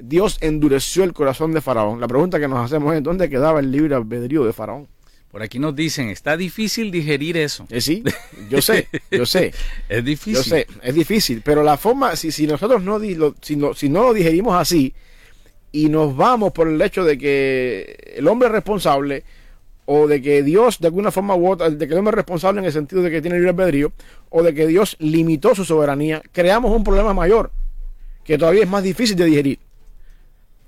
Dios 0.00 0.38
endureció 0.40 1.04
el 1.04 1.12
corazón 1.12 1.52
de 1.52 1.60
Faraón. 1.60 2.00
La 2.00 2.08
pregunta 2.08 2.38
que 2.38 2.48
nos 2.48 2.64
hacemos 2.64 2.94
es, 2.94 3.02
¿dónde 3.02 3.28
quedaba 3.28 3.60
el 3.60 3.70
libre 3.70 3.94
albedrío 3.94 4.44
de 4.44 4.52
Faraón? 4.52 4.86
Por 5.30 5.42
aquí 5.42 5.58
nos 5.58 5.76
dicen, 5.76 6.08
está 6.08 6.36
difícil 6.36 6.90
digerir 6.90 7.36
eso. 7.36 7.66
Eh, 7.68 7.80
sí, 7.82 8.02
yo 8.48 8.62
sé, 8.62 8.88
yo 9.10 9.26
sé. 9.26 9.52
Es 9.88 10.02
difícil. 10.04 10.34
Yo 10.34 10.42
sé, 10.42 10.66
es 10.82 10.94
difícil, 10.94 11.42
pero 11.44 11.62
la 11.62 11.76
forma, 11.76 12.16
si, 12.16 12.32
si 12.32 12.46
nosotros 12.46 12.82
no, 12.82 12.98
lo- 12.98 13.34
si, 13.42 13.56
no, 13.56 13.74
si 13.74 13.88
no 13.90 14.04
lo 14.04 14.14
digerimos 14.14 14.54
así 14.54 14.94
y 15.70 15.90
nos 15.90 16.16
vamos 16.16 16.52
por 16.52 16.66
el 16.68 16.80
hecho 16.80 17.04
de 17.04 17.18
que 17.18 18.14
el 18.16 18.26
hombre 18.26 18.48
es 18.48 18.52
responsable 18.52 19.22
o 19.84 20.06
de 20.06 20.22
que 20.22 20.42
Dios 20.42 20.78
de 20.80 20.86
alguna 20.86 21.10
forma 21.10 21.34
u 21.36 21.50
otra, 21.50 21.68
de 21.68 21.86
que 21.86 21.92
el 21.92 21.98
hombre 21.98 22.12
es 22.12 22.16
responsable 22.16 22.60
en 22.60 22.66
el 22.66 22.72
sentido 22.72 23.02
de 23.02 23.10
que 23.10 23.20
tiene 23.20 23.36
libre 23.36 23.50
albedrío 23.50 23.92
o 24.30 24.42
de 24.42 24.54
que 24.54 24.66
Dios 24.66 24.96
limitó 24.98 25.54
su 25.54 25.64
soberanía, 25.66 26.22
creamos 26.32 26.74
un 26.74 26.84
problema 26.84 27.12
mayor 27.12 27.50
que 28.24 28.38
todavía 28.38 28.62
es 28.62 28.68
más 28.68 28.82
difícil 28.82 29.16
de 29.16 29.24
digerir. 29.26 29.58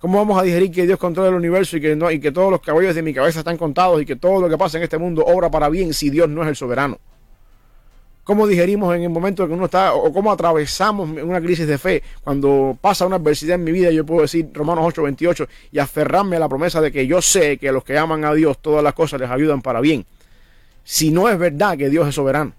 ¿Cómo 0.01 0.17
vamos 0.17 0.41
a 0.41 0.43
digerir 0.43 0.71
que 0.71 0.87
Dios 0.87 0.99
controla 0.99 1.29
el 1.29 1.35
universo 1.35 1.77
y 1.77 1.81
que, 1.81 1.95
no, 1.95 2.11
y 2.11 2.19
que 2.19 2.33
todos 2.33 2.51
los 2.51 2.63
cabellos 2.63 2.95
de 2.95 3.03
mi 3.03 3.13
cabeza 3.13 3.41
están 3.41 3.59
contados 3.59 4.01
y 4.01 4.07
que 4.07 4.17
todo 4.17 4.41
lo 4.41 4.49
que 4.49 4.57
pasa 4.57 4.79
en 4.79 4.85
este 4.85 4.97
mundo 4.97 5.23
obra 5.27 5.51
para 5.51 5.69
bien 5.69 5.93
si 5.93 6.09
Dios 6.09 6.27
no 6.27 6.43
es 6.43 6.49
el 6.49 6.57
soberano? 6.57 6.99
¿Cómo 8.25 8.47
digerimos 8.47 8.95
en 8.97 9.03
el 9.03 9.11
momento 9.11 9.47
que 9.47 9.53
uno 9.53 9.67
está, 9.67 9.93
o 9.93 10.11
cómo 10.11 10.33
atravesamos 10.33 11.11
una 11.11 11.41
crisis 11.41 11.67
de 11.67 11.77
fe? 11.77 12.03
Cuando 12.25 12.79
pasa 12.81 13.05
una 13.05 13.17
adversidad 13.17 13.57
en 13.57 13.65
mi 13.65 13.73
vida, 13.73 13.91
yo 13.91 14.07
puedo 14.07 14.23
decir 14.23 14.49
Romanos 14.55 14.85
8:28 14.87 15.49
y 15.73 15.79
aferrarme 15.79 16.37
a 16.37 16.39
la 16.39 16.49
promesa 16.49 16.81
de 16.81 16.91
que 16.93 17.07
yo 17.07 17.21
sé 17.21 17.59
que 17.59 17.69
a 17.69 17.73
los 17.73 17.85
que 17.85 17.99
aman 17.99 18.25
a 18.25 18.33
Dios 18.33 18.59
todas 18.59 18.83
las 18.83 18.95
cosas 18.95 19.21
les 19.21 19.29
ayudan 19.29 19.61
para 19.61 19.81
bien. 19.81 20.07
Si 20.83 21.11
no 21.11 21.29
es 21.29 21.39
verdad 21.39 21.77
que 21.77 21.91
Dios 21.91 22.09
es 22.09 22.15
soberano. 22.15 22.53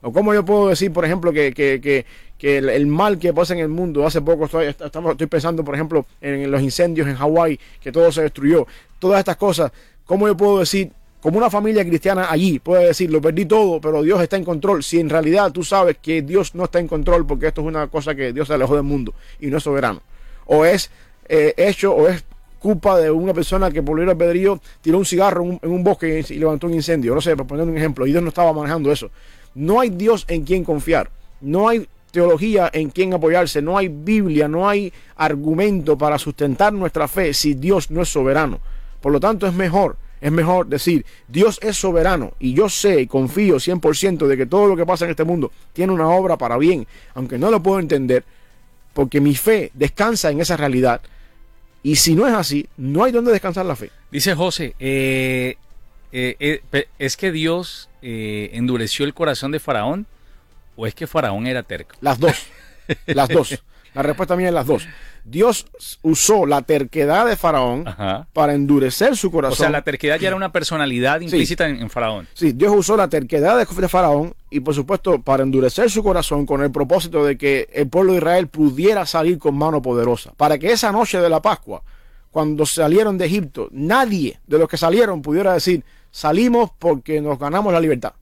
O 0.00 0.12
cómo 0.12 0.32
yo 0.32 0.44
puedo 0.44 0.68
decir, 0.68 0.92
por 0.92 1.04
ejemplo, 1.04 1.32
que, 1.32 1.52
que, 1.52 1.80
que, 1.80 2.06
que 2.38 2.58
el, 2.58 2.86
mal 2.86 3.18
que 3.18 3.34
pasa 3.34 3.52
en 3.52 3.60
el 3.60 3.68
mundo, 3.68 4.06
hace 4.06 4.22
poco 4.22 4.44
estoy, 4.44 4.66
estamos- 4.66 5.12
estoy 5.12 5.26
pensando, 5.26 5.64
por 5.64 5.74
ejemplo, 5.74 6.06
en 6.20 6.50
los 6.50 6.62
incendios 6.62 7.08
en 7.08 7.16
Hawái, 7.16 7.58
que 7.80 7.90
todo 7.92 8.10
se 8.12 8.22
destruyó, 8.22 8.66
todas 8.98 9.18
estas 9.18 9.36
cosas, 9.36 9.72
¿cómo 10.06 10.28
yo 10.28 10.36
puedo 10.36 10.60
decir, 10.60 10.92
como 11.20 11.38
una 11.38 11.50
familia 11.50 11.84
cristiana 11.84 12.30
allí, 12.30 12.60
puede 12.60 12.86
decir, 12.86 13.10
lo 13.10 13.20
perdí 13.20 13.44
todo, 13.44 13.80
pero 13.80 14.02
Dios 14.02 14.22
está 14.22 14.36
en 14.36 14.44
control, 14.44 14.84
si 14.84 15.00
en 15.00 15.10
realidad 15.10 15.50
tú 15.50 15.64
sabes 15.64 15.96
que 16.00 16.22
Dios 16.22 16.54
no 16.54 16.64
está 16.64 16.78
en 16.78 16.86
control, 16.86 17.26
porque 17.26 17.48
esto 17.48 17.60
es 17.60 17.66
una 17.66 17.88
cosa 17.88 18.14
que 18.14 18.32
Dios 18.32 18.46
se 18.46 18.54
alejó 18.54 18.76
del 18.76 18.84
mundo 18.84 19.14
y 19.40 19.48
no 19.48 19.56
es 19.56 19.64
soberano, 19.64 20.00
o 20.46 20.64
es 20.64 20.90
eh, 21.28 21.54
hecho, 21.56 21.92
o 21.92 22.06
es 22.08 22.24
culpa 22.60 22.98
de 22.98 23.10
una 23.10 23.34
persona 23.34 23.70
que 23.70 23.82
por 23.82 23.96
libre 23.96 24.12
albedrío 24.12 24.60
tiró 24.80 24.98
un 24.98 25.04
cigarro 25.04 25.42
en 25.42 25.70
un, 25.70 25.84
bosque 25.84 26.24
y, 26.28 26.34
y 26.34 26.38
levantó 26.38 26.68
un 26.68 26.74
incendio, 26.74 27.14
no 27.16 27.20
sé, 27.20 27.36
por 27.36 27.48
poner 27.48 27.66
un 27.66 27.76
ejemplo, 27.76 28.06
y 28.06 28.10
Dios 28.10 28.22
no 28.22 28.28
estaba 28.28 28.52
manejando 28.52 28.92
eso. 28.92 29.10
No 29.56 29.80
hay 29.80 29.90
Dios 29.90 30.24
en 30.28 30.44
quien 30.44 30.62
confiar, 30.62 31.10
no 31.40 31.68
hay 31.68 31.88
teología 32.10 32.70
en 32.72 32.90
quien 32.90 33.14
apoyarse, 33.14 33.62
no 33.62 33.76
hay 33.76 33.88
Biblia, 33.88 34.48
no 34.48 34.68
hay 34.68 34.92
argumento 35.16 35.96
para 35.96 36.18
sustentar 36.18 36.72
nuestra 36.72 37.08
fe 37.08 37.34
si 37.34 37.54
Dios 37.54 37.90
no 37.90 38.02
es 38.02 38.08
soberano. 38.08 38.60
Por 39.00 39.12
lo 39.12 39.20
tanto, 39.20 39.46
es 39.46 39.54
mejor, 39.54 39.96
es 40.20 40.32
mejor 40.32 40.66
decir, 40.66 41.04
Dios 41.28 41.58
es 41.62 41.76
soberano 41.76 42.32
y 42.38 42.54
yo 42.54 42.68
sé 42.68 43.02
y 43.02 43.06
confío 43.06 43.56
100% 43.56 44.26
de 44.26 44.36
que 44.36 44.46
todo 44.46 44.66
lo 44.66 44.76
que 44.76 44.86
pasa 44.86 45.04
en 45.04 45.12
este 45.12 45.24
mundo 45.24 45.52
tiene 45.72 45.92
una 45.92 46.08
obra 46.08 46.36
para 46.36 46.58
bien, 46.58 46.86
aunque 47.14 47.38
no 47.38 47.50
lo 47.50 47.62
puedo 47.62 47.78
entender, 47.78 48.24
porque 48.94 49.20
mi 49.20 49.34
fe 49.34 49.70
descansa 49.74 50.30
en 50.30 50.40
esa 50.40 50.56
realidad. 50.56 51.00
Y 51.82 51.96
si 51.96 52.16
no 52.16 52.26
es 52.26 52.34
así, 52.34 52.66
no 52.76 53.04
hay 53.04 53.12
donde 53.12 53.30
descansar 53.30 53.64
la 53.64 53.76
fe. 53.76 53.90
Dice 54.10 54.34
José, 54.34 54.74
eh, 54.80 55.56
eh, 56.10 56.60
eh, 56.72 56.88
¿es 56.98 57.16
que 57.16 57.30
Dios 57.30 57.88
endureció 58.02 59.04
el 59.04 59.14
corazón 59.14 59.52
de 59.52 59.60
Faraón 59.60 60.06
o 60.78 60.86
es 60.86 60.94
que 60.94 61.08
Faraón 61.08 61.46
era 61.46 61.64
terco? 61.64 61.96
Las 62.00 62.20
dos. 62.20 62.46
Las 63.06 63.28
dos. 63.28 63.62
La 63.94 64.02
respuesta 64.02 64.36
mía 64.36 64.48
es 64.48 64.54
las 64.54 64.66
dos. 64.66 64.86
Dios 65.24 65.66
usó 66.02 66.46
la 66.46 66.62
terquedad 66.62 67.26
de 67.26 67.36
Faraón 67.36 67.88
Ajá. 67.88 68.28
para 68.32 68.54
endurecer 68.54 69.16
su 69.16 69.30
corazón. 69.30 69.54
O 69.54 69.56
sea, 69.56 69.70
la 69.70 69.82
terquedad 69.82 70.20
ya 70.20 70.28
era 70.28 70.36
una 70.36 70.52
personalidad 70.52 71.20
implícita 71.20 71.68
en, 71.68 71.80
en 71.82 71.90
Faraón. 71.90 72.28
Sí, 72.34 72.52
Dios 72.52 72.72
usó 72.76 72.96
la 72.96 73.08
terquedad 73.08 73.58
de 73.58 73.88
Faraón 73.88 74.34
y 74.50 74.60
por 74.60 74.74
supuesto 74.74 75.20
para 75.20 75.42
endurecer 75.42 75.90
su 75.90 76.02
corazón 76.04 76.46
con 76.46 76.62
el 76.62 76.70
propósito 76.70 77.24
de 77.24 77.36
que 77.36 77.68
el 77.72 77.88
pueblo 77.88 78.12
de 78.12 78.18
Israel 78.18 78.46
pudiera 78.46 79.04
salir 79.04 79.38
con 79.38 79.56
mano 79.56 79.82
poderosa. 79.82 80.32
Para 80.36 80.58
que 80.58 80.70
esa 80.70 80.92
noche 80.92 81.18
de 81.18 81.28
la 81.28 81.42
Pascua, 81.42 81.82
cuando 82.30 82.64
salieron 82.66 83.18
de 83.18 83.26
Egipto, 83.26 83.68
nadie 83.72 84.38
de 84.46 84.58
los 84.58 84.68
que 84.68 84.76
salieron 84.76 85.22
pudiera 85.22 85.54
decir, 85.54 85.82
salimos 86.12 86.70
porque 86.78 87.20
nos 87.20 87.38
ganamos 87.38 87.72
la 87.72 87.80
libertad. 87.80 88.12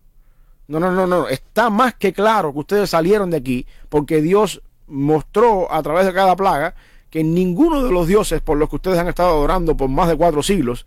No, 0.69 0.81
no, 0.81 0.91
no, 0.91 1.07
no. 1.07 1.29
Está 1.29 1.71
más 1.71 1.95
que 1.95 2.13
claro 2.13 2.53
que 2.53 2.59
ustedes 2.59 2.91
salieron 2.91 3.31
de 3.31 3.39
aquí 3.39 3.67
porque 3.89 4.21
Dios 4.21 4.63
mostró 4.87 5.73
a 5.73 5.83
través 5.83 6.07
de 6.07 6.13
cada 6.13 6.37
plaga 6.37 6.75
que 7.11 7.23
ninguno 7.23 7.83
de 7.83 7.93
los 7.93 8.07
dioses 8.07 8.41
por 8.41 8.59
los 8.59 8.69
que 8.69 8.77
ustedes 8.77 8.99
han 8.99 9.09
estado 9.09 9.31
adorando 9.31 9.77
por 9.77 9.89
más 9.89 10.09
de 10.09 10.17
cuatro 10.17 10.43
siglos 10.43 10.87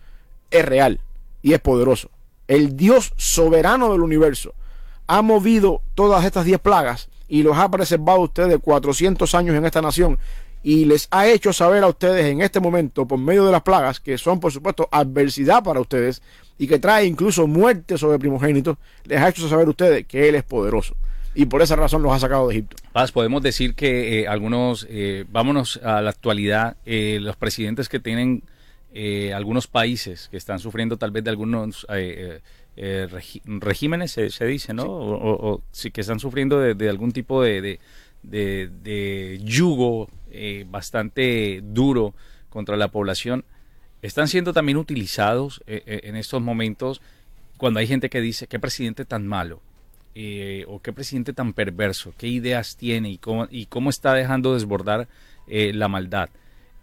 es 0.52 0.66
real 0.66 1.00
y 1.42 1.54
es 1.54 1.60
poderoso. 1.60 2.10
El 2.48 2.76
Dios 2.76 3.14
soberano 3.16 3.92
del 3.92 4.02
universo 4.02 4.54
ha 5.08 5.22
movido 5.22 5.82
todas 5.96 6.26
estas 6.26 6.46
diez 6.46 6.60
plagas 6.60 7.10
y 7.28 7.44
los 7.44 7.58
ha 7.58 7.70
preservado 7.70 8.22
ustedes 8.22 8.60
400 8.62 9.34
años 9.36 9.56
en 9.56 9.66
esta 9.66 9.82
nación 9.82 10.20
y 10.64 10.86
les 10.86 11.08
ha 11.12 11.28
hecho 11.28 11.54
saber 11.54 11.84
a 11.84 11.88
ustedes 11.88 12.26
en 12.26 12.42
este 12.42 12.60
momento 12.60 13.08
por 13.08 13.18
medio 13.20 13.46
de 13.46 13.52
las 13.52 13.62
plagas 13.62 14.00
que 14.00 14.18
son 14.18 14.40
por 14.40 14.52
supuesto 14.52 14.88
adversidad 14.92 15.64
para 15.64 15.80
ustedes 15.80 16.22
y 16.58 16.68
que 16.68 16.80
trae 16.80 17.06
incluso 17.06 17.48
muerte 17.48 17.98
sobre 17.98 18.20
primogénitos, 18.20 18.78
les 19.06 19.20
ha 19.22 19.30
hecho 19.30 19.48
saber 19.48 19.68
a 19.68 19.70
ustedes 19.70 20.06
que 20.06 20.28
Él 20.28 20.36
es 20.36 20.44
poderoso 20.44 20.96
y 21.34 21.46
por 21.46 21.62
esa 21.62 21.76
razón 21.78 22.02
los 22.02 22.12
ha 22.12 22.20
sacado 22.20 22.48
de 22.50 22.56
Egipto. 22.56 22.76
Paz, 22.92 23.12
podemos 23.14 23.42
decir 23.42 23.76
que 23.76 24.22
eh, 24.22 24.28
algunos, 24.28 24.86
eh, 24.90 25.24
vámonos 25.32 25.78
a 25.84 26.02
la 26.02 26.10
actualidad, 26.10 26.76
eh, 26.86 27.20
los 27.22 27.36
presidentes 27.38 27.88
que 27.88 28.00
tienen 28.00 28.44
eh, 28.94 29.32
algunos 29.34 29.68
países 29.68 30.28
que 30.30 30.38
están 30.38 30.60
sufriendo 30.60 30.98
tal 30.98 31.12
vez 31.12 31.24
de 31.24 31.30
algunos 31.30 31.86
regi- 32.76 33.42
regímenes, 33.46 34.12
se, 34.12 34.30
se 34.30 34.46
dice, 34.46 34.74
¿no? 34.74 34.84
O, 34.84 35.14
o- 35.16 35.52
o 35.54 35.62
sí, 35.72 35.92
que 35.92 36.02
están 36.02 36.20
sufriendo 36.20 36.60
de, 36.60 36.74
de 36.74 36.90
algún 36.90 37.12
tipo 37.12 37.42
de, 37.44 37.62
de, 37.62 37.80
de- 38.24 38.70
de 38.84 39.40
yugo 39.44 40.10
eh, 40.32 40.66
bastante 40.70 41.62
duro 41.64 42.14
contra 42.50 42.78
la 42.78 42.90
población, 42.90 43.46
están 44.02 44.28
siendo 44.28 44.54
también 44.54 44.78
utilizados 44.78 45.62
eh, 45.68 45.84
eh, 45.86 46.02
en 46.04 46.16
estos 46.16 46.42
momentos 46.42 47.02
cuando 47.58 47.80
hay 47.80 47.88
gente 47.88 48.10
que 48.10 48.22
dice, 48.22 48.48
qué 48.48 48.60
presidente 48.60 49.06
tan 49.06 49.28
malo 49.28 49.62
o 50.68 50.82
qué 50.82 50.92
presidente 50.92 51.32
tan 51.32 51.54
perverso, 51.54 52.14
qué 52.18 52.28
ideas 52.28 52.76
tiene 52.76 53.10
y 53.10 53.18
cómo, 53.18 53.48
y 53.50 53.68
cómo 53.68 53.90
está 53.90 54.14
dejando 54.14 54.54
desbordar 54.54 55.08
la 55.48 55.88
maldad. 55.88 56.30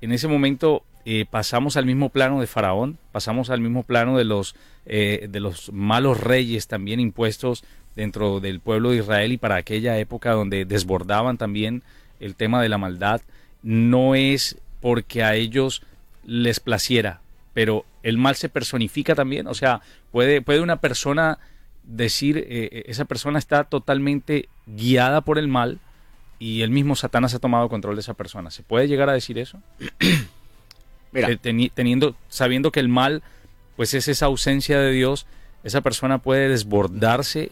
En 0.01 0.12
ese 0.12 0.26
momento 0.26 0.84
pasamos 1.30 1.76
al 1.76 1.84
mismo 1.84 2.09
plano 2.09 2.40
de 2.40 2.47
Faraón, 2.47 2.97
pasamos 3.12 3.51
al 3.51 3.61
mismo 3.61 3.82
plano 3.82 4.16
de 4.16 4.24
los, 4.24 4.55
de 4.86 5.38
los 5.38 5.70
malos 5.70 6.18
reyes 6.18 6.66
también 6.66 6.99
impuestos 6.99 7.62
dentro 7.97 8.40
del 8.40 8.61
pueblo 8.61 8.90
de 8.90 8.99
Israel 8.99 9.32
y 9.32 9.38
para 9.38 9.57
aquella 9.57 9.99
época 9.99 10.32
donde 10.32 10.64
desbordaban 10.64 11.38
también 11.38 11.82
el 12.20 12.36
tema 12.36 12.62
de 12.62 12.68
la 12.68 12.78
maldad. 12.78 13.22
No 13.68 14.14
es 14.14 14.58
porque 14.80 15.24
a 15.24 15.34
ellos 15.34 15.82
les 16.24 16.60
placiera, 16.60 17.20
pero 17.52 17.84
el 18.04 18.16
mal 18.16 18.36
se 18.36 18.48
personifica 18.48 19.16
también. 19.16 19.48
O 19.48 19.54
sea, 19.54 19.80
puede, 20.12 20.40
puede 20.40 20.60
una 20.60 20.76
persona 20.80 21.38
decir, 21.82 22.38
eh, 22.38 22.44
eh, 22.48 22.84
esa 22.86 23.06
persona 23.06 23.40
está 23.40 23.64
totalmente 23.64 24.48
guiada 24.66 25.20
por 25.22 25.36
el 25.38 25.48
mal 25.48 25.80
y 26.38 26.62
el 26.62 26.70
mismo 26.70 26.94
Satanás 26.94 27.34
ha 27.34 27.40
tomado 27.40 27.68
control 27.68 27.96
de 27.96 28.02
esa 28.02 28.14
persona. 28.14 28.52
¿Se 28.52 28.62
puede 28.62 28.86
llegar 28.86 29.08
a 29.08 29.14
decir 29.14 29.36
eso? 29.38 29.60
Mira, 31.12 31.30
Eh, 31.30 31.38
teni- 31.42 31.70
teniendo, 31.74 32.14
sabiendo 32.28 32.70
que 32.70 32.80
el 32.80 32.88
mal, 32.88 33.22
pues 33.76 33.94
es 33.94 34.06
esa 34.08 34.26
ausencia 34.26 34.78
de 34.80 34.92
Dios, 34.92 35.26
esa 35.64 35.80
persona 35.80 36.18
puede 36.18 36.48
desbordarse 36.48 37.50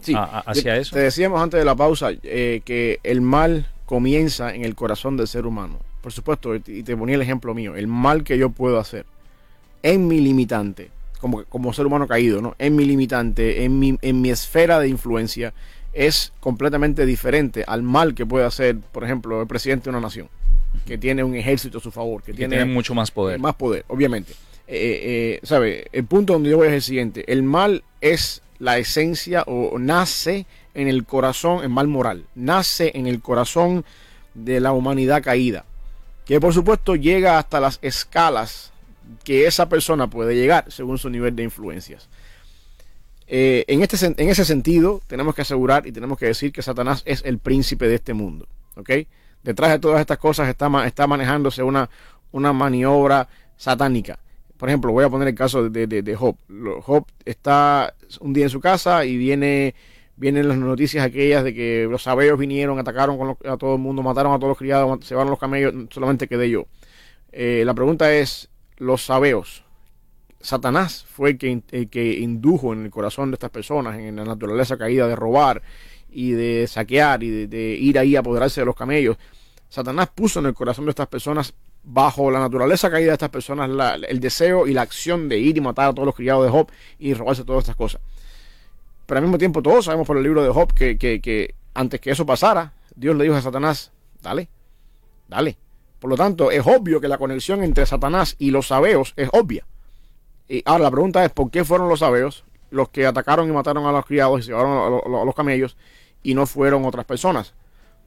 sí, 0.00 0.14
a- 0.14 0.24
a- 0.24 0.40
hacia 0.40 0.76
eso. 0.76 0.94
Te 0.96 1.00
decíamos 1.00 1.40
antes 1.42 1.58
de 1.58 1.64
la 1.64 1.74
pausa 1.76 2.10
eh, 2.22 2.60
que 2.64 3.00
el 3.04 3.20
mal 3.20 3.68
comienza 3.86 4.54
en 4.54 4.64
el 4.64 4.74
corazón 4.74 5.16
del 5.16 5.28
ser 5.28 5.46
humano. 5.46 5.78
Por 6.02 6.12
supuesto, 6.12 6.54
y 6.54 6.82
te 6.82 6.96
ponía 6.96 7.14
el 7.14 7.22
ejemplo 7.22 7.54
mío, 7.54 7.74
el 7.74 7.86
mal 7.86 8.22
que 8.22 8.38
yo 8.38 8.50
puedo 8.50 8.78
hacer 8.78 9.06
en 9.82 10.06
mi 10.06 10.20
limitante, 10.20 10.90
como, 11.20 11.44
como 11.44 11.72
ser 11.72 11.86
humano 11.86 12.06
caído, 12.06 12.42
¿no? 12.42 12.54
En 12.58 12.76
mi 12.76 12.84
limitante, 12.84 13.64
en 13.64 13.78
mi, 13.78 13.96
en 14.02 14.20
mi 14.20 14.30
esfera 14.30 14.78
de 14.78 14.88
influencia, 14.88 15.54
es 15.92 16.32
completamente 16.40 17.06
diferente 17.06 17.64
al 17.66 17.82
mal 17.82 18.14
que 18.14 18.26
puede 18.26 18.44
hacer, 18.44 18.76
por 18.92 19.04
ejemplo, 19.04 19.40
el 19.40 19.46
presidente 19.46 19.84
de 19.84 19.90
una 19.90 20.00
nación, 20.00 20.28
que 20.84 20.98
tiene 20.98 21.24
un 21.24 21.34
ejército 21.34 21.78
a 21.78 21.80
su 21.80 21.90
favor, 21.90 22.22
que, 22.22 22.32
que 22.32 22.38
tiene, 22.38 22.56
tiene 22.56 22.72
mucho 22.72 22.94
más 22.94 23.10
poder. 23.10 23.38
más 23.38 23.54
poder, 23.54 23.84
obviamente. 23.88 24.32
Eh, 24.68 25.38
eh, 25.38 25.40
¿Sabe? 25.44 25.86
El 25.92 26.04
punto 26.04 26.32
donde 26.32 26.50
yo 26.50 26.56
voy 26.56 26.68
es 26.68 26.74
el 26.74 26.82
siguiente. 26.82 27.24
El 27.32 27.42
mal 27.42 27.84
es 28.00 28.42
la 28.58 28.78
esencia 28.78 29.44
o 29.46 29.78
nace 29.78 30.46
en 30.76 30.88
el 30.88 31.04
corazón, 31.04 31.64
el 31.64 31.70
mal 31.70 31.88
moral, 31.88 32.26
nace 32.34 32.92
en 32.94 33.06
el 33.06 33.20
corazón 33.20 33.84
de 34.34 34.60
la 34.60 34.72
humanidad 34.72 35.22
caída, 35.22 35.64
que 36.26 36.38
por 36.38 36.52
supuesto 36.52 36.94
llega 36.94 37.38
hasta 37.38 37.60
las 37.60 37.78
escalas 37.80 38.72
que 39.24 39.46
esa 39.46 39.68
persona 39.68 40.08
puede 40.08 40.34
llegar 40.34 40.70
según 40.70 40.98
su 40.98 41.08
nivel 41.08 41.34
de 41.34 41.44
influencias. 41.44 42.08
Eh, 43.26 43.64
en, 43.68 43.82
este, 43.82 44.04
en 44.06 44.28
ese 44.28 44.44
sentido, 44.44 45.00
tenemos 45.06 45.34
que 45.34 45.42
asegurar 45.42 45.86
y 45.86 45.92
tenemos 45.92 46.18
que 46.18 46.26
decir 46.26 46.52
que 46.52 46.62
Satanás 46.62 47.02
es 47.06 47.22
el 47.24 47.38
príncipe 47.38 47.88
de 47.88 47.94
este 47.94 48.12
mundo. 48.12 48.46
¿ok? 48.76 48.90
Detrás 49.42 49.70
de 49.70 49.78
todas 49.78 50.00
estas 50.00 50.18
cosas 50.18 50.48
está, 50.48 50.86
está 50.86 51.06
manejándose 51.06 51.62
una, 51.62 51.88
una 52.32 52.52
maniobra 52.52 53.28
satánica. 53.56 54.18
Por 54.58 54.68
ejemplo, 54.68 54.92
voy 54.92 55.04
a 55.04 55.08
poner 55.08 55.28
el 55.28 55.34
caso 55.34 55.68
de, 55.70 55.86
de, 55.86 56.02
de 56.02 56.16
Job. 56.16 56.36
Job 56.82 57.06
está 57.24 57.94
un 58.20 58.34
día 58.34 58.44
en 58.44 58.50
su 58.50 58.60
casa 58.60 59.04
y 59.06 59.16
viene 59.16 59.74
vienen 60.16 60.48
las 60.48 60.58
noticias 60.58 61.04
aquellas 61.04 61.44
de 61.44 61.54
que 61.54 61.86
los 61.90 62.02
sabeos 62.02 62.38
vinieron, 62.38 62.78
atacaron 62.78 63.18
con 63.18 63.28
los- 63.28 63.36
a 63.44 63.56
todo 63.56 63.74
el 63.74 63.80
mundo, 63.80 64.02
mataron 64.02 64.32
a 64.32 64.36
todos 64.36 64.48
los 64.48 64.58
criados, 64.58 64.98
se 65.04 65.10
llevaron 65.10 65.30
los 65.30 65.38
camellos, 65.38 65.74
solamente 65.90 66.28
quedé 66.28 66.50
yo. 66.50 66.66
Eh, 67.32 67.62
la 67.66 67.74
pregunta 67.74 68.14
es, 68.14 68.48
los 68.78 69.04
sabeos, 69.04 69.64
Satanás 70.40 71.04
fue 71.08 71.30
el 71.30 71.38
que, 71.38 71.62
el 71.70 71.88
que 71.88 72.18
indujo 72.18 72.72
en 72.72 72.84
el 72.84 72.90
corazón 72.90 73.30
de 73.30 73.34
estas 73.34 73.50
personas, 73.50 73.98
en 73.98 74.16
la 74.16 74.24
naturaleza 74.24 74.76
caída 74.76 75.08
de 75.08 75.16
robar 75.16 75.62
y 76.08 76.32
de 76.32 76.66
saquear 76.68 77.22
y 77.22 77.46
de, 77.46 77.74
ir 77.74 77.98
ahí 77.98 78.16
a 78.16 78.20
apoderarse 78.20 78.60
de 78.60 78.66
los 78.66 78.76
camellos. 78.76 79.16
Satanás 79.68 80.08
puso 80.14 80.38
en 80.38 80.46
el 80.46 80.54
corazón 80.54 80.84
de 80.84 80.90
estas 80.90 81.08
personas, 81.08 81.52
bajo 81.82 82.30
la 82.30 82.40
naturaleza 82.40 82.90
caída 82.90 83.08
de 83.08 83.14
estas 83.14 83.30
personas, 83.30 83.70
el 84.08 84.20
deseo 84.20 84.66
y 84.66 84.72
la 84.72 84.82
acción 84.82 85.28
de 85.28 85.38
ir 85.38 85.56
y 85.56 85.60
matar 85.60 85.90
a 85.90 85.92
todos 85.92 86.06
los 86.06 86.14
criados 86.14 86.44
de 86.44 86.50
Job 86.50 86.70
y 86.98 87.14
robarse 87.14 87.44
todas 87.44 87.64
estas 87.64 87.76
cosas. 87.76 88.00
Pero 89.06 89.18
al 89.18 89.22
mismo 89.24 89.38
tiempo 89.38 89.62
todos 89.62 89.84
sabemos 89.84 90.06
por 90.06 90.16
el 90.16 90.22
libro 90.24 90.42
de 90.42 90.50
Job 90.50 90.72
que, 90.74 90.98
que, 90.98 91.20
que 91.20 91.54
antes 91.74 92.00
que 92.00 92.10
eso 92.10 92.26
pasara, 92.26 92.72
Dios 92.94 93.16
le 93.16 93.24
dijo 93.24 93.36
a 93.36 93.42
Satanás, 93.42 93.92
dale, 94.22 94.48
dale. 95.28 95.56
Por 95.98 96.10
lo 96.10 96.16
tanto, 96.16 96.50
es 96.50 96.66
obvio 96.66 97.00
que 97.00 97.08
la 97.08 97.18
conexión 97.18 97.62
entre 97.62 97.86
Satanás 97.86 98.36
y 98.38 98.50
los 98.50 98.66
sabeos 98.68 99.14
es 99.16 99.28
obvia. 99.32 99.66
Y 100.48 100.62
ahora 100.64 100.84
la 100.84 100.90
pregunta 100.90 101.24
es, 101.24 101.30
¿por 101.32 101.50
qué 101.50 101.64
fueron 101.64 101.88
los 101.88 102.00
sabeos 102.00 102.44
los 102.70 102.88
que 102.90 103.06
atacaron 103.06 103.48
y 103.48 103.52
mataron 103.52 103.86
a 103.86 103.92
los 103.92 104.04
criados 104.06 104.40
y 104.40 104.42
se 104.42 104.48
llevaron 104.50 104.72
a, 104.72 104.90
lo- 105.08 105.22
a 105.22 105.24
los 105.24 105.34
camellos 105.34 105.76
y 106.22 106.34
no 106.34 106.46
fueron 106.46 106.84
otras 106.84 107.04
personas? 107.06 107.54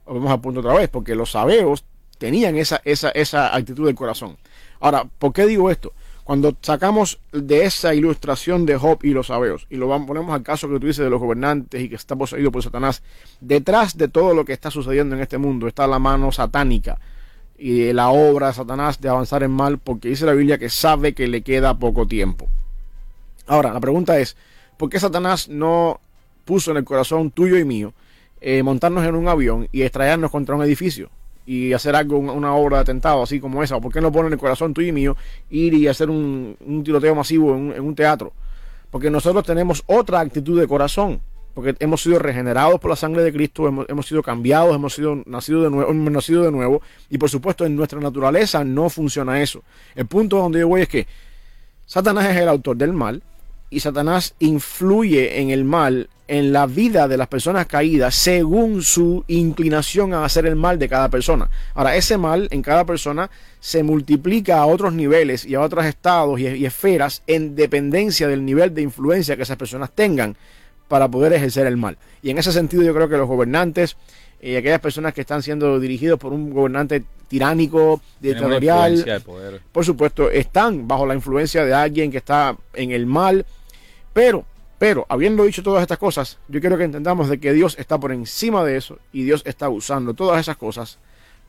Volvemos 0.06 0.30
al 0.32 0.40
punto 0.40 0.60
otra 0.60 0.74
vez, 0.74 0.88
porque 0.88 1.14
los 1.14 1.30
sabeos 1.32 1.84
tenían 2.18 2.56
esa, 2.56 2.80
esa, 2.84 3.10
esa 3.10 3.54
actitud 3.54 3.86
del 3.86 3.94
corazón. 3.94 4.36
Ahora, 4.80 5.04
¿por 5.18 5.32
qué 5.32 5.46
digo 5.46 5.70
esto? 5.70 5.92
Cuando 6.30 6.56
sacamos 6.60 7.18
de 7.32 7.64
esa 7.64 7.92
ilustración 7.92 8.64
de 8.64 8.76
Job 8.76 9.00
y 9.02 9.10
los 9.10 9.26
sabeos 9.26 9.66
y 9.68 9.74
lo 9.74 9.88
vamos, 9.88 10.06
ponemos 10.06 10.32
al 10.32 10.44
caso 10.44 10.68
que 10.68 10.78
tú 10.78 10.86
dices 10.86 11.04
de 11.04 11.10
los 11.10 11.18
gobernantes 11.18 11.82
y 11.82 11.88
que 11.88 11.96
está 11.96 12.14
poseído 12.14 12.52
por 12.52 12.62
Satanás, 12.62 13.02
detrás 13.40 13.98
de 13.98 14.06
todo 14.06 14.32
lo 14.32 14.44
que 14.44 14.52
está 14.52 14.70
sucediendo 14.70 15.16
en 15.16 15.22
este 15.22 15.38
mundo 15.38 15.66
está 15.66 15.88
la 15.88 15.98
mano 15.98 16.30
satánica 16.30 17.00
y 17.58 17.92
la 17.92 18.10
obra 18.10 18.46
de 18.46 18.52
Satanás 18.52 19.00
de 19.00 19.08
avanzar 19.08 19.42
en 19.42 19.50
mal 19.50 19.78
porque 19.78 20.10
dice 20.10 20.24
la 20.24 20.34
Biblia 20.34 20.56
que 20.56 20.68
sabe 20.68 21.14
que 21.14 21.26
le 21.26 21.42
queda 21.42 21.76
poco 21.76 22.06
tiempo. 22.06 22.46
Ahora, 23.48 23.72
la 23.72 23.80
pregunta 23.80 24.16
es, 24.20 24.36
¿por 24.76 24.88
qué 24.88 25.00
Satanás 25.00 25.48
no 25.48 26.00
puso 26.44 26.70
en 26.70 26.76
el 26.76 26.84
corazón 26.84 27.32
tuyo 27.32 27.58
y 27.58 27.64
mío 27.64 27.92
eh, 28.40 28.62
montarnos 28.62 29.04
en 29.04 29.16
un 29.16 29.26
avión 29.26 29.66
y 29.72 29.82
extraernos 29.82 30.30
contra 30.30 30.54
un 30.54 30.62
edificio? 30.62 31.10
Y 31.50 31.72
hacer 31.72 31.96
algo, 31.96 32.16
una, 32.16 32.54
obra 32.54 32.76
de 32.76 32.82
atentado 32.82 33.24
así 33.24 33.40
como 33.40 33.60
esa? 33.64 33.74
¿O 33.74 33.80
¿Por 33.80 33.92
qué 33.92 34.00
no 34.00 34.12
pone 34.12 34.28
en 34.28 34.34
el 34.34 34.38
corazón 34.38 34.72
tuyo 34.72 34.86
y 34.86 34.92
mío 34.92 35.16
ir 35.50 35.74
y 35.74 35.88
hacer 35.88 36.08
un, 36.08 36.56
tiroteo 36.84 37.12
masivo 37.16 37.56
en 37.56 37.80
un, 37.80 37.94
teatro? 37.96 38.32
Porque 38.88 39.10
nosotros 39.10 39.44
tenemos 39.44 39.82
otra 39.86 40.20
actitud 40.20 40.60
de 40.60 40.68
corazón. 40.68 41.20
Porque 41.52 41.74
hemos 41.80 42.02
sido 42.02 42.20
regenerados 42.20 42.78
por 42.78 42.90
la 42.90 42.96
sangre 42.96 43.24
de 43.24 43.32
Cristo, 43.32 43.66
hemos, 43.66 43.84
hemos 43.88 44.06
sido 44.06 44.22
cambiados, 44.22 44.72
hemos 44.72 44.94
sido 44.94 45.24
nacido 45.26 45.64
de 45.64 45.70
nuevo, 45.70 45.90
hemos 45.90 46.12
nacido 46.12 46.44
de 46.44 46.52
nuevo. 46.52 46.82
Y 47.08 47.18
por 47.18 47.28
supuesto, 47.28 47.66
en 47.66 47.74
nuestra 47.74 47.98
naturaleza 47.98 48.62
no 48.62 48.88
funciona 48.88 49.42
eso. 49.42 49.64
El 49.96 50.06
punto 50.06 50.36
donde 50.36 50.60
yo 50.60 50.68
voy 50.68 50.82
es 50.82 50.88
que 50.88 51.08
Satanás 51.84 52.30
es 52.30 52.36
el 52.36 52.48
autor 52.48 52.76
del 52.76 52.92
mal 52.92 53.24
y 53.70 53.80
Satanás 53.80 54.36
influye 54.38 55.40
en 55.40 55.50
el 55.50 55.64
mal 55.64 56.08
en 56.30 56.52
la 56.52 56.66
vida 56.66 57.08
de 57.08 57.16
las 57.16 57.26
personas 57.26 57.66
caídas 57.66 58.14
según 58.14 58.82
su 58.82 59.24
inclinación 59.26 60.14
a 60.14 60.24
hacer 60.24 60.46
el 60.46 60.54
mal 60.54 60.78
de 60.78 60.88
cada 60.88 61.08
persona. 61.08 61.50
Ahora, 61.74 61.96
ese 61.96 62.18
mal 62.18 62.46
en 62.52 62.62
cada 62.62 62.84
persona 62.84 63.28
se 63.58 63.82
multiplica 63.82 64.58
a 64.58 64.66
otros 64.66 64.92
niveles 64.92 65.44
y 65.44 65.56
a 65.56 65.60
otros 65.60 65.84
estados 65.84 66.38
y, 66.38 66.46
y 66.46 66.64
esferas 66.64 67.24
en 67.26 67.56
dependencia 67.56 68.28
del 68.28 68.44
nivel 68.44 68.72
de 68.72 68.82
influencia 68.82 69.36
que 69.36 69.42
esas 69.42 69.56
personas 69.56 69.90
tengan 69.90 70.36
para 70.86 71.08
poder 71.08 71.32
ejercer 71.32 71.66
el 71.66 71.76
mal. 71.76 71.98
Y 72.22 72.30
en 72.30 72.38
ese 72.38 72.52
sentido 72.52 72.84
yo 72.84 72.94
creo 72.94 73.08
que 73.08 73.16
los 73.16 73.26
gobernantes 73.26 73.96
y 74.40 74.54
aquellas 74.54 74.80
personas 74.80 75.12
que 75.12 75.22
están 75.22 75.42
siendo 75.42 75.80
dirigidos 75.80 76.18
por 76.18 76.32
un 76.32 76.50
gobernante 76.50 77.02
tiránico, 77.26 78.00
dictatorial, 78.20 79.22
por 79.72 79.84
supuesto, 79.84 80.30
están 80.30 80.86
bajo 80.86 81.06
la 81.06 81.14
influencia 81.14 81.64
de 81.64 81.74
alguien 81.74 82.12
que 82.12 82.18
está 82.18 82.56
en 82.74 82.92
el 82.92 83.06
mal. 83.06 83.44
Pero, 84.12 84.44
pero, 84.80 85.04
habiendo 85.10 85.44
dicho 85.44 85.62
todas 85.62 85.82
estas 85.82 85.98
cosas, 85.98 86.38
yo 86.48 86.58
quiero 86.58 86.78
que 86.78 86.84
entendamos 86.84 87.28
de 87.28 87.38
que 87.38 87.52
Dios 87.52 87.76
está 87.78 88.00
por 88.00 88.12
encima 88.12 88.64
de 88.64 88.78
eso 88.78 88.98
y 89.12 89.24
Dios 89.24 89.42
está 89.44 89.68
usando 89.68 90.14
todas 90.14 90.40
esas 90.40 90.56
cosas 90.56 90.98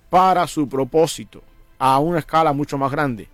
para 0.10 0.46
su 0.48 0.68
propósito 0.68 1.42
a 1.80 1.98
una 2.00 2.20
escala 2.20 2.52
mucho 2.52 2.78
más 2.78 2.92
grande, 2.92 3.30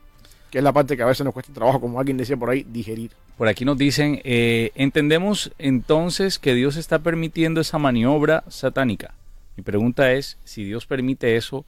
que 0.51 0.59
es 0.59 0.63
la 0.63 0.71
parte 0.71 0.95
que 0.95 1.01
a 1.01 1.07
veces 1.07 1.25
nos 1.25 1.33
cuesta 1.33 1.51
trabajo, 1.51 1.81
como 1.81 1.99
alguien 1.99 2.15
decía 2.15 2.37
por 2.37 2.51
ahí, 2.51 2.63
digerir. 2.69 3.09
Por 3.39 3.47
aquí 3.47 3.65
nos 3.65 3.75
dicen, 3.75 4.21
eh, 4.23 4.69
entendemos 4.75 5.51
entonces 5.57 6.37
que 6.37 6.53
Dios 6.53 6.75
está 6.75 6.99
permitiendo 6.99 7.59
esa 7.59 7.79
maniobra 7.79 8.43
satánica. 8.49 9.15
Mi 9.55 9.63
pregunta 9.63 10.13
es, 10.13 10.37
si 10.43 10.63
Dios 10.63 10.85
permite 10.85 11.37
eso, 11.37 11.65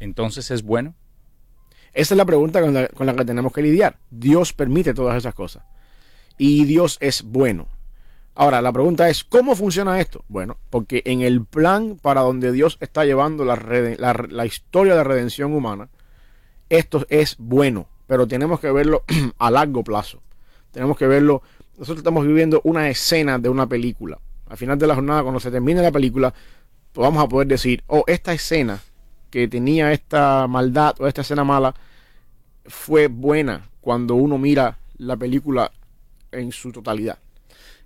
entonces 0.00 0.50
es 0.50 0.62
bueno. 0.62 0.94
Esa 1.94 2.12
es 2.12 2.18
la 2.18 2.26
pregunta 2.26 2.60
con 2.60 2.74
la, 2.74 2.88
con 2.88 3.06
la 3.06 3.16
que 3.16 3.24
tenemos 3.24 3.54
que 3.54 3.62
lidiar. 3.62 3.96
Dios 4.10 4.52
permite 4.52 4.92
todas 4.92 5.16
esas 5.16 5.34
cosas. 5.34 5.62
Y 6.42 6.64
Dios 6.64 6.96
es 7.02 7.22
bueno. 7.22 7.68
Ahora, 8.34 8.62
la 8.62 8.72
pregunta 8.72 9.10
es, 9.10 9.24
¿cómo 9.24 9.54
funciona 9.54 10.00
esto? 10.00 10.24
Bueno, 10.26 10.56
porque 10.70 11.02
en 11.04 11.20
el 11.20 11.44
plan 11.44 11.98
para 12.00 12.22
donde 12.22 12.50
Dios 12.50 12.78
está 12.80 13.04
llevando 13.04 13.44
la, 13.44 13.56
la, 13.56 14.26
la 14.26 14.46
historia 14.46 14.96
de 14.96 15.04
redención 15.04 15.52
humana, 15.52 15.90
esto 16.70 17.04
es 17.10 17.36
bueno, 17.38 17.88
pero 18.06 18.26
tenemos 18.26 18.58
que 18.58 18.72
verlo 18.72 19.04
a 19.38 19.50
largo 19.50 19.84
plazo. 19.84 20.22
Tenemos 20.70 20.96
que 20.96 21.06
verlo, 21.06 21.42
nosotros 21.76 21.98
estamos 21.98 22.26
viviendo 22.26 22.62
una 22.64 22.88
escena 22.88 23.38
de 23.38 23.50
una 23.50 23.66
película. 23.66 24.18
Al 24.48 24.56
final 24.56 24.78
de 24.78 24.86
la 24.86 24.94
jornada, 24.94 25.20
cuando 25.20 25.40
se 25.40 25.50
termine 25.50 25.82
la 25.82 25.92
película, 25.92 26.32
vamos 26.94 27.22
a 27.22 27.28
poder 27.28 27.48
decir, 27.48 27.84
oh, 27.86 28.04
esta 28.06 28.32
escena 28.32 28.80
que 29.28 29.46
tenía 29.46 29.92
esta 29.92 30.46
maldad 30.46 30.94
o 31.00 31.06
esta 31.06 31.20
escena 31.20 31.44
mala 31.44 31.74
fue 32.64 33.08
buena 33.08 33.68
cuando 33.82 34.14
uno 34.14 34.38
mira 34.38 34.78
la 34.96 35.18
película 35.18 35.70
en 36.32 36.52
su 36.52 36.72
totalidad. 36.72 37.18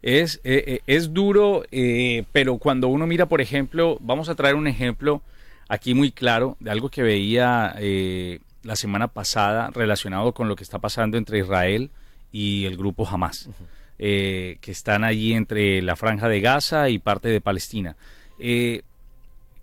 Es, 0.03 0.40
eh, 0.45 0.64
eh, 0.66 0.80
es 0.86 1.14
duro, 1.14 1.64
eh, 1.72 2.24
pero 2.32 2.59
cuando 2.59 2.88
uno 2.88 3.07
mira, 3.07 3.26
por 3.26 3.40
ejemplo, 3.40 3.97
vamos 4.01 4.28
a 4.28 4.34
traer 4.34 4.55
un 4.55 4.66
ejemplo 4.66 5.22
aquí 5.66 5.95
muy 5.95 6.12
claro 6.12 6.59
de 6.61 6.70
algo 6.70 6.90
que 6.90 7.03
veía 7.03 7.74
eh, 7.78 8.40
la 8.62 8.76
semana 8.76 9.09
pasada 9.09 9.70
relacionado 9.70 10.32
con 10.32 10.49
lo 10.49 10.57
que 10.57 10.62
está 10.62 10.78
pasando 10.78 11.16
entre 11.16 11.38
Israel 11.38 11.90
y 12.32 12.66
el 12.66 12.76
grupo 12.76 13.09
Hamas, 13.09 13.49
que 13.97 14.59
están 14.66 15.05
allí 15.05 15.32
entre 15.32 15.80
la 15.80 15.97
franja 15.97 16.28
de 16.28 16.40
Gaza 16.40 16.90
y 16.90 16.99
parte 16.99 17.28
de 17.28 17.40
Palestina. 17.40 17.97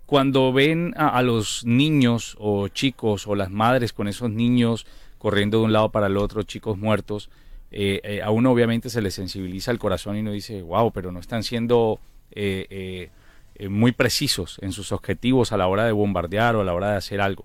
Cuando 0.06 0.52
ven 0.52 0.94
a, 0.96 1.08
a 1.08 1.22
los 1.22 1.64
niños 1.64 2.36
o 2.40 2.68
chicos 2.68 3.26
o 3.26 3.34
las 3.34 3.50
madres 3.50 3.92
con 3.92 4.08
esos 4.08 4.30
niños 4.30 4.86
corriendo 5.18 5.58
de 5.58 5.64
un 5.64 5.72
lado 5.72 5.90
para 5.90 6.08
el 6.08 6.16
otro, 6.16 6.42
chicos 6.42 6.78
muertos, 6.78 7.30
eh, 7.72 8.00
eh, 8.04 8.22
a 8.22 8.30
uno 8.30 8.52
obviamente 8.52 8.90
se 8.90 9.02
le 9.02 9.10
sensibiliza 9.10 9.70
el 9.70 9.78
corazón 9.78 10.16
y 10.16 10.20
uno 10.20 10.32
dice, 10.32 10.62
wow, 10.62 10.92
pero 10.92 11.10
no 11.10 11.20
están 11.20 11.42
siendo 11.42 12.00
eh, 12.30 12.66
eh, 12.70 13.10
eh, 13.54 13.68
muy 13.68 13.92
precisos 13.92 14.58
en 14.62 14.72
sus 14.72 14.92
objetivos 14.92 15.52
a 15.52 15.56
la 15.56 15.66
hora 15.66 15.84
de 15.84 15.92
bombardear 15.92 16.56
o 16.56 16.60
a 16.60 16.64
la 16.64 16.74
hora 16.74 16.92
de 16.92 16.96
hacer 16.96 17.20
algo. 17.20 17.44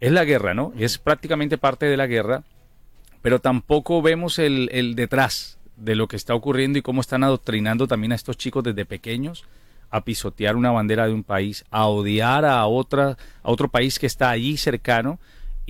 Es 0.00 0.12
la 0.12 0.24
guerra, 0.24 0.54
¿no? 0.54 0.72
Es 0.78 0.98
prácticamente 0.98 1.58
parte 1.58 1.86
de 1.86 1.96
la 1.96 2.06
guerra, 2.06 2.42
pero 3.22 3.38
tampoco 3.38 4.02
vemos 4.02 4.38
el, 4.38 4.68
el 4.72 4.94
detrás 4.94 5.58
de 5.76 5.94
lo 5.94 6.08
que 6.08 6.16
está 6.16 6.34
ocurriendo 6.34 6.78
y 6.78 6.82
cómo 6.82 7.00
están 7.00 7.24
adoctrinando 7.24 7.86
también 7.86 8.12
a 8.12 8.14
estos 8.14 8.36
chicos 8.36 8.64
desde 8.64 8.84
pequeños 8.84 9.44
a 9.90 10.04
pisotear 10.04 10.56
una 10.56 10.70
bandera 10.70 11.06
de 11.06 11.12
un 11.12 11.24
país, 11.24 11.64
a 11.70 11.86
odiar 11.86 12.44
a 12.44 12.64
otra, 12.66 13.16
a 13.42 13.50
otro 13.50 13.68
país 13.68 13.98
que 13.98 14.06
está 14.06 14.30
allí 14.30 14.56
cercano 14.56 15.18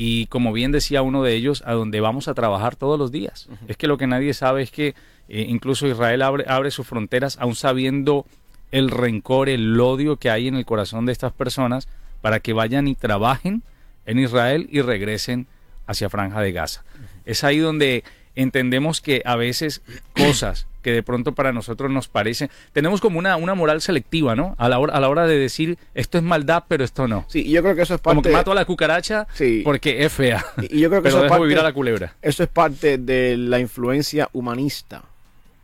y 0.03 0.29
como 0.29 0.55
bien 0.55 0.73
decía 0.73 1.03
uno 1.03 1.23
de 1.23 1.35
ellos, 1.35 1.63
a 1.67 1.75
donde 1.75 2.01
vamos 2.01 2.27
a 2.27 2.33
trabajar 2.33 2.75
todos 2.75 2.99
los 2.99 3.13
días. 3.13 3.51
Es 3.69 3.77
que 3.77 3.87
lo 3.87 3.99
que 3.99 4.07
nadie 4.07 4.33
sabe 4.33 4.63
es 4.63 4.71
que 4.71 4.95
eh, 5.29 5.45
incluso 5.47 5.87
Israel 5.87 6.23
abre, 6.23 6.47
abre 6.49 6.71
sus 6.71 6.87
fronteras 6.87 7.37
aún 7.39 7.55
sabiendo 7.55 8.25
el 8.73 8.91
rencor, 8.91 9.51
el 9.51 9.79
odio 9.79 10.17
que 10.17 10.31
hay 10.31 10.49
en 10.49 10.55
el 10.55 10.65
corazón 10.65 11.05
de 11.05 11.13
estas 11.13 11.35
personas 11.35 11.87
para 12.23 12.41
que 12.41 12.55
vayan 12.55 12.89
y 12.89 12.95
trabajen 12.95 13.63
en 14.07 14.19
Israel 14.19 14.71
y 14.73 14.81
regresen 14.81 15.47
hacia 15.87 16.09
Franja 16.09 16.41
de 16.41 16.53
Gaza. 16.53 16.83
Es 17.27 17.45
ahí 17.45 17.59
donde 17.59 18.03
entendemos 18.35 19.03
que 19.03 19.21
a 19.27 19.37
veces 19.37 19.83
cosas 20.17 20.67
que 20.83 20.93
de 20.93 21.03
pronto 21.03 21.35
para 21.35 21.53
nosotros 21.53 21.91
nos 21.91 22.09
parecen, 22.09 22.51
tenemos 22.73 23.01
como 23.01 23.19
una, 23.19 23.37
una 23.37 23.55
moral 23.55 23.81
selectiva, 23.81 24.35
¿no? 24.37 24.55
A 24.59 24.69
la, 24.69 24.79
hora, 24.79 24.95
a 24.95 25.01
la 25.01 25.09
hora 25.09 25.27
de 25.27 25.39
decir, 25.39 25.79
esto 25.95 26.19
es 26.19 26.25
maldad, 26.25 26.65
pero 26.69 26.85
esto 26.85 27.07
no. 27.09 27.25
Sí, 27.29 27.41
y 27.47 27.51
yo 27.51 27.63
creo 27.63 27.75
que 27.75 27.83
eso 27.83 27.95
es 27.95 28.01
parte 28.01 28.15
Como 28.17 28.23
que 28.23 28.31
mato 28.33 28.53
a 28.53 28.55
la 28.55 28.65
cucaracha 28.65 29.27
Sí. 29.35 29.63
porque 29.65 30.05
es 30.05 30.13
fea, 30.13 30.45
Y 30.63 30.77
y 30.77 30.81
yo 30.81 30.89
creo 30.89 31.03
que 31.03 31.09
pero 31.09 31.17
eso 31.19 31.25
es 31.25 31.31
parte, 31.31 31.43
vivir 31.45 31.59
a 31.59 31.63
la 31.63 31.73
culebra. 31.73 32.15
eso 32.23 32.43
es 32.43 32.49
parte 32.49 32.99
de 32.99 33.37
la 33.37 33.59
influencia 33.59 34.29
humanista 34.33 35.03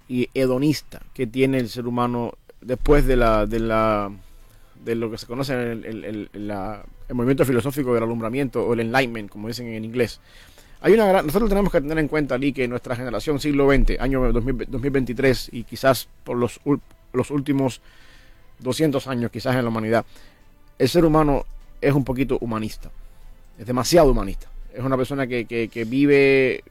y 0.08 0.28
hedonista 0.34 1.00
que 1.14 1.26
tiene 1.26 1.58
el 1.58 1.68
ser 1.68 1.86
humano 1.86 2.34
después 2.60 3.06
de 3.06 3.16
la 3.16 3.46
de 3.46 3.58
la 3.60 4.10
de 4.84 4.94
lo 4.94 5.10
que 5.10 5.18
se 5.18 5.26
conoce 5.26 5.52
en 5.52 5.58
el, 5.60 5.84
el- 5.84 6.04
el- 6.04 6.30
el- 6.32 6.46
la- 6.48 6.84
el 7.08 7.14
movimiento 7.14 7.44
filosófico 7.44 7.94
del 7.94 8.02
alumbramiento 8.04 8.64
o 8.64 8.72
el 8.74 8.80
enlightenment, 8.80 9.30
como 9.30 9.48
dicen 9.48 9.68
en 9.68 9.84
inglés. 9.84 10.20
Hay 10.80 10.92
una 10.92 11.06
gran- 11.06 11.26
nosotros 11.26 11.48
tenemos 11.48 11.72
que 11.72 11.80
tener 11.80 11.98
en 11.98 12.08
cuenta, 12.08 12.34
Ali, 12.34 12.52
que 12.52 12.68
nuestra 12.68 12.94
generación 12.94 13.40
siglo 13.40 13.68
XX, 13.70 13.98
año 13.98 14.30
2000 14.32 14.66
2023 14.68 15.50
y 15.52 15.64
quizás 15.64 16.08
por 16.24 16.36
los, 16.36 16.60
los 17.12 17.30
últimos 17.30 17.80
200 18.60 19.06
años, 19.06 19.30
quizás 19.30 19.56
en 19.56 19.62
la 19.62 19.68
humanidad, 19.68 20.04
el 20.78 20.88
ser 20.88 21.04
humano 21.04 21.44
es 21.80 21.92
un 21.92 22.04
poquito 22.04 22.38
humanista. 22.40 22.90
Es 23.58 23.66
demasiado 23.66 24.10
humanista. 24.10 24.48
Es 24.74 24.80
una 24.84 24.96
persona 24.96 25.26
que, 25.26 25.46
que- 25.46 25.84
vive 25.84 26.62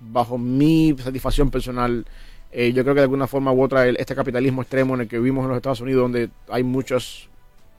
bajo 0.00 0.36
mi 0.38 0.94
satisfacción 0.98 1.50
personal. 1.50 2.04
Eh, 2.50 2.72
yo 2.72 2.82
creo 2.82 2.94
que 2.94 3.00
de 3.00 3.04
alguna 3.04 3.26
forma 3.26 3.52
u 3.52 3.62
otra 3.62 3.88
este 3.88 4.14
capitalismo 4.14 4.62
extremo 4.62 4.94
en 4.94 5.02
el 5.02 5.08
que 5.08 5.18
vivimos 5.18 5.42
en 5.44 5.48
los 5.50 5.56
Estados 5.56 5.80
Unidos, 5.80 6.02
donde 6.02 6.30
hay 6.48 6.62
muchas 6.64 7.28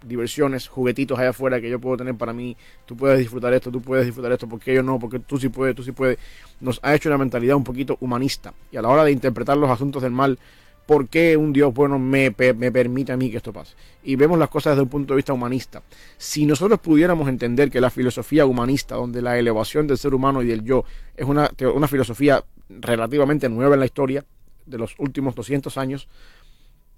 diversiones, 0.08 0.68
juguetitos 0.68 1.18
allá 1.20 1.30
afuera 1.30 1.60
que 1.60 1.70
yo 1.70 1.80
puedo 1.80 1.98
tener 1.98 2.16
para 2.16 2.34
mí, 2.34 2.56
tú 2.86 2.96
puedes 2.96 3.20
disfrutar 3.20 3.54
esto, 3.54 3.72
tú 3.72 3.82
puedes 3.82 4.06
disfrutar 4.06 4.32
esto, 4.32 4.48
porque 4.48 4.74
yo 4.74 4.84
no, 4.84 5.00
porque 5.00 5.20
tú 5.20 5.38
sí 5.38 5.50
puedes, 5.50 5.76
tú 5.76 5.84
sí 5.84 5.92
puedes, 5.92 6.18
nos 6.60 6.80
ha 6.84 6.94
hecho 6.96 7.10
una 7.10 7.18
mentalidad 7.18 7.56
un 7.56 7.64
poquito 7.64 7.98
humanista. 8.02 8.54
Y 8.72 8.78
a 8.78 8.82
la 8.82 8.90
hora 8.90 9.04
de 9.04 9.12
interpretar 9.12 9.58
los 9.58 9.70
asuntos 9.70 10.02
del 10.02 10.12
mal, 10.12 10.38
¿por 10.86 11.08
qué 11.08 11.36
un 11.36 11.52
Dios 11.54 11.74
bueno 11.74 11.98
me, 11.98 12.34
me 12.56 12.72
permite 12.72 13.12
a 13.12 13.18
mí 13.18 13.32
que 13.32 13.38
esto 13.38 13.52
pase? 13.52 13.76
Y 14.04 14.16
vemos 14.16 14.38
las 14.38 14.50
cosas 14.50 14.74
desde 14.74 14.84
un 14.84 14.90
punto 14.90 15.14
de 15.14 15.18
vista 15.18 15.34
humanista. 15.34 15.82
Si 16.18 16.46
nosotros 16.46 16.80
pudiéramos 16.80 17.28
entender 17.28 17.72
que 17.72 17.82
la 17.82 17.90
filosofía 17.90 18.46
humanista, 18.46 18.96
donde 18.96 19.22
la 19.22 19.38
elevación 19.38 19.88
del 19.88 19.98
ser 19.98 20.14
humano 20.14 20.42
y 20.42 20.48
del 20.48 20.64
yo 20.64 20.86
es 21.16 21.26
una, 21.26 21.50
una 21.74 21.88
filosofía 21.88 22.44
relativamente 22.70 23.50
nueva 23.50 23.74
en 23.74 23.80
la 23.80 23.86
historia, 23.86 24.26
de 24.66 24.78
los 24.78 24.96
últimos 24.98 25.36
200 25.36 25.78
años, 25.78 26.08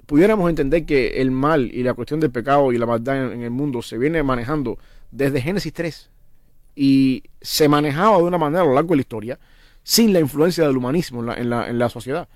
pudiéramos 0.07 0.49
entender 0.49 0.85
que 0.85 1.21
el 1.21 1.29
mal 1.29 1.69
y 1.71 1.83
la 1.83 1.93
cuestión 1.93 2.19
del 2.19 2.31
pecado 2.31 2.71
y 2.71 2.77
la 2.79 2.87
maldad 2.87 3.31
en, 3.33 3.41
el 3.41 3.51
mundo 3.51 3.83
se 3.83 3.97
viene 3.99 4.23
manejando 4.23 4.79
desde 5.11 5.41
Génesis 5.41 5.71
3 5.73 6.09
y 6.75 7.23
se 7.41 7.67
manejaba 7.67 8.17
de 8.17 8.23
una 8.23 8.37
manera 8.37 8.63
a 8.63 8.65
lo 8.65 8.73
largo 8.73 8.91
de 8.91 8.95
la 8.95 9.01
historia 9.01 9.39
sin 9.83 10.13
la 10.13 10.19
influencia 10.19 10.65
del 10.65 10.77
humanismo 10.77 11.19
en 11.19 11.25
la, 11.27 11.33
en 11.35 11.49
la, 11.49 11.69
en 11.69 11.77
la 11.77 11.89
sociedad. 11.89 12.27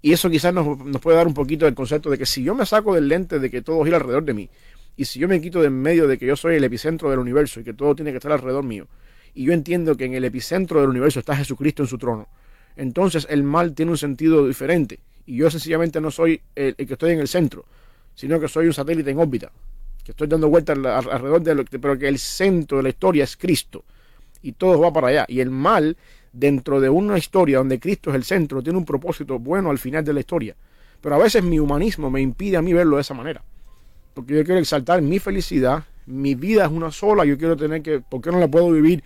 Y 0.00 0.12
eso 0.12 0.30
quizás 0.30 0.52
nos, 0.52 0.78
nos 0.78 1.00
puede 1.00 1.16
dar 1.16 1.26
un 1.26 1.34
poquito 1.34 1.66
del 1.66 1.74
concepto 1.74 2.10
de 2.10 2.18
que 2.18 2.26
si 2.26 2.42
yo 2.42 2.54
me 2.54 2.64
saco 2.64 2.94
del 2.94 3.08
lente 3.08 3.38
de 3.38 3.50
que 3.50 3.60
todo 3.60 3.84
gira 3.84 3.98
alrededor 3.98 4.24
de 4.24 4.34
mí, 4.34 4.48
y 4.96 5.04
si 5.04 5.18
yo 5.18 5.28
me 5.28 5.40
quito 5.40 5.60
de 5.60 5.66
en 5.66 5.80
medio 5.80 6.08
de 6.08 6.16
que 6.16 6.26
yo 6.26 6.36
soy 6.36 6.56
el 6.56 6.64
epicentro 6.64 7.10
del 7.10 7.18
universo 7.18 7.60
y 7.60 7.64
que 7.64 7.74
todo 7.74 7.94
tiene 7.94 8.10
que 8.10 8.16
estar 8.16 8.32
alrededor 8.32 8.64
mío, 8.64 8.88
y 9.34 9.44
yo 9.44 9.52
entiendo 9.52 9.96
que 9.96 10.06
en 10.06 10.14
el 10.14 10.24
epicentro 10.24 10.80
del 10.80 10.88
universo 10.88 11.20
está 11.20 11.36
Jesucristo 11.36 11.82
en 11.82 11.88
su 11.88 11.98
trono, 11.98 12.28
entonces 12.76 13.26
el 13.28 13.42
mal 13.42 13.74
tiene 13.74 13.90
un 13.90 13.98
sentido 13.98 14.46
diferente. 14.46 15.00
Y 15.26 15.36
yo 15.36 15.50
sencillamente 15.50 16.00
no 16.00 16.10
soy 16.10 16.40
el, 16.54 16.74
que 16.76 16.92
estoy 16.92 17.12
en 17.12 17.20
el 17.20 17.28
centro, 17.28 17.64
sino 18.14 18.38
que 18.40 18.48
soy 18.48 18.66
un 18.66 18.72
satélite 18.72 19.10
en 19.10 19.18
órbita, 19.18 19.50
que 20.04 20.12
estoy 20.12 20.28
dando 20.28 20.48
vueltas 20.48 20.78
al- 20.78 20.86
al- 20.86 21.10
alrededor 21.10 21.42
de 21.42 21.54
lo 21.54 21.64
que, 21.64 21.78
pero 21.78 21.98
que 21.98 22.08
el 22.08 22.18
centro 22.18 22.78
de 22.78 22.84
la 22.84 22.88
historia 22.90 23.24
es 23.24 23.36
Cristo. 23.36 23.84
Y 24.42 24.52
todo 24.52 24.80
va 24.80 24.92
para 24.92 25.08
allá. 25.08 25.24
Y 25.28 25.40
el 25.40 25.50
mal, 25.50 25.96
dentro 26.32 26.80
de 26.80 26.88
una 26.88 27.18
historia 27.18 27.58
donde 27.58 27.80
Cristo 27.80 28.10
es 28.10 28.16
el 28.16 28.24
centro, 28.24 28.62
tiene 28.62 28.78
un 28.78 28.84
propósito 28.84 29.38
bueno 29.38 29.70
al 29.70 29.78
final 29.78 30.04
de 30.04 30.12
la 30.12 30.20
historia. 30.20 30.54
Pero 31.00 31.14
a 31.16 31.18
veces 31.18 31.42
mi 31.42 31.58
humanismo 31.58 32.10
me 32.10 32.20
impide 32.20 32.56
a 32.56 32.62
mí 32.62 32.72
verlo 32.72 32.96
de 32.96 33.02
esa 33.02 33.14
manera. 33.14 33.42
Porque 34.14 34.34
yo 34.36 34.44
quiero 34.44 34.60
exaltar 34.60 35.02
mi 35.02 35.18
felicidad, 35.18 35.84
mi 36.06 36.34
vida 36.34 36.64
es 36.64 36.70
una 36.70 36.92
sola, 36.92 37.24
yo 37.24 37.36
quiero 37.36 37.56
tener 37.56 37.82
que, 37.82 38.00
¿por 38.00 38.20
qué 38.20 38.30
no 38.30 38.38
la 38.38 38.48
puedo 38.48 38.70
vivir 38.70 39.02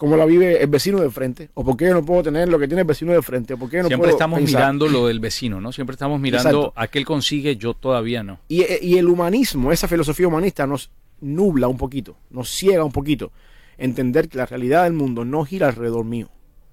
como 0.00 0.16
la 0.16 0.24
vive 0.24 0.62
el 0.62 0.66
vecino 0.68 0.98
de 0.98 1.10
frente? 1.10 1.50
¿O 1.52 1.62
por 1.62 1.76
qué 1.76 1.84
yo 1.84 1.92
no 1.92 2.02
puedo 2.02 2.22
tener 2.22 2.48
lo 2.48 2.58
que 2.58 2.66
tiene 2.66 2.80
el 2.80 2.86
vecino 2.86 3.12
de 3.12 3.20
frente? 3.20 3.52
¿O 3.52 3.58
por 3.58 3.68
qué 3.68 3.76
yo 3.76 3.82
no 3.82 3.88
Siempre 3.88 4.06
puedo 4.06 4.16
estamos 4.16 4.38
pensar? 4.38 4.60
mirando 4.62 4.88
lo 4.88 5.06
del 5.06 5.20
vecino, 5.20 5.60
¿no? 5.60 5.72
Siempre 5.72 5.92
estamos 5.92 6.18
mirando 6.18 6.48
Exacto. 6.48 6.72
aquel 6.74 7.04
consigue, 7.04 7.56
yo 7.56 7.74
todavía 7.74 8.22
no. 8.22 8.38
Y, 8.48 8.64
y 8.80 8.96
el 8.96 9.08
humanismo, 9.08 9.72
esa 9.72 9.88
filosofía 9.88 10.26
humanista 10.26 10.66
nos 10.66 10.90
nubla 11.20 11.68
un 11.68 11.76
poquito, 11.76 12.16
nos 12.30 12.48
ciega 12.48 12.82
un 12.82 12.92
poquito. 12.92 13.30
Entender 13.76 14.30
que 14.30 14.38
la 14.38 14.46
realidad 14.46 14.84
del 14.84 14.94
mundo 14.94 15.26
no 15.26 15.44
gira 15.44 15.68
alrededor 15.68 16.06
mío. 16.06 16.30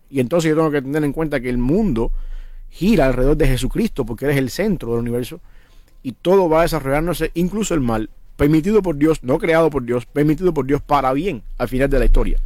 Y 0.09 0.21
entonces 0.21 0.47
yo 0.47 0.55
tengo 0.55 0.71
que 0.71 0.81
tener 0.81 1.03
en 1.03 1.11
cuenta 1.11 1.41
que 1.41 1.49
el 1.49 1.57
mundo 1.57 2.13
gira 2.69 3.07
alrededor 3.07 3.35
de 3.35 3.49
Jesucristo 3.49 4.05
porque 4.05 4.23
eres 4.23 4.37
el 4.37 4.49
centro 4.49 4.91
del 4.91 5.01
universo 5.01 5.41
y 6.01 6.13
todo 6.13 6.47
va 6.47 6.61
desarrollándose, 6.61 7.31
incluso 7.33 7.73
el 7.73 7.81
mal, 7.81 8.09
permitido 8.37 8.81
por 8.81 8.95
Dios, 8.95 9.21
no 9.21 9.37
creado 9.37 9.69
por 9.69 9.83
Dios, 9.83 10.05
permitido 10.05 10.53
por 10.53 10.65
Dios 10.65 10.81
para 10.81 11.11
bien 11.11 11.43
al 11.57 11.67
final 11.67 11.89
de 11.89 11.99
la 11.99 12.05
historia. 12.05 12.39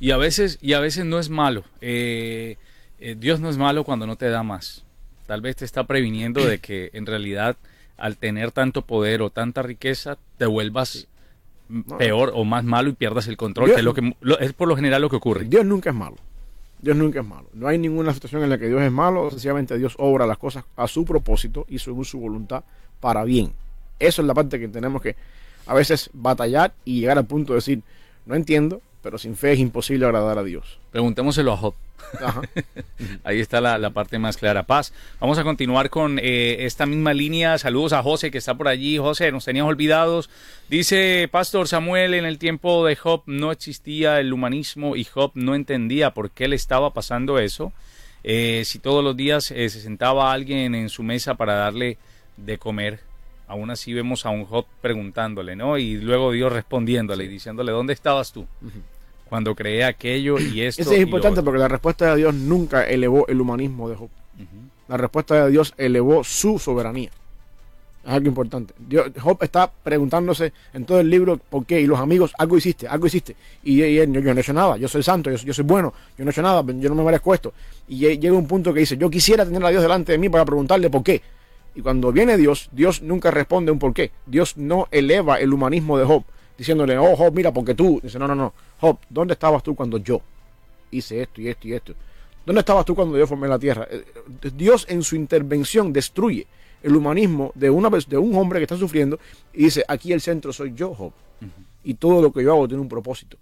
Y 0.00 0.10
a 0.12 0.16
veces, 0.16 0.58
y 0.62 0.72
a 0.74 0.80
veces 0.80 1.04
no 1.04 1.18
es 1.18 1.28
malo. 1.30 1.64
Eh, 1.80 2.56
eh, 3.00 3.16
Dios 3.18 3.40
no 3.40 3.48
es 3.50 3.56
malo 3.58 3.84
cuando 3.84 4.06
no 4.06 4.16
te 4.16 4.28
da 4.28 4.42
más. 4.42 4.84
Tal 5.26 5.40
vez 5.40 5.56
te 5.56 5.64
está 5.64 5.84
previniendo 5.84 6.44
de 6.44 6.58
que 6.58 6.90
en 6.92 7.06
realidad 7.06 7.56
al 7.96 8.16
tener 8.16 8.52
tanto 8.52 8.82
poder 8.82 9.22
o 9.22 9.30
tanta 9.30 9.62
riqueza 9.62 10.16
te 10.36 10.46
vuelvas 10.46 11.08
No. 11.68 11.98
peor 11.98 12.32
o 12.34 12.44
más 12.44 12.64
malo 12.64 12.88
y 12.88 12.92
pierdas 12.92 13.26
el 13.26 13.36
control, 13.36 13.66
Dios- 13.66 13.74
que 13.76 13.80
es, 13.80 13.84
lo 13.84 13.92
que, 13.94 14.14
lo- 14.20 14.38
es 14.38 14.52
por 14.54 14.68
lo 14.68 14.76
general 14.76 15.02
lo 15.02 15.10
que 15.10 15.16
ocurre. 15.16 15.44
Dios 15.44 15.66
nunca 15.66 15.90
es 15.90 15.96
malo. 15.96 16.16
Dios 16.80 16.96
nunca 16.96 17.20
es 17.20 17.26
malo. 17.26 17.48
No 17.52 17.66
hay 17.66 17.76
ninguna 17.76 18.14
situación 18.14 18.42
en 18.44 18.50
la 18.50 18.56
que 18.58 18.68
Dios 18.68 18.80
es 18.82 18.92
malo. 18.92 19.28
Sencillamente 19.30 19.76
Dios 19.76 19.94
obra 19.98 20.26
las 20.26 20.38
cosas 20.38 20.64
a 20.76 20.86
su 20.86 21.04
propósito 21.04 21.66
y 21.68 21.80
según 21.80 22.04
su 22.04 22.20
voluntad 22.20 22.62
para 23.00 23.24
bien. 23.24 23.52
Eso 23.98 24.22
es 24.22 24.28
la 24.28 24.32
parte 24.34 24.60
que 24.60 24.68
tenemos 24.68 25.02
que 25.02 25.16
a 25.66 25.74
veces 25.74 26.08
batallar 26.14 26.72
y 26.84 27.00
llegar 27.00 27.18
al 27.18 27.26
punto 27.26 27.52
de 27.52 27.56
decir, 27.58 27.82
no 28.26 28.34
entiendo, 28.36 28.80
pero 29.02 29.18
sin 29.18 29.36
fe 29.36 29.52
es 29.52 29.58
imposible 29.58 30.06
agradar 30.06 30.38
a 30.38 30.44
Dios. 30.44 30.78
Preguntémoselo 30.90 31.52
a 31.52 31.56
Job. 31.56 31.74
Ajá. 32.20 32.42
Ahí 33.24 33.40
está 33.40 33.60
la, 33.60 33.78
la 33.78 33.90
parte 33.90 34.18
más 34.18 34.36
clara. 34.36 34.64
Paz. 34.64 34.92
Vamos 35.20 35.38
a 35.38 35.44
continuar 35.44 35.90
con 35.90 36.18
eh, 36.18 36.64
esta 36.64 36.86
misma 36.86 37.12
línea. 37.14 37.58
Saludos 37.58 37.92
a 37.92 38.02
José 38.02 38.30
que 38.30 38.38
está 38.38 38.54
por 38.54 38.68
allí. 38.68 38.98
José, 38.98 39.30
nos 39.32 39.44
teníamos 39.44 39.70
olvidados. 39.70 40.30
Dice 40.68 41.28
Pastor 41.30 41.68
Samuel, 41.68 42.14
en 42.14 42.24
el 42.24 42.38
tiempo 42.38 42.84
de 42.84 42.96
Job 42.96 43.22
no 43.26 43.52
existía 43.52 44.20
el 44.20 44.32
humanismo 44.32 44.96
y 44.96 45.04
Job 45.04 45.32
no 45.34 45.54
entendía 45.54 46.12
por 46.12 46.30
qué 46.30 46.48
le 46.48 46.56
estaba 46.56 46.92
pasando 46.92 47.38
eso. 47.38 47.72
Eh, 48.24 48.62
si 48.64 48.78
todos 48.78 49.04
los 49.04 49.16
días 49.16 49.50
eh, 49.50 49.68
se 49.68 49.80
sentaba 49.80 50.32
alguien 50.32 50.74
en 50.74 50.88
su 50.88 51.02
mesa 51.02 51.34
para 51.34 51.54
darle 51.54 51.98
de 52.36 52.58
comer, 52.58 53.00
aún 53.48 53.70
así 53.70 53.92
vemos 53.92 54.24
a 54.26 54.30
un 54.30 54.44
Job 54.44 54.66
preguntándole, 54.80 55.56
¿no? 55.56 55.76
Y 55.78 55.96
luego 55.96 56.30
Dios 56.32 56.52
respondiéndole 56.52 57.24
y 57.24 57.28
diciéndole, 57.28 57.72
¿dónde 57.72 57.92
estabas 57.94 58.30
tú? 58.32 58.46
Cuando 59.28 59.54
creé 59.54 59.84
aquello 59.84 60.38
y 60.38 60.60
esto. 60.62 60.82
Eso 60.82 60.92
es 60.92 61.00
importante 61.00 61.40
otro". 61.40 61.44
porque 61.44 61.58
la 61.58 61.68
respuesta 61.68 62.10
de 62.10 62.16
Dios 62.16 62.34
nunca 62.34 62.84
elevó 62.86 63.26
el 63.28 63.40
humanismo 63.40 63.88
de 63.88 63.96
Job. 63.96 64.08
La 64.86 64.96
respuesta 64.96 65.44
de 65.44 65.50
Dios 65.50 65.74
elevó 65.76 66.24
su 66.24 66.58
soberanía. 66.58 67.10
Es 68.06 68.10
algo 68.14 68.28
importante. 68.28 68.72
Dios, 68.78 69.10
Job 69.20 69.36
está 69.42 69.70
preguntándose 69.70 70.52
en 70.72 70.86
todo 70.86 70.98
el 71.00 71.10
libro 71.10 71.36
por 71.36 71.66
qué. 71.66 71.78
Y 71.80 71.86
los 71.86 71.98
amigos, 71.98 72.32
algo 72.38 72.56
hiciste, 72.56 72.88
algo 72.88 73.06
hiciste. 73.06 73.36
Y, 73.64 73.82
y 73.82 73.98
él, 73.98 74.10
yo, 74.12 74.20
yo 74.20 74.32
no 74.32 74.38
he 74.38 74.40
hecho 74.40 74.52
nada, 74.54 74.78
yo 74.78 74.88
soy 74.88 75.02
santo, 75.02 75.30
yo, 75.30 75.36
soy- 75.36 75.46
yo 75.48 75.52
soy 75.52 75.64
bueno, 75.64 75.92
yo 76.16 76.24
no 76.24 76.30
he 76.30 76.32
hecho 76.32 76.40
nada, 76.40 76.62
yo 76.66 76.88
no 76.88 76.94
me 76.94 77.02
merezco 77.02 77.34
esto. 77.34 77.52
Y 77.88 78.00
lle- 78.00 78.18
llega 78.18 78.34
un 78.34 78.46
punto 78.46 78.72
que 78.72 78.80
dice, 78.80 78.96
yo 78.96 79.10
quisiera 79.10 79.44
tener 79.44 79.62
a 79.62 79.68
Dios 79.68 79.82
delante 79.82 80.12
de 80.12 80.18
mí 80.18 80.30
para 80.30 80.46
preguntarle 80.46 80.88
por 80.88 81.02
qué. 81.02 81.20
Y 81.74 81.82
cuando 81.82 82.12
viene 82.12 82.36
Dios, 82.36 82.68
Dios 82.72 83.02
nunca 83.02 83.30
responde 83.30 83.70
un 83.70 83.78
por 83.78 83.94
qué. 83.94 84.10
Dios 84.26 84.56
no 84.56 84.88
eleva 84.90 85.38
el 85.38 85.52
humanismo 85.52 85.98
de 85.98 86.04
Job, 86.04 86.24
diciéndole, 86.56 86.98
oh 86.98 87.16
Job, 87.16 87.32
mira, 87.34 87.52
porque 87.52 87.74
tú. 87.74 88.00
Dice, 88.02 88.18
no, 88.18 88.26
no, 88.26 88.34
no. 88.34 88.52
Job, 88.80 88.98
¿dónde 89.08 89.34
estabas 89.34 89.62
tú 89.62 89.74
cuando 89.74 89.98
yo 89.98 90.20
hice 90.90 91.22
esto 91.22 91.40
y 91.40 91.48
esto 91.48 91.68
y 91.68 91.74
esto? 91.74 91.94
¿Dónde 92.44 92.60
estabas 92.60 92.84
tú 92.84 92.94
cuando 92.94 93.14
Dios 93.14 93.28
formó 93.28 93.46
la 93.46 93.58
tierra? 93.58 93.86
Eh, 93.90 94.04
Dios 94.54 94.86
en 94.88 95.02
su 95.02 95.16
intervención 95.16 95.92
destruye 95.92 96.46
el 96.82 96.96
humanismo 96.96 97.52
de, 97.54 97.70
una, 97.70 97.90
de 97.90 98.18
un 98.18 98.34
hombre 98.36 98.58
que 98.58 98.64
está 98.64 98.76
sufriendo 98.76 99.18
y 99.52 99.64
dice, 99.64 99.84
aquí 99.86 100.12
el 100.12 100.20
centro 100.20 100.52
soy 100.52 100.72
yo, 100.74 100.94
Job. 100.94 101.12
Y 101.84 101.94
todo 101.94 102.20
lo 102.20 102.32
que 102.32 102.42
yo 102.42 102.52
hago 102.52 102.66
tiene 102.66 102.82
un 102.82 102.88
propósito. 102.88 103.36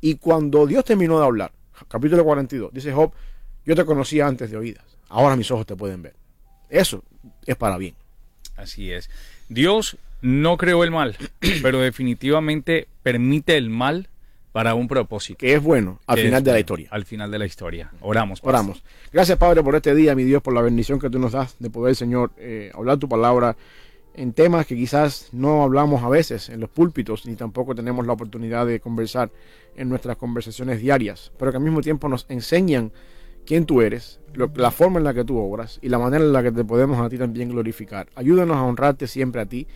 Y 0.00 0.16
cuando 0.16 0.66
Dios 0.66 0.84
terminó 0.84 1.18
de 1.18 1.26
hablar, 1.26 1.52
capítulo 1.88 2.24
42, 2.24 2.72
dice 2.72 2.92
Job, 2.92 3.12
yo 3.64 3.74
te 3.74 3.84
conocía 3.84 4.26
antes 4.26 4.50
de 4.50 4.56
oídas, 4.56 4.84
ahora 5.08 5.36
mis 5.36 5.50
ojos 5.50 5.66
te 5.66 5.76
pueden 5.76 6.02
ver. 6.02 6.14
Eso 6.68 7.02
es 7.46 7.56
para 7.56 7.78
bien. 7.78 7.94
Así 8.56 8.92
es. 8.92 9.10
Dios 9.48 9.96
no 10.22 10.56
creó 10.56 10.84
el 10.84 10.90
mal, 10.90 11.16
pero 11.62 11.80
definitivamente 11.80 12.88
permite 13.02 13.56
el 13.56 13.70
mal 13.70 14.08
para 14.52 14.74
un 14.74 14.86
propósito. 14.86 15.38
Que 15.38 15.54
es 15.54 15.62
bueno 15.62 15.98
al 16.06 16.18
final 16.18 16.38
es 16.38 16.44
de 16.44 16.52
la 16.52 16.60
historia. 16.60 16.88
Al 16.90 17.04
final 17.04 17.30
de 17.30 17.38
la 17.38 17.46
historia. 17.46 17.90
Oramos. 18.00 18.40
pastor. 18.40 18.54
Oramos. 18.54 18.84
Gracias, 19.12 19.36
Padre, 19.36 19.62
por 19.62 19.74
este 19.74 19.94
día, 19.94 20.14
mi 20.14 20.22
Dios, 20.22 20.42
por 20.42 20.54
la 20.54 20.62
bendición 20.62 21.00
que 21.00 21.10
tú 21.10 21.18
nos 21.18 21.32
das 21.32 21.56
de 21.58 21.70
poder, 21.70 21.96
Señor, 21.96 22.30
eh, 22.38 22.70
hablar 22.72 22.98
tu 22.98 23.08
palabra 23.08 23.56
en 24.14 24.32
temas 24.32 24.66
que 24.66 24.76
quizás 24.76 25.28
no 25.32 25.64
hablamos 25.64 26.02
a 26.02 26.08
veces 26.08 26.48
en 26.48 26.60
los 26.60 26.70
púlpitos, 26.70 27.26
ni 27.26 27.34
tampoco 27.34 27.74
tenemos 27.74 28.06
la 28.06 28.12
oportunidad 28.12 28.64
de 28.64 28.78
conversar 28.78 29.30
en 29.76 29.88
nuestras 29.88 30.16
conversaciones 30.16 30.80
diarias, 30.80 31.32
pero 31.36 31.50
que 31.50 31.56
al 31.56 31.62
mismo 31.64 31.80
tiempo 31.80 32.08
nos 32.08 32.26
enseñan 32.28 32.92
quién 33.44 33.66
tú 33.66 33.82
eres, 33.82 34.20
la 34.56 34.70
forma 34.70 34.98
en 34.98 35.04
la 35.04 35.14
que 35.14 35.24
tú 35.24 35.38
obras 35.38 35.78
y 35.82 35.88
la 35.88 35.98
manera 35.98 36.24
en 36.24 36.32
la 36.32 36.42
que 36.42 36.52
te 36.52 36.64
podemos 36.64 36.98
a 36.98 37.08
ti 37.08 37.18
también 37.18 37.48
glorificar. 37.48 38.08
Ayúdanos 38.14 38.56
a 38.56 38.62
honrarte 38.62 39.06
siempre 39.06 39.40
a 39.40 39.46
ti. 39.46 39.66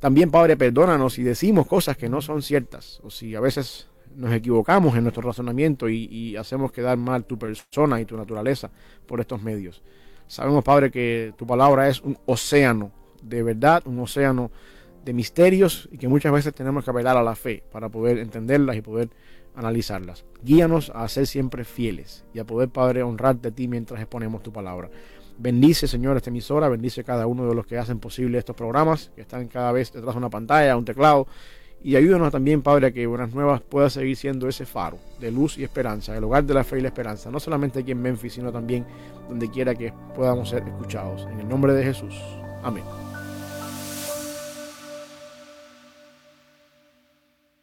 También, 0.00 0.30
Padre, 0.30 0.56
perdónanos 0.56 1.14
si 1.14 1.22
decimos 1.22 1.66
cosas 1.66 1.96
que 1.96 2.08
no 2.08 2.20
son 2.20 2.42
ciertas 2.42 3.00
o 3.04 3.10
si 3.10 3.34
a 3.34 3.40
veces 3.40 3.88
nos 4.16 4.32
equivocamos 4.32 4.96
en 4.96 5.04
nuestro 5.04 5.22
razonamiento 5.22 5.88
y, 5.88 6.04
y 6.06 6.36
hacemos 6.36 6.72
quedar 6.72 6.96
mal 6.98 7.24
tu 7.24 7.38
persona 7.38 8.00
y 8.00 8.04
tu 8.04 8.16
naturaleza 8.16 8.70
por 9.06 9.20
estos 9.20 9.42
medios. 9.42 9.82
Sabemos, 10.26 10.64
Padre, 10.64 10.90
que 10.90 11.34
tu 11.36 11.46
palabra 11.46 11.88
es 11.88 12.00
un 12.00 12.18
océano 12.26 12.92
de 13.22 13.42
verdad, 13.42 13.82
un 13.86 14.00
océano 14.00 14.50
de 15.04 15.12
misterios 15.12 15.88
y 15.92 15.98
que 15.98 16.08
muchas 16.08 16.32
veces 16.32 16.54
tenemos 16.54 16.84
que 16.84 16.90
apelar 16.90 17.16
a 17.16 17.22
la 17.22 17.34
fe 17.34 17.62
para 17.72 17.88
poder 17.88 18.18
entenderlas 18.18 18.76
y 18.76 18.82
poder 18.82 19.10
analizarlas. 19.54 20.24
Guíanos 20.42 20.90
a 20.94 21.06
ser 21.08 21.26
siempre 21.26 21.64
fieles 21.64 22.24
y 22.34 22.38
a 22.38 22.44
poder, 22.44 22.68
Padre, 22.68 23.02
honrarte 23.02 23.48
a 23.48 23.50
ti 23.50 23.68
mientras 23.68 24.00
exponemos 24.00 24.42
tu 24.42 24.52
palabra. 24.52 24.90
Bendice, 25.38 25.88
Señor, 25.88 26.16
esta 26.16 26.30
emisora, 26.30 26.68
bendice 26.68 27.04
cada 27.04 27.26
uno 27.26 27.48
de 27.48 27.54
los 27.54 27.66
que 27.66 27.78
hacen 27.78 27.98
posible 27.98 28.38
estos 28.38 28.54
programas, 28.54 29.10
que 29.14 29.22
están 29.22 29.48
cada 29.48 29.72
vez 29.72 29.92
detrás 29.92 30.14
de 30.14 30.18
una 30.18 30.30
pantalla, 30.30 30.76
un 30.76 30.84
teclado, 30.84 31.26
y 31.84 31.96
ayúdanos 31.96 32.30
también, 32.30 32.62
Padre, 32.62 32.88
a 32.88 32.90
que 32.92 33.06
Buenas 33.06 33.34
Nuevas 33.34 33.60
pueda 33.60 33.90
seguir 33.90 34.16
siendo 34.16 34.48
ese 34.48 34.66
faro 34.66 34.98
de 35.18 35.32
luz 35.32 35.58
y 35.58 35.64
esperanza, 35.64 36.16
el 36.16 36.22
hogar 36.22 36.44
de 36.44 36.54
la 36.54 36.62
fe 36.62 36.78
y 36.78 36.82
la 36.82 36.88
esperanza, 36.88 37.30
no 37.30 37.40
solamente 37.40 37.80
aquí 37.80 37.90
en 37.90 38.00
Memphis, 38.00 38.34
sino 38.34 38.52
también 38.52 38.86
donde 39.28 39.50
quiera 39.50 39.74
que 39.74 39.92
podamos 40.14 40.50
ser 40.50 40.62
escuchados. 40.62 41.26
En 41.32 41.40
el 41.40 41.48
nombre 41.48 41.72
de 41.72 41.82
Jesús. 41.82 42.14
Amén. 42.62 43.01